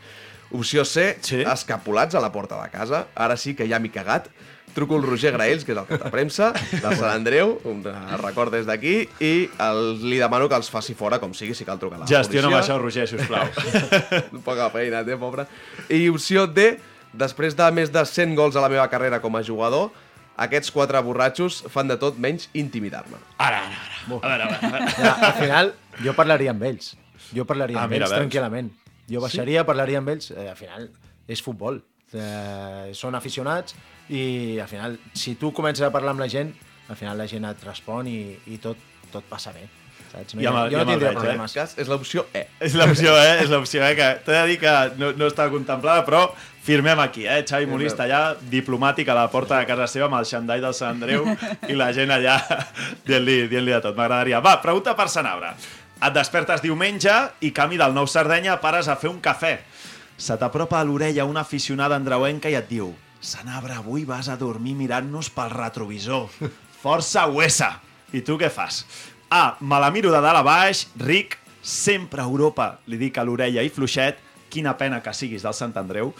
Opció 0.53 0.85
C, 0.85 1.17
Sí. 1.21 1.41
escapulats 1.41 2.15
a 2.15 2.21
la 2.21 2.31
porta 2.31 2.61
de 2.61 2.69
casa, 2.69 3.07
ara 3.15 3.37
sí 3.37 3.55
que 3.55 3.67
ja 3.67 3.79
m'hi 3.79 3.89
cagat, 3.89 4.29
truco 4.73 4.95
el 4.97 5.03
Roger 5.05 5.31
Graells, 5.35 5.65
que 5.67 5.71
és 5.75 5.77
el 5.77 5.85
cap 5.85 6.01
de 6.05 6.09
premsa 6.09 6.47
del 6.71 6.95
Sant 6.97 7.11
Andreu, 7.11 7.59
un 7.69 7.83
record 8.23 8.51
des 8.55 8.65
d'aquí, 8.65 9.03
i 9.21 9.33
el, 9.61 9.81
li 10.01 10.17
demano 10.17 10.47
que 10.49 10.55
els 10.57 10.69
faci 10.73 10.95
fora, 10.97 11.19
com 11.21 11.33
sigui, 11.37 11.53
si 11.53 11.65
cal 11.67 11.77
trucar 11.81 11.99
a 11.99 12.03
la 12.03 12.07
Gestiona 12.09 12.47
amb 12.49 12.55
policia. 12.55 12.73
això, 12.73 12.81
Roger, 12.81 13.07
sisplau. 13.11 14.41
Poca 14.47 14.69
feina, 14.73 15.03
té, 15.05 15.17
pobre. 15.21 15.45
I 15.93 16.07
opció 16.09 16.47
D, 16.47 16.79
després 17.13 17.53
de 17.59 17.67
més 17.75 17.91
de 17.93 18.01
100 18.05 18.33
gols 18.39 18.55
a 18.57 18.63
la 18.65 18.71
meva 18.73 18.87
carrera 18.89 19.21
com 19.21 19.35
a 19.37 19.43
jugador, 19.45 19.91
aquests 20.41 20.71
quatre 20.73 20.97
borratxos 21.05 21.61
fan 21.69 21.87
de 21.91 21.99
tot 22.01 22.17
menys 22.17 22.47
intimidar-me. 22.57 23.19
Ara, 23.37 23.59
ara, 23.67 23.77
ara. 23.77 24.17
A 24.17 24.27
veure, 24.31 24.43
a 24.43 24.69
veure. 24.73 24.91
Ja, 24.97 25.13
al 25.29 25.33
final, 25.37 25.73
jo 26.01 26.15
parlaria 26.17 26.49
amb 26.55 26.65
ells. 26.71 26.95
Jo 27.33 27.45
parlaria 27.45 27.77
Ah, 27.77 27.83
amb 27.85 27.93
mira, 27.93 28.07
ells 28.07 28.15
veus? 28.15 28.23
tranquil·lament. 28.25 28.71
Jo 29.09 29.21
baixaria, 29.21 29.61
parlaria 29.67 29.99
amb 30.01 30.09
ells. 30.09 30.31
Eh, 30.33 30.49
al 30.49 30.57
final, 30.57 30.89
és 31.29 31.41
futbol. 31.45 31.83
Eh, 32.13 32.91
són 32.93 33.15
aficionats 33.15 33.75
i 34.13 34.59
al 34.61 34.67
final, 34.67 34.97
si 35.17 35.35
tu 35.39 35.53
comences 35.55 35.85
a 35.87 35.91
parlar 35.93 36.13
amb 36.13 36.21
la 36.21 36.29
gent, 36.29 36.51
al 36.89 36.99
final 36.99 37.17
la 37.17 37.27
gent 37.29 37.45
et 37.47 37.63
respon 37.65 38.09
i, 38.11 38.19
i 38.53 38.59
tot, 38.61 38.77
tot 39.13 39.25
passa 39.29 39.53
bé. 39.55 39.65
Saps? 40.13 40.35
No, 40.35 40.41
Ja 40.43 40.51
jo 40.69 40.77
no 40.77 40.85
tindria 40.91 41.09
eh? 41.09 41.15
problemes. 41.17 41.53
cas 41.57 41.73
és 41.81 41.87
l'opció 41.89 42.27
E. 42.37 42.43
És 42.61 42.75
l'opció, 42.77 43.15
eh? 43.17 43.39
És 43.41 43.49
l'opció, 43.49 43.81
eh? 43.81 43.95
Que 43.97 44.09
t'he 44.25 44.35
de 44.35 44.43
dir 44.51 44.59
que 44.61 44.73
no, 44.99 45.09
no 45.17 45.29
està 45.31 45.47
contemplada, 45.49 46.03
però 46.05 46.27
firmem 46.63 46.99
aquí, 47.01 47.25
eh? 47.25 47.41
Xavi 47.47 47.65
Molista 47.65 48.05
allà, 48.05 48.35
diplomàtic 48.51 49.09
a 49.09 49.17
la 49.17 49.25
porta 49.33 49.57
de 49.57 49.65
casa 49.69 49.87
seva 49.89 50.05
amb 50.11 50.19
el 50.19 50.27
xandall 50.29 50.61
del 50.61 50.75
Sant 50.77 50.99
Andreu 51.01 51.25
i 51.67 51.77
la 51.79 51.89
gent 51.95 52.13
allà 52.13 52.37
dient-li 53.07 53.47
dient 53.49 53.65
de 53.71 53.81
tot. 53.87 53.97
M'agradaria. 53.97 54.43
Va, 54.45 54.59
pregunta 54.61 54.93
per 54.95 55.09
Sanabra. 55.09 55.55
Et 56.03 56.13
despertes 56.13 56.61
diumenge 56.61 57.13
i 57.41 57.53
camí 57.55 57.79
del 57.79 57.95
Nou 57.95 58.05
Sardenya 58.05 58.59
pares 58.61 58.91
a 58.91 58.99
fer 58.99 59.09
un 59.09 59.21
cafè. 59.23 59.57
Se 60.17 60.37
t'apropa 60.37 60.79
a 60.79 60.85
l'orella 60.85 61.25
una 61.25 61.41
aficionada 61.41 61.97
andreuenca 61.97 62.51
i 62.51 62.55
et 62.59 62.69
diu 62.69 62.93
Sanabra, 63.23 63.77
avui 63.79 64.03
vas 64.03 64.27
a 64.27 64.35
dormir 64.35 64.75
mirant-nos 64.75 65.29
pel 65.31 65.53
retrovisor. 65.53 66.27
Força 66.83 67.23
huesa. 67.31 67.77
I 68.11 68.19
tu 68.21 68.35
què 68.37 68.49
fas? 68.51 68.83
A. 69.31 69.55
Me 69.63 69.79
la 69.79 69.89
miro 69.95 70.11
de 70.11 70.19
dalt 70.21 70.41
a 70.41 70.43
baix, 70.43 70.83
ric, 70.99 71.37
sempre 71.63 72.21
a 72.21 72.27
Europa, 72.27 72.81
li 72.91 72.99
dic 72.99 73.17
a 73.17 73.23
l'orella 73.23 73.63
i 73.63 73.71
fluixet, 73.71 74.19
quina 74.51 74.75
pena 74.77 74.99
que 75.01 75.15
siguis 75.15 75.47
del 75.47 75.55
Sant 75.55 75.71
Andreu. 75.79 76.11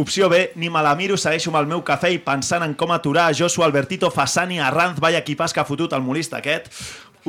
Opció 0.00 0.30
B, 0.32 0.52
ni 0.56 0.70
me 0.72 0.80
la 0.82 0.96
miro, 0.96 1.18
segueixo 1.20 1.52
amb 1.52 1.60
el 1.60 1.68
meu 1.68 1.84
cafè 1.84 2.10
i 2.14 2.20
pensant 2.24 2.64
en 2.64 2.74
com 2.78 2.90
aturar 2.94 3.28
Josu 3.36 3.62
Albertito 3.66 4.08
Fassani, 4.14 4.58
Arranz, 4.62 4.98
vaya 5.04 5.20
equipàs 5.20 5.52
que 5.52 5.60
ha 5.60 5.68
fotut 5.68 5.92
el 5.92 6.02
molista 6.06 6.40
aquest. 6.40 6.72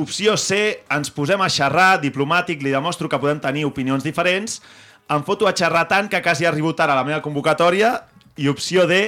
Opció 0.00 0.36
C, 0.40 0.80
ens 0.88 1.10
posem 1.12 1.42
a 1.44 1.50
xerrar, 1.52 1.98
diplomàtic, 2.00 2.62
li 2.64 2.72
demostro 2.72 3.10
que 3.10 3.20
podem 3.20 3.42
tenir 3.42 3.66
opinions 3.68 4.06
diferents, 4.06 4.62
em 5.10 5.24
foto 5.26 5.48
a 5.48 5.54
xerrar 5.56 5.88
tant 5.90 6.08
que 6.10 6.22
quasi 6.22 6.46
ha 6.46 6.52
arribat 6.52 6.80
ara 6.84 6.94
a 6.94 7.00
la 7.00 7.06
meva 7.08 7.20
convocatòria, 7.24 7.96
i 8.38 8.48
opció 8.48 8.86
D, 8.86 9.02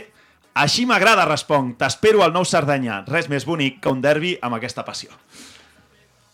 així 0.59 0.85
m'agrada, 0.85 1.25
responc, 1.29 1.79
t'espero 1.81 2.25
al 2.25 2.35
nou 2.35 2.45
Sardenya, 2.45 3.05
res 3.09 3.31
més 3.33 3.47
bonic 3.49 3.79
que 3.81 3.89
un 3.93 4.03
derbi 4.05 4.35
amb 4.43 4.59
aquesta 4.59 4.85
passió. 4.85 5.15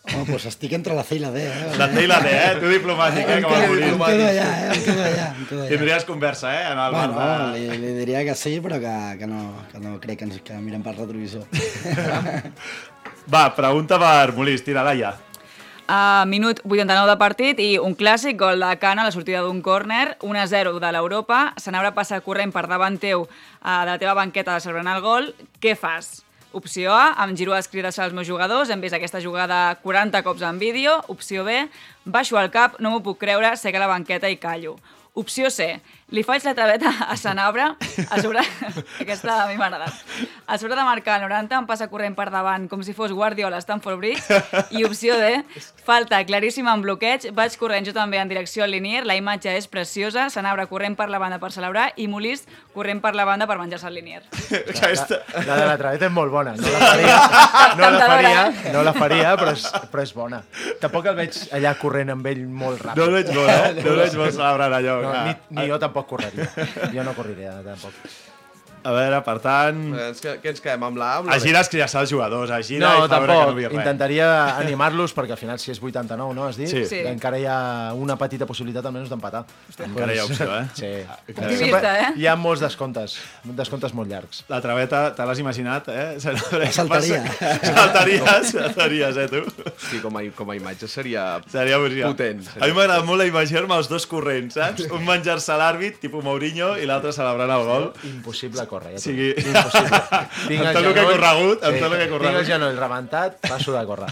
Home, 0.09 0.23
doncs 0.25 0.47
estic 0.49 0.71
entre 0.73 0.95
la 0.97 1.03
C 1.05 1.19
i 1.19 1.21
la 1.21 1.29
D, 1.29 1.43
eh? 1.45 1.67
La 1.77 1.85
C 1.91 2.01
i 2.01 2.07
la 2.09 2.17
D, 2.23 2.29
eh? 2.33 2.53
Tu 2.57 2.71
diplomàtic, 2.71 3.27
eh? 3.29 3.35
Em 3.37 3.43
Com 3.45 3.53
quedo, 3.53 3.75
em 3.77 3.99
quedo 4.01 4.25
allà, 4.25 4.47
eh? 4.49 4.71
Em 4.73 4.81
quedo 4.87 5.03
allà, 5.05 5.27
em 5.35 5.45
quedo 5.45 5.59
allà. 5.61 5.69
Tindries 5.69 6.07
conversa, 6.07 6.53
eh? 6.55 6.63
En 6.71 6.81
el 6.81 6.95
Bueno, 6.95 7.13
bar 7.13 7.29
de... 7.53 7.59
li, 7.59 7.77
li 7.83 7.91
diria 7.99 8.23
que 8.25 8.33
sí, 8.39 8.55
però 8.63 8.79
que, 8.81 8.95
que, 9.19 9.29
no, 9.29 9.43
que 9.69 9.83
no 9.83 9.99
crec 10.01 10.23
que, 10.23 10.29
ens, 10.31 10.41
que 10.47 10.57
mirem 10.63 10.81
pel 10.87 10.97
retrovisor. 10.97 11.45
Va, 13.29 13.43
pregunta 13.53 13.99
per 14.01 14.33
Molís, 14.33 14.65
tira 14.65 14.81
Laia. 14.87 15.13
A 15.91 16.23
minut 16.29 16.59
89 16.69 17.09
de 17.09 17.13
partit 17.17 17.59
i 17.65 17.71
un 17.81 17.95
clàssic, 17.97 18.35
gol 18.37 18.61
de 18.61 18.67
Cana 18.77 19.01
a 19.01 19.07
la 19.07 19.13
sortida 19.15 19.39
d'un 19.41 19.57
córner, 19.65 20.19
1-0 20.21 20.75
de 20.77 20.91
l'Europa, 20.93 21.39
Sanabra 21.57 21.95
passa 21.95 22.19
corrent 22.21 22.53
per 22.53 22.67
davant 22.69 22.99
teu 23.01 23.23
eh, 23.25 23.31
de 23.65 23.89
la 23.89 23.95
teva 23.97 24.13
banqueta 24.13 24.59
celebrant 24.61 24.91
el 24.93 25.01
gol, 25.01 25.31
què 25.57 25.73
fas? 25.73 26.19
Opció 26.53 26.93
A, 26.93 27.15
amb 27.17 27.33
els 27.33 27.71
crides 27.73 27.97
als 27.97 28.13
meus 28.13 28.29
jugadors, 28.29 28.69
hem 28.69 28.85
vist 28.85 28.93
aquesta 28.93 29.17
jugada 29.17 29.79
40 29.81 30.21
cops 30.21 30.45
en 30.45 30.59
vídeo. 30.61 30.93
Opció 31.07 31.43
B, 31.43 31.65
baixo 32.05 32.37
al 32.37 32.51
cap, 32.51 32.77
no 32.77 32.91
m'ho 32.91 33.01
puc 33.01 33.17
creure, 33.17 33.57
sec 33.57 33.73
a 33.73 33.79
la 33.79 33.89
banqueta 33.89 34.29
i 34.29 34.37
callo. 34.37 34.77
Opció 35.15 35.49
C, 35.49 35.81
li 36.11 36.23
faig 36.25 36.43
la 36.47 36.55
traveta 36.57 36.91
a 37.07 37.17
Sanabra, 37.17 37.75
a 38.09 38.21
sobre... 38.21 38.41
aquesta 39.03 39.43
a 39.43 39.47
mi 39.49 39.57
m'ha 39.59 39.67
agradat. 39.67 39.93
A 40.49 40.57
sobre 40.57 40.75
de 40.75 40.83
marcar 40.83 41.19
el 41.19 41.27
90 41.27 41.59
em 41.59 41.67
passa 41.69 41.87
corrent 41.91 42.15
per 42.17 42.29
davant 42.33 42.65
com 42.69 42.81
si 42.85 42.95
fos 42.97 43.13
Guardiola 43.13 43.59
a 43.59 43.61
Stamford 43.61 43.99
Bridge. 44.01 44.39
I 44.73 44.83
opció 44.87 45.17
D, 45.19 45.43
falta 45.85 46.21
claríssima 46.25 46.73
en 46.73 46.81
bloqueig, 46.81 47.29
vaig 47.37 47.57
corrent 47.61 47.85
jo 47.85 47.93
també 47.93 48.17
en 48.17 48.31
direcció 48.31 48.65
al 48.65 48.73
Linier, 48.73 49.03
la 49.05 49.17
imatge 49.19 49.53
és 49.57 49.69
preciosa, 49.69 50.29
Sanabra 50.33 50.65
corrent 50.71 50.97
per 50.97 51.09
la 51.13 51.21
banda 51.21 51.37
per 51.41 51.51
celebrar 51.53 51.91
i 51.97 52.07
Molist 52.09 52.49
corrent 52.73 53.01
per 53.03 53.13
la 53.17 53.27
banda 53.29 53.45
per 53.49 53.59
menjar-se 53.61 53.89
el 53.89 53.99
Linier. 53.99 54.23
Aquesta... 54.49 55.21
La, 55.39 55.43
la 55.45 55.55
de 55.61 55.65
la 55.69 55.75
traveta 55.79 56.07
és 56.07 56.11
molt 56.13 56.31
bona. 56.33 56.51
No 56.57 56.71
la 56.71 56.79
faria, 56.83 57.17
no 57.77 57.89
la 57.89 57.99
faria, 58.09 58.41
no 58.73 58.81
la 58.83 58.93
faria 58.93 59.29
però, 59.39 59.53
és, 59.55 59.63
però 59.91 60.03
és 60.03 60.11
bona. 60.15 60.39
Tampoc 60.81 61.07
el 61.11 61.15
veig 61.17 61.37
allà 61.55 61.73
corrent 61.79 62.11
amb 62.13 62.27
ell 62.29 62.41
molt 62.47 62.81
ràpid. 62.83 62.99
No 62.99 63.07
el 63.07 63.15
veig 63.17 63.31
molt, 63.35 63.49
eh? 63.49 63.71
No 63.85 63.93
el 63.93 64.01
veig 64.03 64.17
molt 64.19 64.35
celebrant 64.35 64.75
allò. 64.79 64.95
No, 65.05 65.13
ni, 65.27 65.35
ni 65.57 65.67
jo 65.69 65.79
tampoc 65.81 65.98
correria. 66.07 66.49
Jo 66.93 67.03
no 67.03 67.15
correria, 67.17 67.59
tampoc. 67.65 67.93
A 68.83 68.91
veure, 68.95 69.17
per 69.25 69.35
tant... 69.43 69.79
Eh, 69.95 70.07
ens 70.09 70.21
Què 70.23 70.51
ens 70.53 70.61
quedem? 70.63 70.83
Amb 70.87 70.97
la 70.99 71.07
A? 71.11 71.17
amb 71.19 71.27
la 71.29 71.35
A 71.35 71.39
B? 71.39 71.43
Gires 71.43 71.69
criassar 71.71 72.03
els 72.05 72.11
jugadors, 72.13 72.51
a 72.55 72.59
Gira 72.63 72.85
No, 72.85 73.05
i 73.05 73.09
fa 73.09 73.19
veure 73.19 73.33
que 73.33 73.39
tampoc. 73.39 73.57
no 73.59 73.69
res. 73.69 73.77
Intentaria 73.79 74.29
animar-los 74.57 75.13
perquè 75.17 75.35
al 75.35 75.41
final 75.41 75.59
si 75.59 75.71
és 75.73 75.81
89, 75.83 76.33
no? 76.37 76.45
Has 76.47 76.57
dit? 76.59 76.69
Sí. 76.71 76.85
Sí. 76.87 76.99
Encara 77.09 77.39
hi 77.41 77.45
ha 77.49 77.57
una 77.97 78.15
petita 78.19 78.47
possibilitat 78.49 78.85
almenys 78.87 79.09
d'empatar. 79.11 79.43
Encara 79.87 80.15
hi 80.15 80.21
ha 80.21 80.25
opció, 80.29 80.47
eh? 80.55 80.65
Sí. 80.77 80.91
Optimista, 81.33 81.59
Sempre 81.65 81.93
eh? 81.99 82.11
Hi 82.21 82.27
ha 82.31 82.35
molts 82.39 82.63
descomptes, 82.63 83.17
descomptes 83.59 83.93
molt 83.97 84.09
llargs. 84.11 84.43
La 84.49 84.61
traveta, 84.63 85.03
te 85.15 85.27
l'has 85.27 85.39
imaginat, 85.43 85.89
eh? 85.91 86.07
Saltaria. 86.79 87.23
Saltaries, 87.63 88.51
saltaries, 88.55 89.17
eh, 89.17 89.27
tu? 89.27 89.43
Sí, 89.89 89.99
com 90.03 90.15
a, 90.17 90.23
com 90.35 90.49
a 90.51 90.55
imatge 90.57 90.87
seria... 90.87 91.25
Seria. 91.51 91.77
Potent, 91.79 92.41
A 92.47 92.51
seria 92.53 92.69
mi 92.71 92.77
m'agrada 92.77 93.03
molt 93.07 93.19
la 93.21 93.27
imatge-me 93.29 93.75
els 93.79 93.89
dos 93.91 94.05
corrents, 94.09 94.55
saps? 94.55 94.87
Un 94.93 95.03
menjar-se 95.07 95.55
l'àrbit, 95.59 95.99
tipus 96.03 96.23
Mourinho, 96.23 96.75
i 96.79 96.87
l'altre 96.89 97.11
celebrant 97.15 97.51
el 97.55 97.65
gol. 97.67 97.89
Impossible 98.09 98.65
córrer. 98.69 98.93
Ja 98.95 99.01
O 99.01 99.03
sigui, 99.03 99.31
Impossible. 99.41 99.99
amb 100.59 100.69
tot 100.77 100.83
el 100.85 100.93
que 100.93 101.01
he 101.01 101.07
corregut, 101.09 101.63
amb 101.65 101.79
tot 101.81 101.87
el 101.89 101.95
que 101.95 102.03
he 102.03 102.07
Tinc 102.07 102.13
corregut. 102.15 102.39
el 102.43 102.45
genoll 102.47 102.77
rebentat, 102.79 103.39
passo 103.49 103.73
de 103.75 103.81
córrer. 103.89 104.11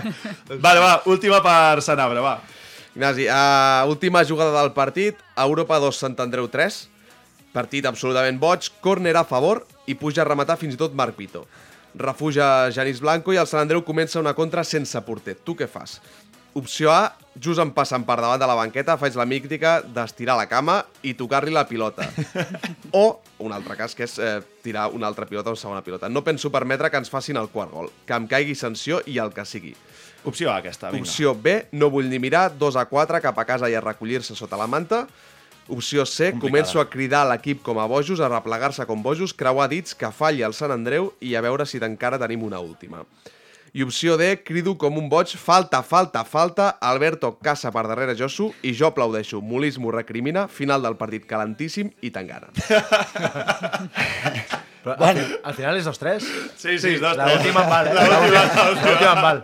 Vale, 0.66 0.80
va, 0.82 0.94
última 1.12 1.42
per 1.44 1.82
Sanabra, 1.84 2.24
va. 2.24 2.34
Ignasi, 2.96 3.28
uh, 3.30 3.86
última 3.92 4.24
jugada 4.26 4.56
del 4.64 4.72
partit, 4.74 5.20
Europa 5.38 5.78
2, 5.78 6.00
Sant 6.04 6.16
Andreu 6.24 6.48
3. 6.50 6.80
Partit 7.54 7.86
absolutament 7.86 8.38
boig, 8.38 8.66
córner 8.82 9.16
a 9.18 9.24
favor 9.26 9.64
i 9.90 9.94
puja 9.98 10.22
a 10.22 10.26
rematar 10.28 10.56
fins 10.58 10.74
i 10.74 10.78
tot 10.78 10.94
Marc 10.94 11.16
Vito. 11.18 11.44
Refuja 11.98 12.70
Janis 12.70 13.00
Blanco 13.02 13.32
i 13.34 13.38
el 13.42 13.46
Sant 13.50 13.64
Andreu 13.64 13.82
comença 13.86 14.20
una 14.22 14.34
contra 14.38 14.62
sense 14.66 14.98
porter. 15.06 15.34
Tu 15.42 15.56
què 15.58 15.66
fas? 15.70 15.96
Opció 16.58 16.90
A, 16.90 17.12
just 17.38 17.62
em 17.62 17.70
passen 17.70 18.02
per 18.02 18.16
davant 18.18 18.40
de 18.42 18.46
la 18.50 18.56
banqueta, 18.58 18.96
faig 18.98 19.14
la 19.14 19.26
mítica 19.28 19.78
d'estirar 19.86 20.34
la 20.36 20.48
cama 20.50 20.80
i 21.06 21.14
tocar-li 21.14 21.54
la 21.54 21.66
pilota. 21.68 22.08
O, 22.90 23.20
un 23.38 23.52
altre 23.54 23.76
cas, 23.78 23.94
que 23.94 24.02
és 24.02 24.16
eh, 24.18 24.40
tirar 24.64 24.88
una 24.90 25.06
altra 25.06 25.28
pilota 25.30 25.52
o 25.52 25.56
segona 25.56 25.84
pilota. 25.86 26.08
No 26.10 26.24
penso 26.26 26.50
permetre 26.50 26.90
que 26.90 26.98
ens 26.98 27.10
facin 27.12 27.38
el 27.38 27.46
quart 27.52 27.70
gol, 27.70 27.90
que 28.06 28.16
em 28.18 28.26
caigui 28.26 28.56
sanció 28.58 28.98
i 29.06 29.20
el 29.22 29.30
que 29.30 29.44
sigui. 29.46 29.76
Opció 30.26 30.50
A, 30.50 30.58
aquesta, 30.58 30.90
vinga. 30.90 31.06
Opció 31.06 31.36
B, 31.38 31.68
no 31.78 31.88
vull 31.94 32.10
ni 32.10 32.18
mirar, 32.18 32.50
2 32.58 32.76
a 32.76 32.88
4 32.90 33.22
cap 33.22 33.38
a 33.38 33.46
casa 33.46 33.70
i 33.70 33.78
a 33.78 33.84
recollir-se 33.84 34.34
sota 34.34 34.58
la 34.58 34.66
manta. 34.66 35.04
Opció 35.70 36.02
C, 36.04 36.32
Complicada. 36.32 36.50
començo 36.50 36.80
a 36.82 36.88
cridar 36.90 37.22
a 37.22 37.30
l'equip 37.30 37.62
com 37.62 37.78
a 37.78 37.86
bojos, 37.86 38.18
a 38.18 38.28
replegar-se 38.28 38.84
com 38.90 39.04
bojos, 39.06 39.32
creuar 39.32 39.68
dits, 39.70 39.94
que 39.94 40.10
falli 40.10 40.42
el 40.42 40.56
Sant 40.56 40.74
Andreu 40.74 41.12
i 41.22 41.36
a 41.38 41.44
veure 41.46 41.62
si 41.64 41.78
encara 41.78 42.18
tenim 42.18 42.42
una 42.42 42.58
última. 42.58 43.04
I 43.72 43.82
opció 43.82 44.16
D, 44.16 44.42
crido 44.42 44.76
com 44.78 44.98
un 44.98 45.08
boig, 45.08 45.36
falta, 45.38 45.82
falta, 45.82 46.24
falta, 46.24 46.70
Alberto 46.80 47.38
caça 47.38 47.70
per 47.70 47.86
darrere 47.86 48.16
Josu 48.18 48.50
i 48.62 48.74
jo 48.74 48.90
aplaudeixo. 48.90 49.40
Molís 49.40 49.78
m'ho 49.78 49.94
recrimina, 49.94 50.48
final 50.48 50.82
del 50.82 50.98
partit 50.98 51.26
calentíssim 51.30 51.92
i 52.02 52.10
tangana. 52.10 52.50
Però 54.80 54.94
Bueno. 54.96 55.20
al, 55.20 55.40
al 55.50 55.54
final 55.54 55.76
és 55.76 55.84
2-3. 55.84 56.24
Sí, 56.56 56.78
sí, 56.80 56.94
dos, 56.96 57.16
La 57.18 57.26
tres. 57.26 57.40
última 57.42 57.64
en 57.64 57.70
val, 57.70 57.88
eh? 57.90 57.94
La 57.94 58.20
última, 58.20 58.44
La 58.54 58.92
última 58.92 59.12
en 59.12 59.22
val. 59.26 59.40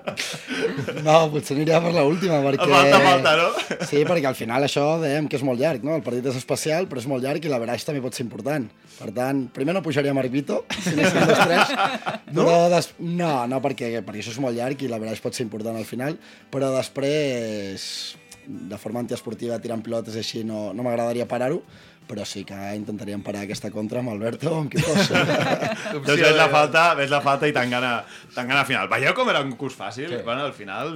No, 1.05 1.17
potser 1.35 1.57
aniria 1.59 1.81
per 1.85 1.93
l'última, 1.93 2.39
perquè... 2.47 2.69
Falta, 2.71 3.01
falta, 3.05 3.35
no? 3.43 3.49
Sí, 3.91 4.01
perquè 4.09 4.31
al 4.31 4.39
final 4.39 4.65
això 4.65 4.87
dèiem 5.03 5.29
que 5.29 5.37
és 5.37 5.45
molt 5.45 5.61
llarg, 5.61 5.85
no? 5.85 5.95
El 5.99 6.05
partit 6.07 6.25
és 6.33 6.39
especial, 6.41 6.89
però 6.89 7.03
és 7.05 7.09
molt 7.11 7.23
llarg 7.27 7.45
i 7.45 7.53
la 7.53 7.61
veraix 7.61 7.85
també 7.85 8.01
pot 8.05 8.17
ser 8.17 8.25
important. 8.25 8.65
Per 8.97 9.11
tant, 9.13 9.45
primer 9.53 9.75
no 9.77 9.83
pujaria 9.85 10.15
Marc 10.17 10.33
Vito, 10.33 10.63
si 10.81 10.95
dos 10.97 11.13
tres, 11.13 11.75
no? 12.33 12.47
però 12.47 12.57
des... 12.73 12.89
no, 13.05 13.33
no, 13.51 13.61
perquè, 13.61 13.99
perquè 14.07 14.23
això 14.25 14.33
és 14.33 14.41
molt 14.41 14.57
llarg 14.57 14.81
i 14.81 14.89
la 14.89 14.97
veraix 15.03 15.21
pot 15.21 15.37
ser 15.37 15.45
important 15.45 15.77
al 15.77 15.85
final, 15.85 16.17
però 16.49 16.73
després, 16.73 18.17
de 18.47 18.79
forma 18.79 19.01
antiesportiva, 19.03 19.59
tirant 19.63 19.83
pilotes 19.83 20.17
així, 20.17 20.45
no, 20.47 20.71
no 20.73 20.87
m'agradaria 20.87 21.27
parar-ho, 21.29 21.63
però 22.07 22.23
sí 22.23 22.45
que 22.47 22.55
intentaríem 22.79 23.19
parar 23.27 23.41
aquesta 23.43 23.67
contra 23.75 23.99
amb 23.99 24.13
Alberto 24.13 24.47
o 24.53 24.59
amb 24.63 24.71
qui 24.71 24.79
fos. 24.79 25.09
Doncs 26.07 26.21
ves 26.21 26.37
la 26.39 26.47
falta, 26.53 26.85
ves 26.95 27.11
la 27.11 27.19
falta 27.25 27.49
i 27.51 27.55
tan 27.57 27.67
gana, 27.73 28.05
tan 28.35 28.47
gana 28.47 28.63
final. 28.69 28.87
Veieu 28.93 29.11
com 29.19 29.27
era 29.33 29.41
un 29.43 29.51
curs 29.59 29.75
fàcil? 29.75 30.07
Sí. 30.13 30.21
Bueno, 30.23 30.45
al 30.47 30.55
final 30.55 30.93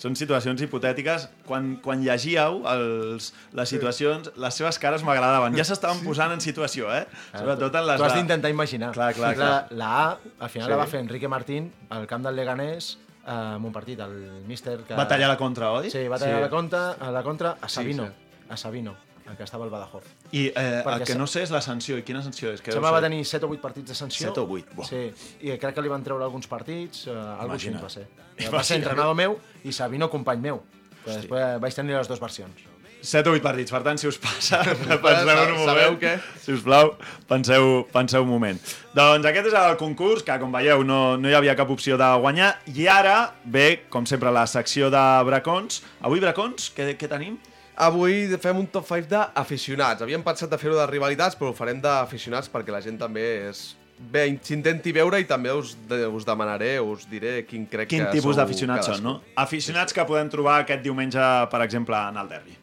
són 0.00 0.16
situacions 0.16 0.64
hipotètiques. 0.64 1.28
Quan, 1.44 1.74
quan 1.84 2.00
llegíeu 2.06 2.62
els, 2.72 3.28
les 3.52 3.74
situacions, 3.76 4.32
les 4.40 4.56
seves 4.62 4.80
cares 4.80 5.04
m'agradaven. 5.04 5.52
Ja 5.60 5.68
s'estaven 5.68 6.00
posant 6.06 6.32
en 6.32 6.40
situació, 6.40 6.88
eh? 6.96 7.04
Sobretot 7.34 7.76
en 7.82 7.88
les... 7.90 8.00
Tu 8.00 8.08
has 8.08 8.16
d'intentar 8.16 8.48
imaginar. 8.56 8.94
Clar, 8.96 9.12
clar, 9.20 9.34
la, 9.36 9.40
clar. 9.44 9.80
la 9.84 9.92
A, 10.00 10.04
al 10.48 10.48
final 10.56 10.70
Sí. 10.70 10.72
la 10.72 10.80
va 10.80 10.88
fer 10.88 11.04
Enrique 11.04 11.28
Martín 11.28 11.68
al 11.92 12.08
camp 12.08 12.24
del 12.24 12.40
Leganés 12.40 12.94
eh, 13.26 13.54
en 13.56 13.64
un 13.64 13.72
partit, 13.72 14.00
el 14.00 14.42
míster 14.46 14.80
que... 14.84 14.94
Va 14.94 15.06
tallar 15.08 15.28
la 15.28 15.36
contra, 15.36 15.70
oi? 15.72 15.90
Sí, 15.90 16.06
va 16.08 16.18
tallar 16.18 16.36
Sí. 16.36 16.42
la, 16.42 16.50
contra, 16.50 16.92
a 16.92 17.10
la 17.10 17.22
contra 17.22 17.56
a 17.60 17.68
Sabino, 17.68 18.06
sí. 18.06 18.44
a 18.48 18.56
Sabino, 18.56 18.96
el 19.30 19.36
que 19.36 19.42
estava 19.44 19.64
al 19.64 19.70
Badajoz. 19.70 20.04
I 20.32 20.46
eh, 20.54 20.82
el 20.84 21.04
que 21.04 21.14
no 21.16 21.26
sé 21.26 21.42
és 21.42 21.50
la 21.50 21.60
sanció. 21.64 21.96
I 21.96 22.02
quina 22.04 22.20
sanció 22.22 22.52
és? 22.52 22.60
Que 22.60 22.72
Sembla 22.72 22.90
va 22.92 23.00
tenir 23.00 23.22
7 23.24 23.46
o 23.46 23.50
8 23.54 23.60
partits 23.62 23.88
de 23.88 23.94
sanció. 23.96 24.28
7 24.28 24.40
o 24.40 24.48
8, 24.58 24.74
buah. 24.76 24.86
Sí, 24.88 25.06
i 25.40 25.56
crec 25.58 25.74
que 25.74 25.82
li 25.84 25.88
van 25.88 26.04
treure 26.04 26.24
alguns 26.24 26.46
partits, 26.50 27.06
eh, 27.08 27.14
algo 27.16 27.54
així 27.56 27.70
Imagina't. 27.72 27.82
va 27.84 27.88
ser. 27.90 28.06
Imagina't. 28.36 28.54
Va 28.58 28.62
ser 28.64 28.76
entrenador 28.82 29.14
meu 29.16 29.38
i 29.64 29.72
Sabino 29.72 30.10
company 30.12 30.40
meu. 30.50 30.62
Després 31.06 31.60
vaig 31.60 31.74
tenir 31.76 31.96
les 31.96 32.08
dues 32.08 32.20
versions. 32.20 32.60
7 33.04 33.28
o 33.28 33.34
8 33.36 33.44
partits, 33.44 33.72
per 33.74 33.82
tant, 33.84 34.00
si 34.00 34.08
us 34.08 34.16
passa, 34.18 34.62
penseu 35.04 35.28
en 35.28 35.52
un 35.52 35.58
moment. 35.60 35.68
Sabeu 35.68 35.96
què? 36.00 36.14
Si 36.40 36.54
us 36.56 36.64
plau, 36.64 36.94
penseu, 37.28 37.84
penseu 37.92 38.24
un 38.24 38.30
moment. 38.32 38.60
Doncs 38.96 39.28
aquest 39.28 39.50
és 39.52 39.56
el 39.60 39.76
concurs, 39.80 40.24
que 40.24 40.38
com 40.40 40.54
veieu 40.54 40.82
no, 40.88 41.00
no 41.20 41.30
hi 41.30 41.36
havia 41.36 41.56
cap 41.58 41.70
opció 41.74 42.00
de 42.00 42.08
guanyar, 42.24 42.54
i 42.72 42.88
ara 42.88 43.18
ve, 43.44 43.84
com 43.92 44.08
sempre, 44.08 44.32
la 44.34 44.46
secció 44.50 44.88
de 44.94 45.04
bracons. 45.28 45.82
Avui, 46.00 46.22
bracons, 46.24 46.72
què, 46.74 46.94
què 46.98 47.10
tenim? 47.10 47.36
Avui 47.84 48.28
fem 48.40 48.58
un 48.62 48.66
top 48.70 48.86
5 48.86 49.10
d'aficionats. 49.10 50.04
Havíem 50.04 50.22
pensat 50.24 50.50
de 50.50 50.58
fer-ho 50.58 50.76
de 50.78 50.88
rivalitats, 50.88 51.36
però 51.38 51.50
ho 51.50 51.56
farem 51.56 51.80
d'aficionats 51.84 52.50
perquè 52.52 52.74
la 52.74 52.82
gent 52.84 53.00
també 53.00 53.24
és... 53.50 53.64
Bé, 53.94 54.24
s'intenti 54.42 54.90
veure 54.90 55.20
i 55.22 55.26
també 55.28 55.52
us, 55.54 55.76
de, 55.86 56.00
us 56.10 56.24
demanaré, 56.26 56.72
us 56.82 57.04
diré 57.06 57.44
quin 57.46 57.62
crec 57.70 57.92
Quin 57.92 58.02
que 58.02 58.16
tipus 58.16 58.34
sou 58.34 58.40
d'aficionats 58.40 58.90
són, 58.90 59.04
no? 59.06 59.14
Aficionats 59.38 59.94
que 59.94 60.02
podem 60.08 60.32
trobar 60.32 60.58
aquest 60.64 60.82
diumenge, 60.82 61.22
per 61.52 61.62
exemple, 61.62 62.00
en 62.10 62.18
el 62.18 62.32
derbi. 62.32 62.58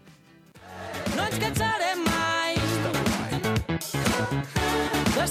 No 1.16 1.28
ens 1.28 1.40
cansarem 1.42 2.06
mai 2.06 2.22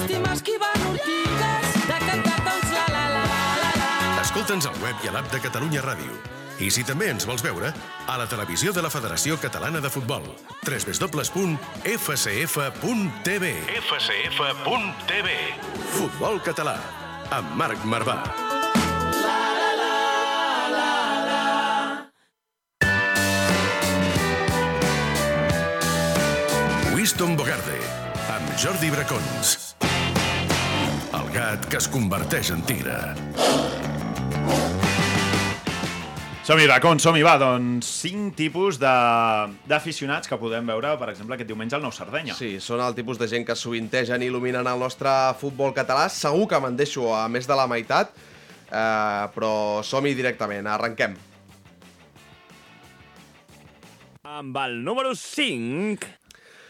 d'estimar 0.00 0.32
esquivant 0.36 0.82
ortigues, 0.88 1.72
de 1.88 1.98
cantar 2.06 2.38
tots 2.46 2.70
la 2.76 2.84
la 2.94 3.04
la 3.14 3.24
la 3.60 3.70
la. 3.80 3.88
Escolta'ns 4.22 4.66
al 4.70 4.78
web 4.84 4.96
i 5.04 5.10
a 5.10 5.12
l'app 5.16 5.28
de 5.32 5.40
Catalunya 5.42 5.82
Ràdio. 5.84 6.12
I 6.60 6.68
si 6.72 6.84
també 6.84 7.08
ens 7.08 7.24
vols 7.28 7.42
veure, 7.44 7.72
a 8.06 8.18
la 8.20 8.26
televisió 8.28 8.72
de 8.76 8.82
la 8.84 8.90
Federació 8.92 9.38
Catalana 9.40 9.80
de 9.80 9.90
Futbol. 9.90 10.24
www.fcf.tv 10.68 11.44
fcf.tv 13.80 15.28
Futbol 15.96 16.40
català, 16.44 16.76
amb 17.32 17.56
Marc 17.56 17.84
Marvà. 17.84 18.59
Winston 27.00 27.32
Bogarde, 27.32 27.78
amb 28.28 28.50
Jordi 28.60 28.90
Bracons. 28.92 29.54
El 31.16 31.30
gat 31.32 31.64
que 31.72 31.78
es 31.78 31.86
converteix 31.88 32.50
en 32.52 32.60
tigre. 32.68 32.92
Som-hi, 36.44 36.66
racons, 36.68 37.00
som-hi, 37.00 37.24
va. 37.24 37.38
Doncs 37.40 37.88
cinc 38.02 38.36
tipus 38.36 38.76
de- 38.76 39.56
d'aficionats 39.64 40.28
que 40.28 40.36
podem 40.36 40.68
veure, 40.74 40.92
per 41.00 41.08
exemple, 41.14 41.38
aquest 41.40 41.48
diumenge 41.48 41.74
al 41.74 41.80
Nou 41.80 41.90
Sardenya. 41.90 42.36
Sí, 42.36 42.60
són 42.60 42.84
el 42.84 42.92
tipus 42.92 43.16
de 43.16 43.30
gent 43.32 43.48
que 43.48 43.56
sovintegen 43.56 44.20
i 44.20 44.28
il·luminen 44.28 44.68
el 44.68 44.78
nostre 44.78 45.08
futbol 45.40 45.72
català. 45.72 46.10
Segur 46.10 46.46
que 46.52 46.60
me'n 46.60 46.76
deixo 46.76 47.14
a 47.16 47.26
més 47.32 47.48
de 47.48 47.56
la 47.56 47.66
meitat, 47.66 48.12
eh, 48.68 49.24
però 49.32 49.82
som-hi 49.82 50.12
directament. 50.12 50.66
Arrenquem. 50.66 51.16
Amb 54.22 54.56
el 54.68 54.84
número 54.84 55.14
5... 55.14 56.19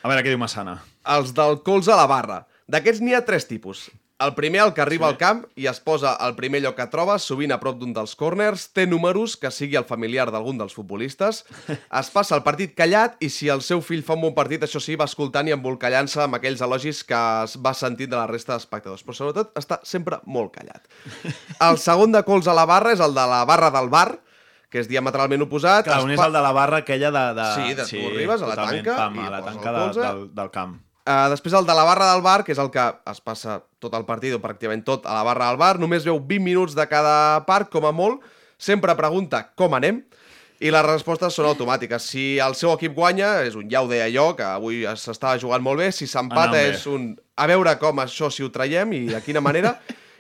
A 0.01 0.09
veure 0.09 0.24
què 0.24 0.32
diu 0.32 0.40
Massana. 0.40 0.78
Els 1.16 1.34
del 1.36 1.61
colze 1.66 1.92
a 1.92 1.98
la 1.98 2.09
barra. 2.09 2.44
D'aquests 2.70 3.03
n'hi 3.05 3.16
ha 3.16 3.26
tres 3.26 3.44
tipus. 3.48 3.88
El 4.20 4.34
primer, 4.36 4.61
el 4.61 4.74
que 4.76 4.82
arriba 4.84 5.07
sí. 5.09 5.14
al 5.14 5.18
camp 5.20 5.38
i 5.57 5.66
es 5.70 5.78
posa 5.80 6.11
al 6.12 6.34
primer 6.36 6.61
lloc 6.61 6.74
que 6.76 6.84
troba, 6.92 7.14
sovint 7.18 7.55
a 7.55 7.57
prop 7.61 7.78
d'un 7.80 7.94
dels 7.96 8.12
corners, 8.20 8.66
té 8.76 8.84
números, 8.84 9.38
que 9.40 9.48
sigui 9.48 9.78
el 9.80 9.86
familiar 9.88 10.26
d'algun 10.28 10.61
dels 10.61 10.76
futbolistes, 10.76 11.40
es 12.01 12.11
passa 12.12 12.36
el 12.36 12.44
partit 12.44 12.74
callat 12.76 13.16
i 13.24 13.30
si 13.32 13.48
el 13.48 13.64
seu 13.64 13.80
fill 13.80 14.05
fa 14.05 14.18
un 14.18 14.26
bon 14.26 14.36
partit, 14.36 14.66
això 14.66 14.80
sí, 14.84 14.98
va 15.01 15.09
escoltant 15.09 15.48
i 15.48 15.57
embolcallant-se 15.57 16.20
amb 16.26 16.36
aquells 16.36 16.61
elogis 16.68 17.01
que 17.09 17.20
es 17.46 17.57
va 17.64 17.72
sentint 17.72 18.12
de 18.12 18.20
la 18.20 18.28
resta 18.28 18.59
d'espectadors. 18.59 19.07
Però 19.09 19.16
sobretot 19.16 19.57
està 19.57 19.80
sempre 19.88 20.20
molt 20.28 20.53
callat. 20.59 20.84
El 21.70 21.80
segon 21.80 22.12
de 22.12 22.24
colze 22.28 22.53
a 22.53 22.59
la 22.61 22.68
barra 22.68 22.92
és 22.92 23.01
el 23.01 23.16
de 23.16 23.24
la 23.24 23.46
barra 23.48 23.72
del 23.72 23.88
bar, 23.88 24.11
que 24.71 24.81
és 24.83 24.89
diametralment 24.91 25.43
oposat. 25.45 25.89
Clar, 25.89 26.03
un 26.07 26.14
és 26.14 26.23
el 26.23 26.37
de 26.37 26.45
la 26.45 26.53
barra 26.55 26.81
aquella 26.85 27.11
de... 27.14 27.25
de... 27.37 27.49
Sí, 27.57 27.75
de 27.75 27.87
tu 27.91 28.05
arribes 28.12 28.45
a 28.47 28.53
la 28.53 28.57
tanca 28.61 28.95
pam, 29.03 29.18
i 29.18 29.27
a 29.27 29.33
la 29.33 29.43
tanca 29.47 29.75
de, 29.75 29.89
del, 29.99 30.23
del 30.37 30.53
camp. 30.55 30.79
Uh, 31.01 31.27
després 31.33 31.57
el 31.57 31.66
de 31.66 31.75
la 31.75 31.85
barra 31.89 32.12
del 32.12 32.23
bar, 32.23 32.45
que 32.47 32.55
és 32.55 32.61
el 32.62 32.71
que 32.71 32.85
es 33.11 33.23
passa 33.25 33.59
tot 33.83 33.97
el 33.99 34.07
partit, 34.07 34.37
o 34.37 34.43
pràcticament 34.43 34.85
tot, 34.87 35.09
a 35.09 35.16
la 35.16 35.25
barra 35.27 35.49
del 35.51 35.59
bar, 35.59 35.75
només 35.83 36.07
veu 36.07 36.21
20 36.21 36.45
minuts 36.45 36.77
de 36.79 36.87
cada 36.87 37.43
part, 37.49 37.71
com 37.73 37.89
a 37.89 37.93
molt, 37.93 38.23
sempre 38.61 38.95
pregunta 38.95 39.49
com 39.59 39.75
anem, 39.75 40.05
i 40.61 40.71
les 40.71 40.85
respostes 40.85 41.35
són 41.35 41.49
automàtiques. 41.49 42.05
Si 42.12 42.25
el 42.45 42.55
seu 42.55 42.71
equip 42.75 42.93
guanya, 42.95 43.39
és 43.49 43.57
un 43.57 43.66
ja 43.73 43.81
ho 43.81 43.89
deia 43.91 44.11
jo, 44.12 44.29
que 44.37 44.45
avui 44.45 44.85
s'estava 45.01 45.41
jugant 45.41 45.64
molt 45.64 45.81
bé, 45.81 45.89
si 45.97 46.07
s'empata 46.07 46.61
és 46.61 46.85
un 46.87 47.14
a 47.41 47.47
veure 47.49 47.73
com 47.81 48.03
això 48.05 48.29
si 48.29 48.45
ho 48.45 48.51
traiem 48.53 48.93
i 48.93 49.07
de 49.09 49.21
quina 49.25 49.41
manera, 49.41 49.79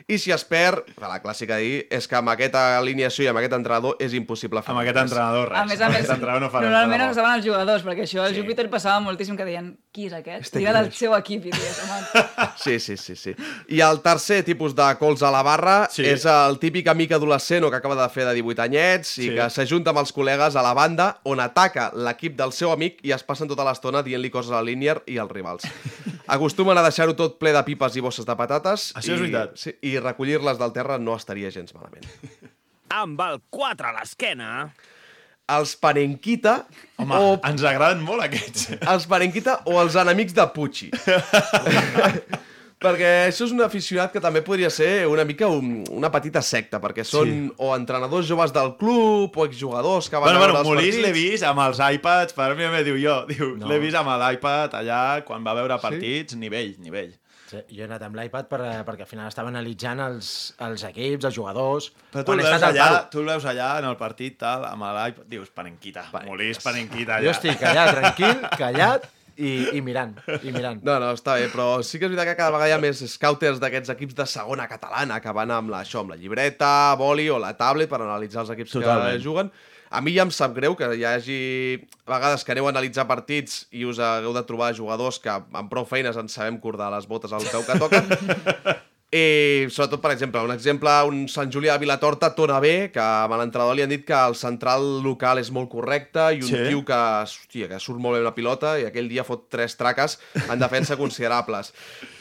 i 0.08 0.18
si 0.18 0.32
es 0.32 0.44
perd, 0.44 0.84
la 1.00 1.20
clàssica 1.22 1.56
de 1.56 1.62
dir, 1.62 1.86
és 1.90 2.06
que 2.08 2.16
amb 2.16 2.28
aquesta 2.32 2.78
alineació 2.78 3.24
i 3.24 3.28
amb 3.28 3.38
aquest 3.38 3.52
entrenador 3.58 3.96
és 4.00 4.14
impossible 4.14 4.62
fer 4.62 4.72
Amb 4.72 4.80
aquest 4.82 4.96
entrenador, 5.04 5.48
res. 5.50 5.58
A 5.60 5.64
més 5.66 5.80
a 5.80 5.88
més, 5.90 6.08
entrenador 6.08 6.40
no 6.40 6.50
normalment 6.60 7.02
no 7.06 7.14
saben 7.14 7.32
els 7.38 7.44
jugadors, 7.46 7.84
perquè 7.84 8.06
això 8.06 8.22
al 8.24 8.34
Júpiter 8.34 8.68
passava 8.70 9.00
moltíssim 9.00 9.36
que 9.36 9.44
deien 9.44 9.76
qui 9.92 10.06
és 10.06 10.12
aquest? 10.12 10.42
Este 10.46 10.58
Tira 10.58 10.72
del 10.72 10.88
és?" 10.88 10.94
seu 10.98 11.14
equip 11.16 11.46
i 11.46 11.50
dius, 11.50 11.80
home, 11.84 12.24
Sí, 12.64 12.78
sí, 12.80 12.96
sí, 12.96 13.16
sí. 13.16 13.34
I 13.68 13.80
el 13.80 14.00
tercer 14.02 14.42
tipus 14.44 14.74
de 14.74 14.88
colze 14.98 15.24
a 15.26 15.30
la 15.30 15.42
barra 15.42 15.88
Sí. 15.90 16.02
sí. 16.04 16.08
és 16.08 16.24
el 16.26 16.58
típic 16.58 16.88
amic 16.88 17.12
adolescent 17.12 17.64
o 17.64 17.70
que 17.70 17.76
acaba 17.76 17.96
de 18.00 18.08
fer 18.12 18.24
de 18.26 18.34
18 18.34 18.62
anyets 18.62 19.18
i 19.18 19.28
Sí. 19.28 19.34
que 19.34 19.50
s'ajunta 19.50 19.90
amb 19.90 19.98
els 20.00 20.12
col·legues 20.14 20.56
a 20.56 20.62
la 20.62 20.74
banda 20.74 21.20
on 21.24 21.40
ataca 21.40 21.90
l'equip 21.94 22.36
del 22.36 22.52
seu 22.52 22.70
amic 22.72 22.98
i 23.02 23.12
es 23.12 23.22
passen 23.22 23.48
tota 23.48 23.64
l'estona 23.64 24.02
dient-li 24.02 24.30
coses 24.30 24.52
a 24.52 24.62
l'Inier 24.62 25.02
i 25.06 25.18
als 25.18 25.30
rivals. 25.32 25.62
Acostumen 26.30 26.78
a 26.78 26.84
deixar-ho 26.86 27.16
tot 27.18 27.38
ple 27.42 27.52
de 27.56 27.62
pipes 27.66 27.96
i 27.98 28.04
bosses 28.04 28.26
de 28.28 28.36
patates 28.38 28.90
Això 28.98 29.16
és 29.16 29.18
i, 29.18 29.22
veritat. 29.24 29.56
Sí, 29.58 29.74
i 29.90 29.96
recollir-les 29.98 30.60
del 30.60 30.72
terra 30.76 30.98
no 31.02 31.16
estaria 31.18 31.50
gens 31.50 31.74
malament. 31.74 32.06
Amb 33.02 33.20
el 33.26 33.42
4 33.50 33.90
a 33.90 33.98
l'esquena... 33.98 34.50
Els 35.50 35.72
Parenquita 35.82 36.52
Home, 37.02 37.16
o 37.18 37.30
ens 37.48 37.64
agraden 37.66 38.04
molt 38.06 38.22
aquests. 38.22 38.68
els 38.92 39.08
Parenquita 39.10 39.56
o 39.66 39.80
els 39.82 39.96
enemics 39.98 40.36
de 40.36 40.44
Pucci. 40.54 40.92
perquè 42.80 43.10
això 43.28 43.44
és 43.44 43.52
un 43.52 43.60
aficionat 43.60 44.12
que 44.14 44.20
també 44.24 44.40
podria 44.46 44.70
ser 44.72 45.06
una 45.06 45.24
mica 45.28 45.48
un, 45.52 45.82
una 45.92 46.08
petita 46.10 46.40
secta, 46.40 46.80
perquè 46.80 47.04
són 47.04 47.28
Sí. 47.28 47.38
sí. 47.48 47.54
o 47.58 47.74
entrenadors 47.76 48.26
joves 48.28 48.52
del 48.56 48.74
club 48.80 49.36
o 49.36 49.44
exjugadors 49.44 50.08
que 50.08 50.16
van 50.16 50.30
Bueno, 50.30 50.38
a 50.38 50.46
veure 50.46 50.52
bueno, 50.52 50.60
els 50.64 50.68
Molís 50.68 50.94
partits. 50.96 51.06
l'he 51.06 51.12
vist 51.32 51.44
amb 51.44 51.60
els 51.66 51.78
iPads, 52.00 52.32
per 52.32 52.54
mi 52.56 52.68
me 52.72 52.82
diu 52.86 52.96
jo, 52.96 53.18
diu, 53.28 53.56
No. 53.60 53.68
l'he 53.68 53.78
vist 53.84 53.96
amb 54.00 54.08
l'iPad 54.16 54.74
allà 54.80 55.02
quan 55.24 55.44
va 55.44 55.54
veure 55.54 55.76
partits, 55.78 56.34
nivell, 56.36 56.74
nivell. 56.78 57.12
Sí, 57.50 57.58
jo 57.74 57.82
he 57.82 57.86
anat 57.88 58.02
amb 58.06 58.14
l'iPad 58.14 58.46
per, 58.46 58.60
perquè 58.86 59.02
al 59.02 59.08
final 59.10 59.26
estava 59.26 59.48
analitzant 59.50 59.98
els, 60.00 60.54
els 60.62 60.84
equips, 60.86 61.24
els 61.26 61.34
jugadors... 61.34 61.88
Però 62.12 62.22
tu 62.24 62.32
el, 62.32 62.44
veus 62.46 62.62
allà, 62.62 63.08
tu 63.10 63.18
el 63.18 63.26
veus 63.26 63.44
allà 63.44 63.72
en 63.80 63.88
el 63.90 63.96
partit, 63.98 64.36
tal, 64.38 64.64
amb 64.68 64.84
l'iPad, 64.86 65.24
dius, 65.26 65.50
panenquita, 65.50 66.04
Molís, 66.28 66.60
panenquita 66.62 67.16
allà. 67.16 67.24
Jo 67.26 67.32
estic 67.34 67.60
allà 67.66 67.88
tranquil, 67.90 68.36
callat 68.56 69.08
i, 69.40 69.52
i 69.78 69.80
mirant, 69.84 70.12
i 70.44 70.52
mirant. 70.52 70.82
No, 70.84 70.98
no, 71.02 71.10
està 71.16 71.38
bé, 71.40 71.48
però 71.52 71.80
sí 71.86 71.98
que 71.98 72.06
és 72.06 72.12
veritat 72.12 72.28
que 72.28 72.36
cada 72.38 72.52
vegada 72.54 72.68
hi 72.68 72.76
ha 72.76 72.82
més 72.82 73.00
scouters 73.14 73.60
d'aquests 73.62 73.94
equips 73.96 74.18
de 74.18 74.26
segona 74.28 74.68
catalana 74.70 75.20
que 75.24 75.34
van 75.36 75.52
amb 75.56 75.72
la, 75.72 75.82
això, 75.84 76.04
amb 76.04 76.14
la 76.14 76.20
llibreta, 76.20 76.70
boli 77.00 77.30
o 77.32 77.40
la 77.40 77.54
tablet 77.58 77.90
per 77.90 78.02
analitzar 78.02 78.44
els 78.44 78.52
equips 78.56 78.76
Totalment. 78.76 79.16
que 79.16 79.24
juguen. 79.24 79.52
A 79.90 79.98
mi 80.04 80.12
ja 80.14 80.22
em 80.22 80.30
sap 80.30 80.52
greu 80.54 80.76
que 80.78 80.86
hi 80.94 81.02
hagi 81.08 81.40
vegades 82.06 82.44
que 82.46 82.54
aneu 82.54 82.68
a 82.68 82.70
analitzar 82.70 83.08
partits 83.08 83.64
i 83.74 83.82
us 83.88 83.98
hagueu 83.98 84.36
de 84.36 84.44
trobar 84.46 84.70
jugadors 84.76 85.18
que 85.18 85.32
amb 85.32 85.66
prou 85.72 85.88
feines 85.88 86.20
ens 86.20 86.36
sabem 86.38 86.60
cordar 86.62 86.92
les 86.94 87.08
botes 87.10 87.34
al 87.34 87.48
peu 87.50 87.66
que 87.66 87.80
toquen. 87.80 88.14
I 89.10 89.66
sobretot, 89.74 89.98
per 90.00 90.12
exemple, 90.14 90.38
un 90.46 90.52
exemple, 90.54 90.92
un 91.10 91.24
Sant 91.28 91.50
Julià 91.50 91.74
de 91.74 91.82
Vilatorta 91.82 92.28
torna 92.36 92.60
bé, 92.62 92.92
que 92.94 93.02
amb 93.02 93.34
l'entrenador 93.40 93.74
li 93.74 93.82
han 93.82 93.90
dit 93.90 94.04
que 94.06 94.14
el 94.14 94.36
central 94.38 94.84
local 95.02 95.40
és 95.42 95.50
molt 95.50 95.66
correcte 95.72 96.28
i 96.36 96.44
un 96.44 96.46
Sí. 96.46 96.60
tio 96.68 96.84
que, 96.86 96.94
hòstia, 96.94 97.66
que 97.72 97.80
surt 97.82 97.98
molt 97.98 98.16
bé 98.18 98.22
la 98.22 98.34
pilota 98.36 98.76
i 98.78 98.84
aquell 98.86 99.08
dia 99.10 99.24
fot 99.26 99.48
tres 99.50 99.74
traques 99.76 100.18
en 100.48 100.58
defensa 100.62 100.96
considerables. 101.02 101.72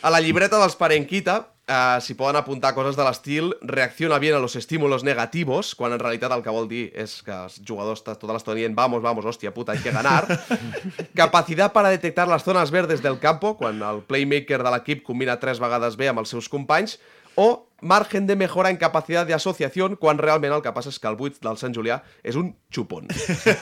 A 0.01 0.09
la 0.09 0.19
llibreta 0.19 0.57
dels 0.57 0.75
Parenquita 0.75 1.45
eh, 1.69 1.99
s'hi 2.01 2.15
poden 2.17 2.39
apuntar 2.39 2.73
coses 2.73 2.97
de 2.97 3.05
l'estil 3.05 3.53
reacciona 3.61 4.17
bien 4.19 4.35
a 4.35 4.41
los 4.41 4.55
estímulos 4.57 5.03
negativos, 5.03 5.75
quan 5.77 5.93
en 5.93 6.01
realitat 6.01 6.33
el 6.33 6.43
que 6.43 6.53
vol 6.53 6.67
dir 6.67 6.89
és 6.97 7.19
que 7.23 7.35
els 7.35 7.59
jugadors 7.61 8.01
estan 8.01 8.17
tota 8.17 8.33
l'estona 8.33 8.57
dient 8.57 8.75
vamos, 8.75 9.03
vamos, 9.05 9.25
hòstia 9.25 9.53
puta, 9.53 9.73
hay 9.73 9.83
que 9.83 9.93
ganar. 9.93 10.25
Capacidad 11.15 11.71
para 11.71 11.89
detectar 11.89 12.27
las 12.27 12.43
zonas 12.43 12.71
verdes 12.71 13.01
del 13.01 13.19
campo, 13.19 13.55
quan 13.57 13.81
el 13.83 14.01
playmaker 14.03 14.63
de 14.63 14.73
l'equip 14.73 15.05
combina 15.05 15.39
tres 15.39 15.61
vegades 15.61 15.95
bé 15.95 16.09
amb 16.09 16.23
els 16.23 16.33
seus 16.33 16.49
companys, 16.49 16.97
o 17.35 17.69
margen 17.81 18.27
de 18.27 18.35
mejora 18.35 18.71
en 18.73 18.77
capacitat 18.81 19.29
d'associació, 19.29 19.87
quan 20.01 20.17
realment 20.19 20.57
el 20.57 20.63
que 20.65 20.73
passa 20.75 20.91
és 20.91 20.99
que 20.99 21.07
el 21.07 21.15
buit 21.15 21.37
del 21.39 21.55
Sant 21.61 21.75
Julià 21.75 22.01
és 22.23 22.35
un 22.35 22.51
xupon. 22.73 23.07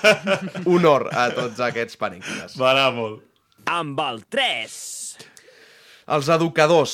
Honor 0.72 1.12
a 1.14 1.28
tots 1.36 1.62
aquests 1.62 2.00
parenquites. 2.00 2.58
M'agrada 2.58 2.96
molt. 2.96 3.22
Amb 3.68 4.00
el 4.08 4.24
3... 4.32 4.78
Els 6.08 6.30
educadors, 6.32 6.92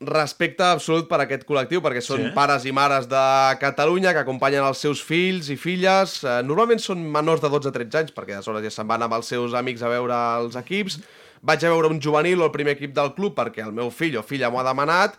respecte 0.00 0.64
absolut 0.64 1.08
per 1.10 1.18
aquest 1.26 1.42
col·lectiu, 1.44 1.82
perquè 1.84 2.00
són 2.00 2.22
Sí? 2.24 2.30
pares 2.34 2.64
i 2.64 2.72
mares 2.72 3.06
de 3.08 3.56
Catalunya 3.60 4.14
que 4.14 4.22
acompanyen 4.24 4.64
els 4.64 4.78
seus 4.78 5.02
fills 5.04 5.50
i 5.50 5.56
filles. 5.56 6.22
Eh, 6.24 6.40
normalment 6.42 6.80
són 6.80 7.02
menors 7.12 7.40
de 7.42 7.48
12-13 7.52 7.98
anys, 8.00 8.12
perquè 8.16 8.34
aleshores 8.38 8.62
ja 8.64 8.70
se'n 8.70 8.88
van 8.88 9.02
amb 9.02 9.12
els 9.14 9.26
seus 9.26 9.52
amics 9.54 9.82
a 9.82 9.88
veure 9.92 10.14
els 10.40 10.56
equips. 10.56 11.00
Vaig 11.42 11.64
a 11.64 11.68
veure 11.70 11.88
un 11.88 12.00
juvenil 12.00 12.40
o 12.40 12.46
el 12.46 12.50
primer 12.52 12.72
equip 12.76 12.94
del 12.94 13.12
club 13.14 13.36
perquè 13.36 13.62
el 13.64 13.72
meu 13.72 13.90
fill 13.90 14.16
o 14.16 14.22
filla 14.22 14.48
m'ho 14.50 14.60
ha 14.60 14.64
demanat. 14.64 15.18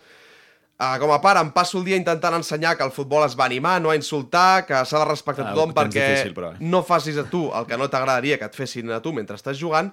Uh, 0.81 0.97
com 0.97 1.11
a 1.13 1.19
pare, 1.21 1.39
em 1.39 1.51
passo 1.53 1.77
el 1.77 1.83
dia 1.85 1.95
intentant 1.95 2.33
ensenyar 2.33 2.75
que 2.75 2.83
el 2.83 2.89
futbol 2.89 3.21
es 3.23 3.35
va 3.37 3.45
animar, 3.45 3.79
no 3.79 3.91
a 3.91 3.95
insultar, 3.95 4.65
que 4.65 4.73
s'ha 4.83 4.97
de 4.97 5.05
respectar 5.05 5.45
Ah, 5.45 5.53
tothom 5.53 5.73
perquè 5.77 5.93
difícil, 6.07 6.33
però, 6.33 6.53
eh? 6.53 6.57
no 6.59 6.81
facis 6.81 7.17
a 7.21 7.23
tu 7.29 7.51
el 7.53 7.67
que 7.67 7.77
no 7.77 7.87
t'agradaria 7.87 8.39
que 8.39 8.45
et 8.49 8.55
fessin 8.55 8.89
a 8.89 8.99
tu 8.99 9.13
mentre 9.13 9.35
estàs 9.37 9.59
jugant. 9.61 9.91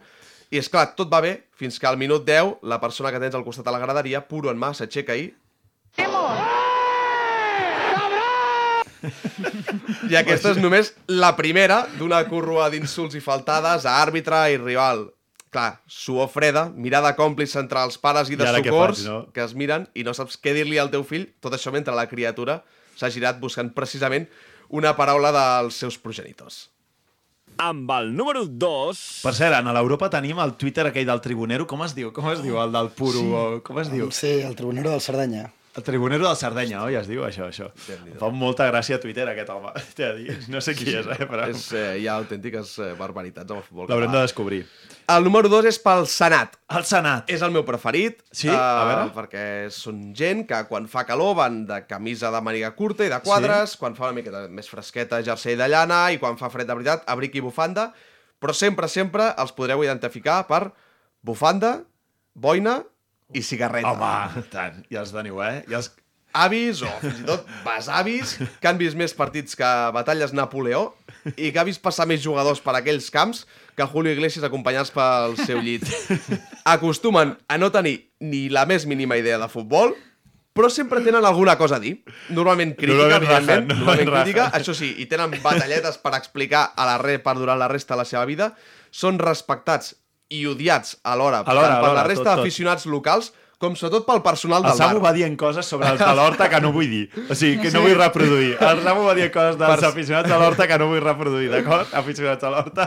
I 0.49 0.63
és 0.63 0.69
clar, 0.73 0.87
tot 0.97 1.11
va 1.13 1.21
bé, 1.21 1.35
fins 1.61 1.77
que 1.81 1.87
al 1.89 1.99
minut 2.01 2.25
10 2.25 2.63
la 2.65 2.79
persona 2.81 3.13
que 3.13 3.21
tens 3.21 3.35
al 3.37 3.45
costat 3.45 3.67
de 3.67 3.75
la 3.75 3.83
graderia, 3.83 4.23
puro 4.29 4.49
en 4.53 4.57
mà, 4.61 4.73
s'aixeca 4.73 5.17
i... 5.17 5.29
I 10.09 10.17
aquesta 10.19 10.55
és 10.55 10.59
només 10.59 10.91
la 11.13 11.35
primera 11.39 11.83
d'una 11.99 12.23
currua 12.31 12.67
d'insults 12.73 13.15
i 13.15 13.23
faltades 13.23 13.85
a 13.87 13.99
àrbitre 14.01 14.41
i 14.55 14.59
rival. 14.59 15.05
Clar, 15.53 15.79
suor 15.89 16.29
freda, 16.33 16.67
mirada 16.75 17.15
còmplice 17.17 17.61
entre 17.61 17.85
els 17.85 18.01
pares 18.01 18.33
i 18.33 18.37
de 18.37 18.45
I 18.45 18.51
socors 18.59 19.05
faig, 19.05 19.07
no? 19.09 19.21
que 19.33 19.45
es 19.45 19.55
miren 19.57 19.87
i 19.97 20.05
no 20.05 20.13
saps 20.17 20.37
què 20.41 20.53
dir-li 20.57 20.81
al 20.81 20.91
teu 20.93 21.05
fill, 21.09 21.29
tot 21.45 21.55
això 21.57 21.73
mentre 21.73 21.95
la 21.97 22.09
criatura 22.11 22.63
s'ha 22.99 23.13
girat 23.13 23.39
buscant 23.41 23.71
precisament 23.77 24.27
una 24.69 24.93
paraula 24.97 25.33
dels 25.33 25.79
seus 25.81 25.97
progenitors. 26.01 26.67
Amb 27.59 27.91
el 27.91 28.13
número 28.15 28.45
2... 28.47 28.99
Per 29.25 29.35
cert, 29.35 29.57
a 29.59 29.73
l'Europa 29.75 30.07
tenim 30.13 30.39
el 30.39 30.53
Twitter 30.61 30.87
aquell 30.87 31.07
del 31.09 31.21
tribunero, 31.25 31.67
com 31.67 31.83
es 31.83 31.95
diu? 31.97 32.13
Com 32.15 32.29
es 32.31 32.43
diu? 32.45 32.59
El 32.63 32.71
del 32.75 32.91
puro, 32.95 33.19
Sí. 33.19 33.31
o 33.35 33.63
com 33.67 33.81
es 33.83 33.91
diu? 33.91 34.13
Sí, 34.15 34.37
el 34.47 34.55
tribunero 34.55 34.93
del 34.95 35.01
Cerdanya. 35.03 35.49
El 35.79 35.85
tribunero 35.85 36.27
del 36.27 36.37
Sardenya, 36.37 36.81
oi? 36.83 36.97
Es 36.99 37.07
diu 37.07 37.23
això, 37.23 37.47
això. 37.53 37.69
Em 37.95 38.15
fa 38.19 38.31
molta 38.35 38.65
gràcia 38.67 38.97
a 38.99 39.03
Twitter, 39.03 39.29
aquest 39.31 39.51
home. 39.55 39.71
No 40.53 40.63
sé 40.65 40.75
qui 40.75 40.89
és, 40.91 41.07
eh? 41.07 41.27
Però... 41.29 41.45
És, 41.53 41.69
eh, 41.71 42.01
hi 42.03 42.09
ha 42.09 42.17
autèntiques 42.19 42.73
eh, 42.83 42.89
barbaritats 42.99 43.51
amb 43.51 43.61
el 43.61 43.67
futbol 43.67 43.91
L'haurem 43.93 44.11
de 44.17 44.23
descobrir. 44.25 44.65
El 45.09 45.25
número 45.25 45.49
2 45.49 45.65
és 45.71 45.79
pel 45.81 46.03
Senat. 46.05 46.59
El 46.77 46.85
Senat. 46.85 47.31
És 47.33 47.41
el 47.41 47.53
meu 47.55 47.63
preferit. 47.65 48.19
Sí? 48.29 48.51
A 48.53 48.85
veure. 48.85 49.05
Perquè 49.15 49.45
són 49.73 50.11
gent 50.17 50.43
que 50.51 50.59
quan 50.69 50.85
fa 50.93 51.07
calor 51.09 51.33
van 51.39 51.63
de 51.69 51.79
camisa 51.89 52.29
de 52.35 52.43
màniga 52.45 52.69
curta 52.77 53.07
i 53.07 53.09
de 53.09 53.17
quadres, 53.25 53.73
sí. 53.73 53.79
quan 53.81 53.97
fa 53.97 54.11
una 54.11 54.19
miqueta 54.19 54.43
més 54.53 54.69
fresqueta, 54.69 55.23
jersei 55.25 55.57
de 55.57 55.69
llana, 55.73 56.03
i 56.13 56.21
quan 56.21 56.37
fa 56.37 56.51
fred 56.53 56.69
de 56.69 56.77
veritat, 56.77 57.07
abric 57.09 57.39
i 57.41 57.45
bufanda, 57.47 57.87
però 58.37 58.53
sempre, 58.53 58.91
sempre 58.93 59.31
els 59.41 59.55
podreu 59.57 59.81
identificar 59.87 60.43
per 60.51 60.67
bufanda, 61.25 61.79
boina 62.37 62.83
i 63.33 63.41
cigarreta. 63.41 63.95
Home, 63.97 64.45
tant. 64.53 64.83
I 64.93 65.01
els 65.01 65.15
teniu, 65.17 65.41
eh? 65.41 65.63
I 65.73 65.79
els... 65.81 65.89
Avis 66.39 66.83
o 66.85 66.91
fins 67.01 67.23
i 67.23 67.25
tot 67.25 67.47
besavis 67.65 68.35
que 68.61 68.69
han 68.69 68.77
vist 68.77 68.99
més 69.01 69.15
partits 69.17 69.57
que 69.57 69.69
batalles 69.97 70.35
Napoleó 70.37 70.91
i 71.33 71.49
que 71.49 71.59
ha 71.59 71.65
vist 71.65 71.81
passar 71.81 72.05
més 72.07 72.21
jugadors 72.21 72.61
per 72.61 72.75
aquells 72.77 73.09
camps 73.11 73.47
que 73.79 73.87
Julio 73.87 74.13
Iglesias 74.13 74.45
acompanyats 74.45 74.91
pel 74.91 75.39
seu 75.39 75.63
llit. 75.63 75.87
Acostumen 76.75 77.37
a 77.47 77.59
no 77.63 77.71
tenir 77.71 78.11
ni 78.19 78.49
la 78.51 78.67
més 78.67 78.89
mínima 78.91 79.17
idea 79.21 79.39
de 79.39 79.47
futbol, 79.53 79.95
però 80.59 80.67
sempre 80.75 80.99
tenen 81.07 81.23
alguna 81.23 81.55
cosa 81.61 81.79
a 81.79 81.83
dir. 81.83 82.01
Normalment 82.35 82.75
crítica, 82.75 82.99
Normalment 82.99 83.23
evidentment. 83.23 83.69
Normalment 83.71 83.79
normalment 83.79 84.11
crítica. 84.17 84.49
Això 84.59 84.75
sí, 84.75 84.91
i 84.99 85.07
tenen 85.07 85.39
batalletes 85.45 86.01
per 86.03 86.17
explicar 86.19 86.73
a 86.75 86.89
la 86.91 86.99
re 86.99 87.21
per 87.23 87.37
durant 87.39 87.61
la 87.63 87.71
resta 87.71 87.95
de 87.95 88.03
la 88.03 88.09
seva 88.11 88.25
vida. 88.27 88.51
Són 88.91 89.23
respectats 89.23 89.95
i 90.35 90.43
odiats 90.51 90.99
alhora, 91.07 91.45
Alhora, 91.47 91.69
tant 91.71 91.79
per 91.79 91.87
alhora, 91.87 92.01
la 92.03 92.09
resta 92.11 92.35
d'aficionats 92.35 92.89
locals 92.91 93.31
com 93.59 93.75
sobretot 93.75 94.05
pel 94.07 94.21
personal 94.23 94.63
El 94.63 94.69
del 94.71 94.79
bar. 94.79 94.89
Samu 94.93 95.01
va 95.03 95.11
dient 95.13 95.35
coses 95.37 95.67
sobre 95.67 95.89
els 95.91 95.99
de 95.99 96.13
l'Horta 96.15 96.47
que 96.49 96.61
no 96.63 96.71
vull 96.73 96.87
dir. 96.89 97.09
O 97.29 97.35
sigui, 97.35 97.57
que 97.63 97.73
no 97.75 97.81
vull 97.83 97.97
reproduir. 97.99 98.53
El 98.63 98.83
Samu 98.85 99.03
va 99.09 99.15
dir 99.19 99.27
coses 99.35 99.59
dels 99.59 99.81
Per- 99.81 99.89
aficionats 99.91 100.29
de 100.31 100.39
l'Horta 100.39 100.69
que 100.71 100.79
no 100.79 100.87
vull 100.93 101.01
reproduir, 101.03 101.49
d'acord? 101.51 101.91
Aficionats 101.99 102.41
de 102.45 102.51
l'Horta. 102.55 102.87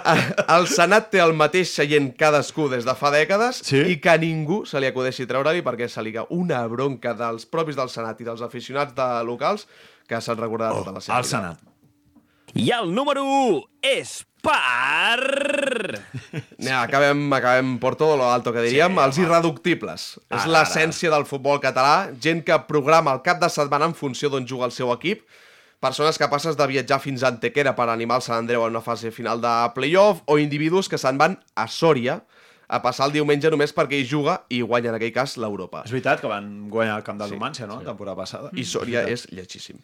El 0.56 0.68
Senat 0.72 1.10
té 1.12 1.20
el 1.20 1.34
mateix 1.36 1.74
seient 1.76 2.12
cadascú 2.16 2.70
des 2.72 2.88
de 2.88 2.96
fa 2.96 3.12
dècades 3.12 3.62
Sí? 3.68 3.84
i 3.92 4.00
que 4.00 4.16
ningú 4.18 4.62
se 4.66 4.80
li 4.80 4.88
acudeixi 4.88 5.28
treure-li 5.28 5.62
perquè 5.62 5.90
se 5.92 6.02
li 6.02 6.16
una 6.30 6.64
bronca 6.68 7.14
dels 7.14 7.46
propis 7.46 7.76
del 7.76 7.90
Senat 7.90 8.20
i 8.22 8.24
dels 8.24 8.42
aficionats 8.42 8.96
de 8.96 9.10
locals 9.28 9.68
que 10.08 10.20
se'n 10.22 10.38
recordarà 10.40 10.72
tota 10.76 10.92
la 10.96 11.02
seva 11.02 11.18
el 11.20 11.24
vida. 11.24 11.30
Senat. 11.38 11.60
I 12.56 12.72
el 12.76 12.90
número 12.96 13.24
1 13.24 13.62
és 13.82 14.26
per... 14.46 16.02
Ja, 16.62 16.82
acabem, 16.82 17.22
acabem 17.34 17.78
por 17.80 17.96
todo 17.96 18.18
lo 18.18 18.32
alto, 18.32 18.54
que 18.54 18.64
diríem, 18.66 18.98
sí, 18.98 19.04
els 19.06 19.20
irreductibles. 19.22 20.08
Ara, 20.30 20.42
és 20.42 20.50
l'essència 20.50 21.12
del 21.14 21.28
futbol 21.30 21.62
català, 21.64 22.12
gent 22.22 22.44
que 22.48 22.58
programa 22.68 23.14
el 23.16 23.24
cap 23.26 23.42
de 23.42 23.50
setmana 23.50 23.90
en 23.90 23.96
funció 23.98 24.32
d'on 24.34 24.48
juga 24.50 24.68
el 24.70 24.76
seu 24.76 24.92
equip, 24.94 25.24
persones 25.82 26.20
capaces 26.22 26.58
de 26.58 26.68
viatjar 26.70 27.00
fins 27.02 27.24
a 27.24 27.32
Antequera 27.34 27.74
per 27.78 27.90
animar 27.90 28.20
el 28.22 28.26
Sant 28.26 28.44
Andreu 28.44 28.66
en 28.66 28.76
una 28.76 28.86
fase 28.86 29.10
final 29.12 29.42
de 29.42 29.54
playoff, 29.76 30.22
o 30.26 30.38
individus 30.38 30.90
que 30.90 31.00
se'n 31.02 31.18
van 31.22 31.40
a 31.56 31.68
Sòria 31.68 32.22
a 32.72 32.80
passar 32.80 33.10
el 33.10 33.14
diumenge 33.18 33.50
només 33.52 33.74
perquè 33.76 33.98
hi 34.00 34.06
juga 34.08 34.38
i 34.48 34.62
guanya 34.64 34.94
en 34.94 34.96
aquell 34.96 35.12
cas 35.12 35.34
l'Europa. 35.42 35.82
És 35.84 35.92
veritat 35.92 36.22
que 36.24 36.30
van 36.32 36.46
guanyar 36.72 36.96
el 37.02 37.04
camp 37.04 37.20
del 37.20 37.34
Numància, 37.36 37.68
no? 37.68 37.82
Temporada 37.84 38.16
passada. 38.16 38.52
I 38.56 38.64
Sòria 38.64 39.02
és 39.12 39.26
lletjíssim. 39.36 39.82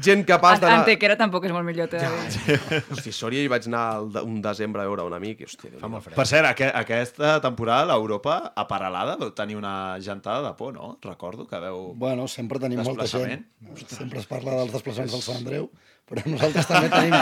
Gent 0.00 0.24
capaç 0.28 0.56
An- 0.56 0.62
d'anar... 0.64 0.78
Antequera 0.82 1.16
tampoc 1.20 1.44
és 1.48 1.52
molt 1.54 1.66
millor, 1.68 1.90
t'he 1.92 2.00
de 2.00 2.08
dir. 2.08 2.80
Hosti, 2.94 3.12
Sòria 3.12 3.44
hi 3.44 3.50
vaig 3.52 3.68
anar 3.68 3.84
el 4.00 4.08
de- 4.16 4.24
un 4.24 4.40
desembre 4.44 4.82
a 4.82 4.88
veure 4.88 5.04
un 5.04 5.16
amic 5.18 5.44
i, 5.44 5.48
hòstia, 5.50 5.68
Déu-n'hi-do. 5.68 5.82
Fa 5.84 5.92
molt 5.92 6.06
fred. 6.08 6.16
Per 6.16 6.26
cert, 6.32 6.48
aqu 6.48 6.70
aquesta 6.82 7.34
temporada 7.44 7.90
l'Europa 7.92 8.38
a 8.56 8.66
Paralada 8.70 9.18
deu 9.20 9.34
tenir 9.36 9.60
una 9.60 9.74
gentada 10.00 10.40
de 10.48 10.54
por, 10.56 10.72
no? 10.74 10.94
Recordo 11.04 11.46
que 11.46 11.60
veu... 11.60 11.92
Bueno, 11.98 12.26
sempre 12.28 12.58
tenim 12.62 12.80
molta 12.82 13.06
gent. 13.10 13.44
Sempre 13.86 14.20
es 14.24 14.26
parla 14.30 14.56
dels 14.62 14.72
desplaçaments 14.72 15.12
del 15.12 15.22
Sant 15.28 15.42
Andreu, 15.42 15.68
però 16.12 16.22
nosaltres 16.28 16.66
també 16.68 16.90
tenim, 16.92 17.14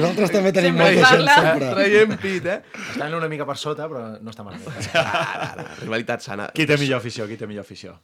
nosaltres 0.00 0.32
també 0.34 0.52
tenim 0.56 0.74
molta 0.80 1.12
gent 1.14 1.28
sempre. 1.30 1.68
Traiem 1.76 2.16
pit, 2.18 2.48
eh? 2.50 2.58
Estan 2.90 3.14
una 3.20 3.28
mica 3.30 3.46
per 3.46 3.56
sota, 3.60 3.86
però 3.90 4.02
no 4.18 4.34
està 4.34 4.42
malament. 4.42 4.90
Rivalitat 5.84 6.26
sana. 6.26 6.50
Qui 6.54 6.66
té 6.66 6.76
millor 6.80 6.98
afició? 6.98 7.28
Qui 7.30 7.38
té 7.40 7.46
millor 7.50 7.62
afició? 7.66 7.94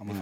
Home, 0.00 0.14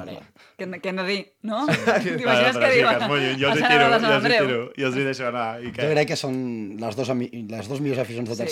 Què, 0.59 0.65
hem 0.67 0.73
de- 0.75 0.79
què 0.83 0.91
hem 0.91 0.97
de 0.99 1.05
dir, 1.07 1.19
no? 1.47 1.61
Bueno, 1.69 2.01
T'imagines 2.03 2.57
què 2.59 2.71
sí, 2.73 2.79
diuen? 2.81 2.97
que 2.99 3.09
molt 3.13 3.23
lluny. 3.23 3.37
Jo 3.39 3.51
els 3.53 3.61
hi 3.61 3.69
tiro, 3.71 3.85
jo 3.87 4.09
els 4.17 4.25
hi 4.27 4.33
tiro, 4.35 4.57
i 4.83 4.87
els 4.89 4.97
hi 4.99 5.05
deixo 5.07 5.29
anar. 5.29 5.45
I 5.63 5.71
què? 5.71 5.85
Jo 5.87 5.93
crec 5.95 6.09
que 6.11 6.17
són 6.19 6.41
les 6.83 6.99
dos, 6.99 7.13
ami- 7.15 7.29
les 7.55 7.69
dos 7.71 7.81
millors 7.85 8.03
aficions 8.03 8.29
de 8.29 8.35
Sí. 8.35 8.43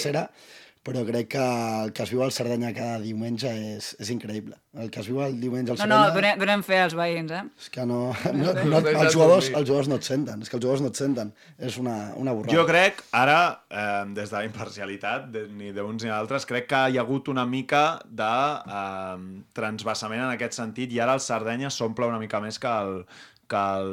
Però 0.89 1.05
crec 1.05 1.29
que 1.35 1.45
el 1.85 1.93
que 1.93 2.05
es 2.07 2.13
viu 2.15 2.23
al 2.25 2.33
Cerdanya 2.33 2.71
cada 2.77 2.99
diumenge 3.03 3.51
és, 3.75 3.91
és 4.01 4.11
increïble. 4.15 4.57
El 4.79 4.89
que 4.95 5.03
es 5.03 5.09
viu 5.11 5.21
el 5.25 5.37
diumenge 5.41 5.75
al 5.75 5.81
No, 5.83 5.85
no, 5.85 5.99
Cerdanya... 5.99 6.15
donem, 6.17 6.41
donem 6.41 6.65
fe 6.65 6.79
als 6.81 6.97
veïns, 6.97 7.35
eh? 7.37 7.43
És 7.61 7.69
que 7.75 7.85
no, 7.89 8.01
no, 8.41 8.55
no, 8.57 8.81
els, 8.81 9.13
jugadors, 9.13 9.51
els 9.53 9.69
jugadors 9.69 9.91
no 9.93 9.99
et 10.01 10.09
senten, 10.09 10.45
és 10.45 10.49
que 10.49 10.57
els 10.57 10.65
jugadors 10.65 10.85
no 10.85 10.93
et 10.93 11.01
senten. 11.01 11.35
És 11.71 11.77
una, 11.83 11.97
una 12.17 12.33
borrada. 12.37 12.57
Jo 12.57 12.65
crec, 12.69 13.03
ara, 13.19 13.39
eh, 13.69 14.05
des 14.17 14.33
de 14.33 14.39
la 14.39 14.45
imparcialitat, 14.49 15.29
de, 15.35 15.45
ni 15.61 15.75
d'uns 15.77 16.07
ni 16.07 16.13
d'altres, 16.13 16.49
crec 16.49 16.71
que 16.73 16.85
hi 16.89 16.99
ha 17.01 17.05
hagut 17.05 17.29
una 17.29 17.45
mica 17.49 17.85
de 18.09 18.33
eh, 18.81 19.29
transvasament 19.59 20.25
en 20.25 20.33
aquest 20.33 20.57
sentit 20.57 20.97
i 20.97 21.03
ara 21.05 21.19
el 21.19 21.25
Sardenya 21.25 21.73
s'omple 21.75 22.09
una 22.09 22.23
mica 22.23 22.41
més 22.41 22.61
que 22.63 22.73
el, 22.73 23.03
que 23.49 23.65
el, 23.83 23.93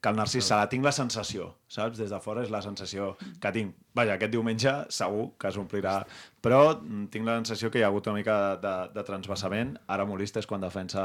que 0.00 0.08
el 0.08 0.16
Narcís 0.16 0.46
Sala. 0.48 0.68
Tinc 0.72 0.84
la 0.86 0.92
sensació, 0.96 1.50
saps? 1.68 1.98
Des 2.00 2.10
de 2.12 2.18
fora 2.24 2.42
és 2.44 2.50
la 2.52 2.62
sensació 2.64 3.12
que 3.40 3.52
tinc. 3.52 3.74
Vaja, 3.96 4.14
aquest 4.14 4.32
diumenge 4.32 4.72
segur 4.94 5.26
que 5.40 5.50
s'omplirà, 5.52 5.96
però 6.40 6.60
tinc 7.12 7.26
la 7.26 7.36
sensació 7.40 7.70
que 7.72 7.80
hi 7.80 7.84
ha 7.84 7.90
hagut 7.90 8.08
una 8.08 8.20
mica 8.20 8.36
de, 8.40 8.60
de, 8.64 8.74
de 8.96 9.04
transvasament. 9.04 9.74
Ara 9.92 10.06
Molista 10.08 10.40
és 10.40 10.48
quan 10.48 10.64
defensa... 10.64 11.04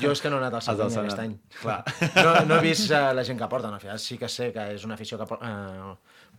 Jo 0.00 0.12
és 0.14 0.22
que 0.22 0.30
no 0.30 0.38
he 0.38 0.44
anat 0.44 0.60
al 0.60 0.64
Sardenya 0.68 1.02
aquest 1.02 1.24
any. 1.24 1.36
Clar. 1.58 1.80
No, 2.20 2.34
no 2.46 2.58
he 2.58 2.64
vist 2.68 2.90
uh, 2.92 3.10
la 3.18 3.26
gent 3.26 3.40
que 3.40 3.50
porten, 3.50 3.74
al 3.74 3.82
final 3.82 3.98
sí 4.02 4.18
que 4.20 4.30
sé 4.30 4.52
que 4.54 4.70
és 4.76 4.86
una 4.86 4.94
afició 4.98 5.18
que 5.18 5.26
uh, 5.40 5.94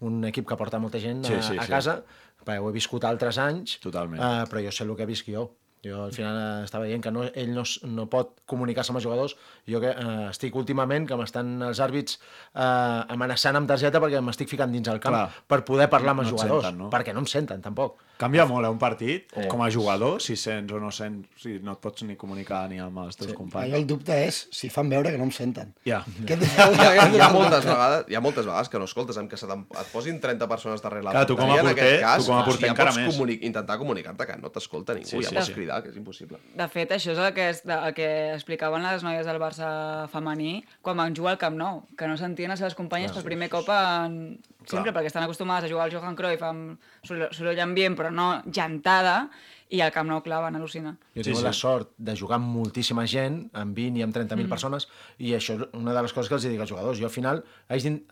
un 0.07 0.21
equip 0.31 0.47
que 0.47 0.57
porta 0.59 0.79
molta 0.79 1.01
gent 1.03 1.25
Sí, 1.27 1.35
a, 1.35 1.41
sí, 1.43 1.57
a 1.57 1.65
sí. 1.65 1.71
casa, 1.73 1.99
perquè 2.45 2.61
ho 2.61 2.69
he 2.71 2.77
viscut 2.77 3.05
altres 3.09 3.41
anys, 3.41 3.75
Totalment. 3.83 4.21
Uh, 4.21 4.47
però 4.49 4.63
jo 4.63 4.71
sé 4.73 4.87
el 4.87 4.95
que 4.95 5.09
visc 5.09 5.33
jo. 5.33 5.49
Jo 5.83 6.03
al 6.05 6.11
final 6.13 6.35
eh, 6.37 6.63
estava 6.65 6.85
dient 6.85 7.01
que 7.01 7.09
no, 7.09 7.23
ell 7.33 7.53
no, 7.55 7.63
no 7.89 8.05
pot 8.11 8.35
comunicar-se 8.45 8.91
amb 8.93 8.99
els 8.99 9.05
jugadors. 9.07 9.33
Jo 9.67 9.79
que 9.81 9.89
uh, 9.89 10.27
estic 10.29 10.55
últimament, 10.55 11.07
que 11.09 11.17
m'estan 11.17 11.55
els 11.65 11.79
àrbits 11.81 12.19
uh, 12.53 13.05
amenaçant 13.09 13.57
amb 13.57 13.69
targeta 13.69 14.01
perquè 14.03 14.21
m'estic 14.21 14.49
ficant 14.51 14.71
dins 14.73 14.87
el 14.91 14.99
camp 15.01 15.15
Clar. 15.15 15.27
per 15.49 15.61
poder 15.65 15.87
parlar 15.89 16.13
amb 16.15 16.21
els 16.25 16.31
No 16.31 16.37
jugadors, 16.37 16.65
senten, 16.67 16.79
no? 16.83 16.89
perquè 16.93 17.13
no 17.15 17.23
em 17.25 17.29
senten 17.31 17.61
tampoc. 17.65 17.97
Canvia 18.21 18.43
molt, 18.45 18.67
eh, 18.67 18.69
un 18.69 18.77
partit, 18.77 19.31
com 19.49 19.63
a 19.65 19.71
jugador, 19.73 20.19
si 20.21 20.35
sents 20.37 20.69
o 20.71 20.79
no 20.79 20.91
sents, 20.93 21.25
si 21.41 21.55
no 21.65 21.73
et 21.73 21.79
pots 21.81 22.03
ni 22.05 22.13
comunicar 22.15 22.67
ni 22.69 22.77
amb 22.77 22.99
els 23.01 23.17
teus 23.17 23.31
Jo 23.31 23.37
companys. 23.39 23.73
el 23.73 23.87
dubte 23.89 24.13
és 24.27 24.43
si 24.53 24.69
fan 24.69 24.91
veure 24.93 25.09
que 25.09 25.17
no 25.17 25.25
em 25.25 25.31
senten. 25.33 25.71
Ja. 25.87 26.03
Et 26.27 26.43
Hi 26.45 26.59
ha, 26.61 27.07
hi, 27.09 27.19
ha 27.19 27.29
moltes 27.33 27.65
vegades, 27.65 28.05
hi 28.11 28.15
ha 28.15 28.21
moltes 28.21 28.45
vegades 28.45 28.69
que 28.69 28.77
no 28.77 28.85
escoltes, 28.85 29.17
amb 29.17 29.31
que 29.31 29.37
se 29.41 29.47
et 29.49 29.89
posin 29.91 30.19
30 30.21 30.47
persones 30.47 30.83
darrere 30.85 31.03
la 31.07 31.15
Clar, 31.17 31.25
tu 31.25 31.35
com 31.39 31.49
a 31.49 31.55
porter- 31.57 31.71
aquest 31.73 32.01
cas, 32.05 32.21
tu 32.21 32.29
com 32.29 32.37
a 32.37 32.45
porter 32.45 32.67
ja 32.67 32.75
encara 32.75 32.91
pots 32.93 33.01
més. 33.01 33.15
comuni 33.15 33.39
intentar 33.49 33.79
comunicar-te 33.81 34.27
que 34.29 34.37
no 34.37 34.51
t'escolta 34.53 34.93
ningú, 34.93 35.07
Sí, 35.09 35.23
ja 35.23 35.29
sí, 35.29 35.35
pots 35.35 35.47
sí. 35.49 35.53
cridar, 35.57 35.70
que 35.83 35.93
és 35.93 35.97
impossible. 35.99 36.39
De 36.59 36.67
fet, 36.67 36.91
això 36.91 37.13
és 37.15 37.21
el 37.23 37.31
que, 37.37 37.47
és, 37.53 37.61
el 37.65 37.93
que 37.97 38.09
explicaven 38.33 38.83
les 38.83 39.05
noies 39.07 39.25
del 39.25 39.39
Barça 39.41 39.69
femení 40.11 40.57
quan 40.83 40.99
van 40.99 41.15
jugar 41.15 41.37
al 41.37 41.41
Camp 41.41 41.55
Nou, 41.55 41.83
que 41.97 42.09
no 42.11 42.17
sentien 42.19 42.51
les 42.51 42.59
seves 42.59 42.75
companyes 42.75 43.15
per 43.15 43.23
primer 43.27 43.49
cop 43.53 43.69
en... 43.71 44.39
Sempre, 44.67 44.91
perquè 44.93 45.09
estan 45.09 45.23
acostumades 45.25 45.65
a 45.65 45.71
jugar 45.71 45.87
al 45.87 45.95
Johan 45.95 46.15
Cruyff 46.19 46.43
amb 46.45 46.77
soroll 47.07 47.63
ambient, 47.63 47.95
però 47.97 48.11
no 48.13 48.27
gentada, 48.53 49.29
i 49.71 49.79
al 49.79 49.91
Camp 49.95 50.09
Nou, 50.11 50.19
clar, 50.21 50.41
van 50.43 50.57
al·lucinar. 50.59 50.97
Jo 51.15 51.21
Sí, 51.23 51.29
tinc 51.29 51.39
sí. 51.39 51.45
la 51.45 51.53
sort 51.55 51.93
de 51.97 52.15
jugar 52.19 52.37
amb 52.41 52.49
moltíssima 52.51 53.05
gent, 53.07 53.45
amb 53.55 53.75
20 53.77 54.01
i 54.01 54.03
amb 54.03 54.15
30.000 54.15 54.49
persones, 54.51 54.87
i 55.17 55.31
això 55.37 55.55
és 55.55 55.63
una 55.79 55.95
de 55.95 56.03
les 56.03 56.13
coses 56.13 56.27
que 56.27 56.35
els 56.35 56.43
dic 56.43 56.59
als 56.59 56.73
jugadors. 56.73 56.99
Jo 56.99 57.07
al 57.07 57.15
final 57.15 57.43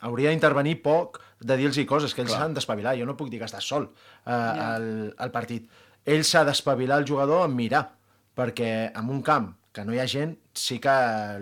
hauria 0.07 0.31
d'intervenir 0.31 0.77
poc 0.81 1.19
de 1.39 1.57
dir-los 1.59 1.79
coses, 1.85 2.15
que 2.15 2.23
ells 2.23 2.31
s'han 2.31 2.55
d'espavilar. 2.55 2.95
Jo 2.97 3.05
no 3.05 3.17
puc 3.19 3.29
dir 3.29 3.39
que 3.39 3.47
estàs 3.49 3.67
sol 3.67 3.89
eh, 4.25 4.31
al, 4.31 5.13
al 5.17 5.31
partit. 5.35 5.67
Ell 6.05 6.23
s'ha 6.23 6.43
d'espavilar 6.47 6.99
el 7.01 7.07
jugador 7.07 7.45
en 7.47 7.55
mirar, 7.55 7.89
perquè 8.35 8.91
en 8.95 9.09
un 9.09 9.21
camp 9.21 9.51
que 9.73 9.83
no 9.85 9.93
hi 9.93 9.99
ha 9.99 10.07
gent 10.07 10.37
sí 10.53 10.79
que 10.79 10.93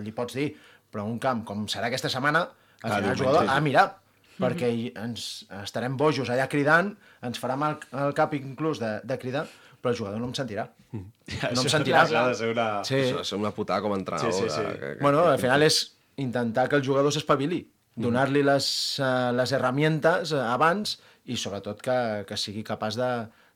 li 0.02 0.12
pots 0.12 0.34
dir, 0.34 0.50
però 0.90 1.04
en 1.06 1.12
un 1.14 1.18
camp 1.22 1.44
com 1.44 1.66
serà 1.68 1.86
aquesta 1.88 2.08
setmana, 2.12 2.48
Ah, 2.82 2.98
el 2.98 3.02
diumenge, 3.02 3.18
jugador 3.24 3.48
ha 3.50 3.54
de 3.56 3.60
mirar, 3.60 3.86
perquè 4.38 4.68
hi- 4.70 4.92
ens 4.94 5.46
estarem 5.64 5.96
bojos 5.98 6.28
allà 6.30 6.44
cridant, 6.48 6.92
ens 7.26 7.40
farà 7.42 7.56
mal 7.58 7.78
el 7.92 8.12
cap 8.14 8.34
inclús 8.34 8.78
de, 8.78 9.00
de 9.02 9.16
cridar, 9.18 9.46
però 9.82 9.90
el 9.90 9.96
jugador 9.98 10.20
no 10.20 10.26
em 10.28 10.34
sentirà. 10.34 10.68
No 10.92 11.00
em 11.00 11.32
Això 11.50 11.68
sentirà. 11.72 12.04
ha 12.06 12.28
de 12.28 12.34
ser 12.38 12.52
una... 12.52 12.68
Sí. 12.84 13.00
Això 13.18 13.36
una 13.36 13.50
putada 13.50 13.82
com 13.82 13.92
a 13.92 13.98
entrenador. 13.98 14.32
Sí, 14.32 14.42
sí, 14.44 14.50
sí. 14.50 14.60
de- 14.62 14.78
que- 14.78 14.94
que- 14.94 15.02
Bueno, 15.02 15.24
al 15.26 15.38
final 15.42 15.62
és 15.66 15.96
intentar 16.16 16.68
que 16.68 16.76
el 16.76 16.86
jugador 16.86 17.12
s'espavili, 17.12 17.64
donar-li 17.96 18.44
les, 18.46 18.98
uh, 19.02 19.32
les 19.34 19.50
herramientes 19.52 20.30
uh, 20.32 20.44
abans 20.52 21.00
i 21.26 21.36
sobretot 21.36 21.82
que, 21.82 22.24
que 22.28 22.36
sigui 22.38 22.62
capaç 22.62 22.94
de 22.96 23.10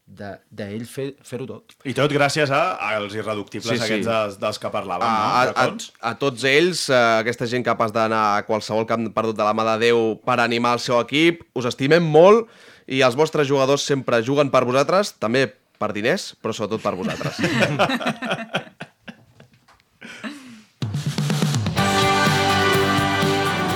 d'ell 0.07 0.41
de, 0.51 0.85
de 0.85 1.25
fer-ho 1.25 1.47
tot. 1.47 1.77
I 1.89 1.95
tot 1.97 2.13
gràcies 2.13 2.51
a, 2.53 2.77
als 2.93 3.15
irreductibles 3.17 3.71
sí, 3.71 3.79
sí. 3.79 3.85
aquests 3.87 4.09
dels, 4.09 4.37
dels 4.43 4.59
que 4.61 4.71
parlàvem, 4.75 5.07
a, 5.07 5.13
no? 5.13 5.53
A, 5.55 5.65
a, 5.65 6.11
a 6.11 6.13
tots 6.21 6.45
ells, 6.49 6.89
eh, 6.91 6.99
aquesta 7.23 7.47
gent 7.49 7.65
capaç 7.67 7.95
d'anar 7.95 8.23
a 8.35 8.43
qualsevol 8.49 8.87
camp 8.89 9.09
perdut 9.15 9.39
de 9.39 9.47
la 9.47 9.55
mà 9.57 9.65
de 9.73 9.79
Déu 9.87 9.99
per 10.27 10.39
animar 10.43 10.77
el 10.79 10.83
seu 10.85 10.99
equip, 11.01 11.47
us 11.59 11.67
estimem 11.71 12.05
molt 12.05 12.51
i 12.91 13.01
els 13.07 13.17
vostres 13.17 13.49
jugadors 13.49 13.87
sempre 13.87 14.23
juguen 14.27 14.51
per 14.53 14.65
vosaltres, 14.69 15.15
també 15.23 15.47
per 15.79 15.93
diners, 15.95 16.35
però 16.43 16.53
sobretot 16.55 16.83
per 16.83 16.95
vosaltres. 16.99 17.39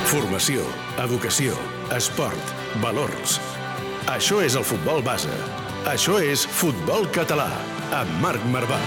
Formació, 0.07 0.63
educació, 1.03 1.57
esport, 1.97 2.55
valors. 2.83 3.41
Això 4.13 4.39
és 4.45 4.55
el 4.55 4.65
futbol 4.65 5.03
base. 5.03 5.66
Això 5.87 6.17
és 6.19 6.43
Futbol 6.51 7.05
Català, 7.15 7.47
amb 7.95 8.17
Marc 8.19 8.43
Marvà. 8.51 8.79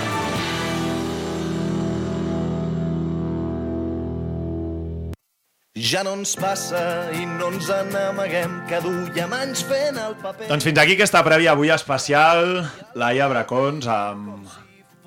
Ja 5.79 6.03
no 6.03 6.17
ens 6.19 6.35
passa 6.35 6.83
i 7.15 7.23
no 7.23 7.53
ens 7.53 7.71
n'amaguem, 7.93 8.59
que 8.67 8.83
duiem 8.83 9.31
anys 9.37 9.63
fent 9.63 9.95
el 9.95 10.19
paper. 10.19 10.49
Doncs 10.51 10.67
fins 10.67 10.83
aquí 10.83 10.99
aquesta 10.99 11.23
prèvia 11.23 11.55
avui 11.55 11.71
especial, 11.71 12.65
Laia 12.99 13.31
Bracons, 13.31 13.87
amb... 13.87 14.51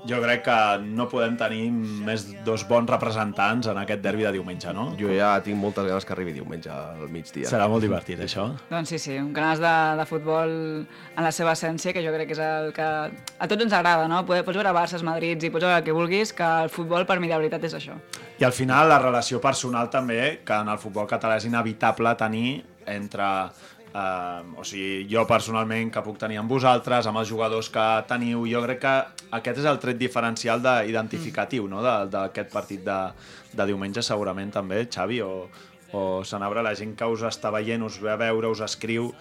Jo 0.09 0.19
crec 0.19 0.41
que 0.43 0.57
no 0.83 1.07
podem 1.07 1.37
tenir 1.39 1.69
més 1.71 2.25
dos 2.47 2.65
bons 2.67 2.89
representants 2.91 3.69
en 3.71 3.79
aquest 3.79 4.03
derbi 4.03 4.27
de 4.27 4.33
diumenge, 4.35 4.73
no? 4.75 4.89
Jo 4.99 5.13
ja 5.15 5.37
tinc 5.45 5.61
moltes 5.61 5.87
ganes 5.87 6.07
que 6.07 6.15
arribi 6.17 6.35
diumenge 6.35 6.73
al 6.75 7.07
migdia. 7.13 7.47
Serà 7.51 7.69
molt 7.71 7.85
divertit, 7.87 8.19
això. 8.25 8.49
Doncs 8.71 8.91
sí, 8.91 8.99
sí, 8.99 9.15
un 9.21 9.31
ganes 9.37 9.63
de, 9.63 9.75
de 10.01 10.07
futbol 10.11 10.57
en 10.83 11.23
la 11.23 11.31
seva 11.35 11.55
essència, 11.55 11.95
que 11.95 12.03
jo 12.03 12.15
crec 12.17 12.33
que 12.33 12.39
és 12.39 12.43
el 12.43 12.73
que 12.75 12.89
a 12.89 13.51
tots 13.51 13.69
ens 13.69 13.79
agrada, 13.79 14.09
no? 14.11 14.25
Poder, 14.27 14.43
pots 14.49 14.59
veure 14.59 14.75
Barça, 14.75 14.99
Madrids 15.07 15.47
i 15.47 15.53
pots 15.55 15.69
veure 15.69 15.79
el 15.79 15.87
que 15.87 15.95
vulguis, 15.95 16.35
que 16.35 16.51
el 16.67 16.73
futbol 16.73 17.07
per 17.07 17.21
mi 17.23 17.31
de 17.31 17.39
veritat 17.39 17.71
és 17.71 17.79
això. 17.79 17.95
I 18.43 18.49
al 18.49 18.57
final 18.57 18.91
la 18.91 18.99
relació 18.99 19.39
personal 19.41 19.91
també, 19.91 20.41
que 20.43 20.59
en 20.65 20.71
el 20.73 20.83
futbol 20.83 21.07
català 21.07 21.39
és 21.39 21.47
inevitable 21.47 22.17
tenir 22.19 22.63
entre 22.91 23.27
Uh, 23.93 24.57
o 24.57 24.63
sigui, 24.65 25.05
jo 25.05 25.27
personalment 25.29 25.91
que 25.93 26.01
puc 26.01 26.17
tenir 26.17 26.39
amb 26.41 26.49
vosaltres, 26.49 27.05
amb 27.05 27.21
els 27.21 27.29
jugadors 27.29 27.69
que 27.69 27.85
teniu, 28.09 28.47
jo 28.49 28.63
crec 28.65 28.81
que 28.81 28.93
aquest 29.37 29.61
és 29.61 29.69
el 29.69 29.81
tret 29.83 29.99
diferencial 30.01 30.63
de, 30.65 30.73
identificatiu 30.89 31.69
no? 31.69 31.83
d'aquest 32.09 32.49
partit 32.55 32.81
de, 32.87 32.99
de 33.53 33.67
diumenge 33.69 34.01
segurament 34.01 34.55
també, 34.55 34.87
Xavi, 34.89 35.21
o, 35.21 35.45
o 35.93 36.05
Sanabra, 36.25 36.65
la 36.65 36.73
gent 36.79 36.97
que 36.97 37.05
us 37.05 37.27
està 37.29 37.53
veient, 37.53 37.85
us 37.85 38.01
ve 38.01 38.15
a 38.15 38.17
veure, 38.17 38.49
us 38.49 38.65
escriu, 38.65 39.13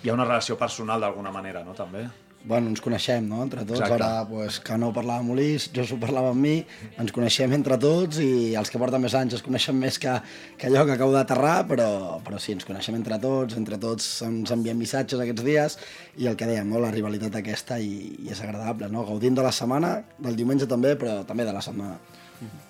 hi 0.00 0.08
ha 0.08 0.16
una 0.16 0.24
relació 0.24 0.56
personal 0.56 1.04
d'alguna 1.04 1.34
manera, 1.34 1.60
no? 1.66 1.76
També. 1.76 2.06
Bueno, 2.46 2.70
ens 2.70 2.80
coneixem, 2.80 3.24
no?, 3.26 3.40
entre 3.42 3.64
tots. 3.64 3.80
Exacte. 3.80 3.96
Ara, 3.96 4.22
pues, 4.28 4.60
que 4.62 4.76
no 4.78 4.92
parlava 4.94 5.24
amb 5.24 5.32
Ulis, 5.34 5.66
jo 5.74 5.82
s'ho 5.86 5.98
parlava 5.98 6.30
amb 6.30 6.44
mi, 6.46 6.54
ens 7.02 7.10
coneixem 7.14 7.56
entre 7.56 7.74
tots 7.82 8.20
i 8.22 8.54
els 8.58 8.70
que 8.70 8.78
porten 8.78 9.02
més 9.02 9.16
anys 9.18 9.34
es 9.40 9.42
coneixen 9.42 9.74
més 9.80 9.98
que, 9.98 10.14
que 10.54 10.70
allò 10.70 10.86
que 10.86 10.94
acabo 10.94 11.10
d'aterrar, 11.16 11.56
però, 11.66 11.90
però 12.22 12.38
sí, 12.38 12.54
ens 12.54 12.68
coneixem 12.68 13.00
entre 13.00 13.18
tots, 13.22 13.58
entre 13.58 13.80
tots 13.82 14.08
ens 14.28 14.54
enviem 14.54 14.78
missatges 14.78 15.26
aquests 15.26 15.46
dies 15.50 15.78
i 16.22 16.30
el 16.30 16.38
que 16.38 16.46
dèiem, 16.46 16.70
no?, 16.70 16.78
la 16.86 16.94
rivalitat 16.94 17.42
aquesta 17.42 17.82
i, 17.82 17.92
i 18.22 18.30
és 18.30 18.46
agradable, 18.46 18.92
no?, 18.94 19.02
gaudint 19.10 19.34
de 19.34 19.50
la 19.50 19.54
setmana, 19.54 19.96
del 20.22 20.38
diumenge 20.38 20.70
també, 20.70 20.94
però 20.94 21.24
també 21.26 21.50
de 21.50 21.56
la 21.56 21.66
setmana. 21.66 21.98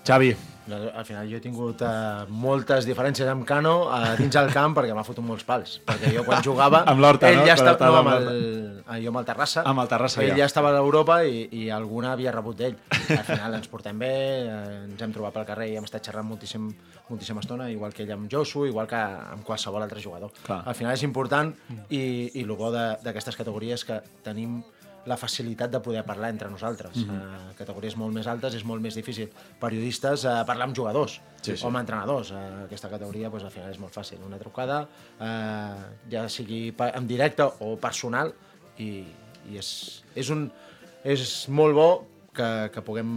Xavi. 0.09 0.33
Al 0.67 1.05
final 1.07 1.29
jo 1.31 1.39
he 1.39 1.43
tingut 1.45 1.83
uh, 1.87 2.25
moltes 2.29 2.87
diferències 2.89 3.29
amb 3.31 3.45
Cano 3.47 3.75
uh, 3.87 4.15
dins 4.19 4.35
el 4.41 4.51
camp 4.55 4.75
perquè 4.75 4.95
m'ha 4.97 5.05
fotut 5.07 5.23
molts 5.25 5.45
pals. 5.47 5.77
Perquè 5.87 6.11
jo 6.17 6.25
quan 6.27 6.43
jugava... 6.49 6.81
Amb 6.91 7.01
l'Horta, 7.05 7.31
ell 7.31 7.39
no? 7.43 7.47
Ja 7.47 7.55
estava, 7.55 7.77
no, 7.87 8.01
amb 8.01 8.11
el, 8.17 8.83
ah, 8.87 8.99
jo 8.99 9.13
amb 9.13 9.21
el 9.23 9.29
Terrassa. 9.29 9.63
Amb 9.69 9.85
el 9.85 9.91
Terrassa, 9.93 10.23
ell 10.25 10.33
ja. 10.35 10.41
ja. 10.43 10.49
estava 10.51 10.73
a 10.73 10.77
l'Europa 10.79 11.21
i, 11.23 11.47
i 11.55 11.69
alguna 11.71 12.13
havia 12.17 12.35
rebut 12.35 12.59
d'ell. 12.59 12.77
Al 12.91 13.25
final 13.29 13.55
ens 13.61 13.71
portem 13.71 13.99
bé, 14.03 14.13
eh, 14.43 14.85
ens 14.89 15.07
hem 15.07 15.15
trobat 15.15 15.37
pel 15.39 15.47
carrer 15.53 15.71
i 15.71 15.77
hem 15.79 15.87
estat 15.87 16.11
xerrant 16.11 16.27
moltíssim, 16.27 16.67
moltíssima 17.09 17.45
estona, 17.45 17.71
igual 17.71 17.95
que 17.95 18.03
ell 18.03 18.15
amb 18.17 18.27
Josu, 18.33 18.67
igual 18.67 18.91
que 18.91 18.99
amb 18.99 19.47
qualsevol 19.47 19.87
altre 19.87 20.03
jugador. 20.03 20.35
Clar. 20.43 20.65
Al 20.67 20.75
final 20.75 20.97
és 20.99 21.07
important 21.07 21.55
i, 21.89 22.03
i 22.35 22.43
el 22.43 22.51
bo 22.59 22.73
de- 22.75 22.97
d'aquestes 23.07 23.39
categories 23.39 23.87
que 23.87 24.01
tenim 24.27 24.59
la 25.07 25.17
facilitat 25.17 25.71
de 25.71 25.81
poder 25.81 26.03
parlar 26.05 26.31
entre 26.35 26.51
nosaltres. 26.51 26.97
Mhm. 26.97 27.17
Uh, 27.17 27.55
categories 27.59 27.97
molt 27.97 28.15
més 28.15 28.27
altes 28.27 28.55
és 28.55 28.65
molt 28.65 28.83
més 28.83 28.95
difícil. 28.95 29.31
Periodistes, 29.61 30.25
uh, 30.25 30.43
parlar 30.47 30.67
amb 30.69 30.77
jugadors 30.77 31.21
Sí, 31.41 31.57
sí. 31.57 31.65
o 31.65 31.69
amb 31.69 31.79
entrenadors. 31.79 32.33
Uh, 32.33 32.65
aquesta 32.67 32.91
categoria 32.91 33.31
pues, 33.31 33.45
al 33.45 33.55
final 33.55 33.71
és 33.71 33.79
molt 33.79 33.95
fàcil. 33.95 34.19
Una 34.27 34.39
trucada, 34.39 34.83
uh, 35.21 35.87
ja 36.11 36.29
sigui 36.29 36.75
en 36.79 37.07
directe 37.07 37.47
o 37.61 37.77
personal, 37.79 38.35
i, 38.79 39.07
i 39.49 39.57
és, 39.59 39.71
és, 40.15 40.31
un, 40.35 40.51
és 41.05 41.49
molt 41.49 41.75
bo 41.75 41.89
que, 42.37 42.71
que 42.75 42.83
puguem 42.85 43.11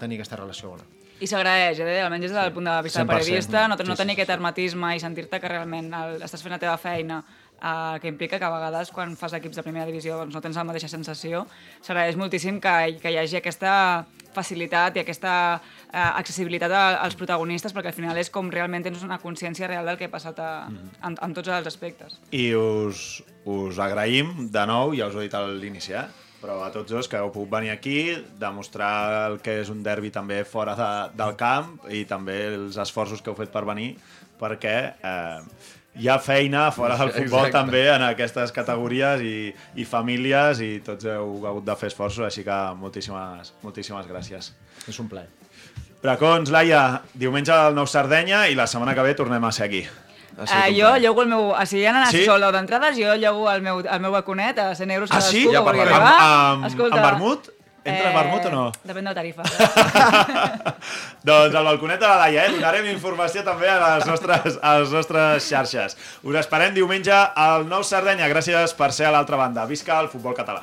tenir 0.00 0.18
aquesta 0.18 0.40
relació 0.40 0.74
bona. 0.74 0.88
I 1.22 1.28
s'agraeix, 1.30 1.78
eh? 1.78 2.00
almenys 2.02 2.26
des 2.26 2.34
del 2.34 2.50
punt 2.52 2.66
de 2.66 2.74
vista 2.82 3.00
100%. 3.00 3.06
de 3.06 3.14
periodista, 3.14 3.68
no, 3.68 3.76
no 3.76 3.84
Sí, 3.84 3.90
sí, 3.92 3.96
tenir 4.02 4.16
aquest 4.16 4.32
hermetisme 4.34 4.96
i 4.96 5.00
sentir-te 5.00 5.38
que 5.40 5.48
realment 5.48 5.92
el, 5.94 6.16
estàs 6.26 6.42
fent 6.42 6.56
la 6.56 6.58
teva 6.58 6.74
feina, 6.80 7.20
eh, 7.64 7.98
que 8.02 8.08
implica 8.12 8.38
que 8.38 8.44
a 8.44 8.50
vegades 8.52 8.90
quan 8.92 9.16
fas 9.16 9.32
equips 9.40 9.56
de 9.56 9.64
primera 9.64 9.86
divisió 9.88 10.18
doncs 10.20 10.34
no 10.36 10.40
tens 10.44 10.56
la 10.60 10.64
mateixa 10.68 10.88
sensació, 10.92 11.46
s'agraeix 11.80 12.16
moltíssim 12.20 12.60
que, 12.60 12.74
que 13.00 13.10
hi 13.14 13.18
hagi 13.22 13.40
aquesta 13.40 14.04
facilitat 14.34 14.96
i 14.98 15.02
aquesta 15.04 15.32
eh, 15.92 15.98
accessibilitat 16.20 16.72
a- 16.74 16.96
als 17.04 17.14
protagonistes 17.16 17.72
perquè 17.74 17.92
al 17.92 17.96
final 17.96 18.18
és 18.18 18.30
com 18.34 18.50
realment 18.50 18.82
tens 18.84 19.02
una 19.06 19.18
consciència 19.22 19.68
real 19.70 19.86
del 19.86 19.96
que 20.00 20.08
ha 20.10 20.12
passat 20.12 20.38
a, 20.42 20.50
en, 21.06 21.14
en 21.22 21.34
tots 21.36 21.48
els 21.54 21.66
aspectes. 21.70 22.18
I 22.34 22.48
us, 22.58 23.22
us 23.46 23.78
agraïm 23.78 24.48
de 24.50 24.66
nou, 24.66 24.92
ja 24.98 25.06
us 25.06 25.14
ho 25.14 25.22
he 25.22 25.28
dit 25.28 25.34
a 25.38 25.44
l'inici, 25.46 25.94
eh? 25.94 26.06
Però 26.44 26.58
a 26.60 26.68
tots 26.68 26.92
dos 26.92 27.08
que 27.08 27.16
heu 27.16 27.30
pogut 27.32 27.48
venir 27.54 27.70
aquí, 27.72 28.12
demostrar 28.36 29.30
el 29.30 29.38
que 29.40 29.62
és 29.62 29.70
un 29.72 29.80
derbi 29.84 30.10
també 30.12 30.42
fora 30.44 30.74
de, 30.76 30.90
del 31.16 31.32
camp 31.40 31.78
i 31.88 32.02
també 32.04 32.36
els 32.50 32.76
esforços 32.82 33.24
que 33.24 33.32
heu 33.32 33.38
fet 33.38 33.52
per 33.54 33.62
venir, 33.64 33.94
perquè 34.36 34.74
eh, 34.92 35.38
hi 35.96 36.10
ha 36.10 36.18
feina 36.20 36.66
fora 36.74 36.98
del 37.00 37.14
futbol 37.14 37.46
Exacte. 37.46 37.56
també 37.56 37.86
en 37.94 38.04
aquestes 38.10 38.52
categories 38.52 39.24
i, 39.24 39.38
i 39.80 39.88
famílies 39.88 40.60
i 40.60 40.70
tots 40.84 41.08
heu 41.08 41.38
hagut 41.48 41.64
de 41.64 41.78
fer 41.80 41.88
esforços, 41.94 42.26
així 42.28 42.44
que 42.44 42.60
moltíssimes, 42.76 43.54
moltíssimes 43.64 44.10
gràcies. 44.10 44.52
És 44.84 45.00
un 45.00 45.08
plaer. 45.08 45.30
Bracons, 46.04 46.50
Laia, 46.52 47.00
diumenge 47.16 47.54
al 47.56 47.72
Nou 47.78 47.88
Sardenya 47.88 48.44
i 48.52 48.58
la 48.58 48.68
setmana 48.68 48.92
que 48.92 49.06
ve 49.06 49.16
tornem 49.16 49.48
a 49.48 49.52
ser 49.56 49.70
aquí. 49.70 49.86
Uh, 50.34 50.70
jo 50.74 50.96
llogo 50.98 51.22
el 51.22 51.28
meu... 51.28 51.50
O 51.54 51.66
sigui, 51.66 51.84
han 51.86 51.96
anat 51.96 52.10
Sí? 52.10 52.18
sí? 52.24 52.24
sol 52.26 52.40
d'entrades, 52.52 52.96
jo 52.98 53.14
llogo 53.16 53.50
el 53.52 53.62
meu, 53.62 53.80
el 53.86 54.00
meu 54.02 54.10
balconet 54.12 54.58
a 54.58 54.74
100 54.74 54.90
euros 54.90 55.10
Ah, 55.12 55.18
cadascú 55.20 55.36
sí? 55.36 55.44
que 55.46 55.52
Ja 55.54 55.64
parlarem. 55.64 55.94
Amb- 55.94 56.64
amb- 56.64 56.82
amb 56.90 57.04
vermut? 57.04 57.50
Entres 57.84 58.14
vermut 58.16 58.44
o 58.48 58.50
no? 58.50 58.72
Depèn 58.88 59.04
de 59.04 59.10
la 59.10 59.14
tarifa. 59.14 59.42
Doncs 61.28 61.54
al 61.54 61.64
balconet 61.68 62.00
de 62.00 62.06
la 62.08 62.16
Laia, 62.22 62.46
eh? 62.46 62.52
Donarem 62.56 62.86
informació 62.92 63.42
també 63.44 63.68
a 63.68 63.76
les 63.96 64.06
nostres, 64.08 64.58
a 64.62 64.78
les 64.80 64.90
nostres 64.92 65.48
xarxes. 65.48 65.96
Us 66.24 66.38
esperem 66.40 66.72
diumenge 66.76 67.12
al 67.12 67.66
Nou 67.68 67.84
Sardenya. 67.84 68.28
Gràcies 68.32 68.72
per 68.76 68.90
ser 68.92 69.06
a 69.08 69.12
l'altra 69.14 69.36
banda. 69.36 69.66
Visca 69.68 70.00
el 70.00 70.08
futbol 70.08 70.34
català. 70.36 70.62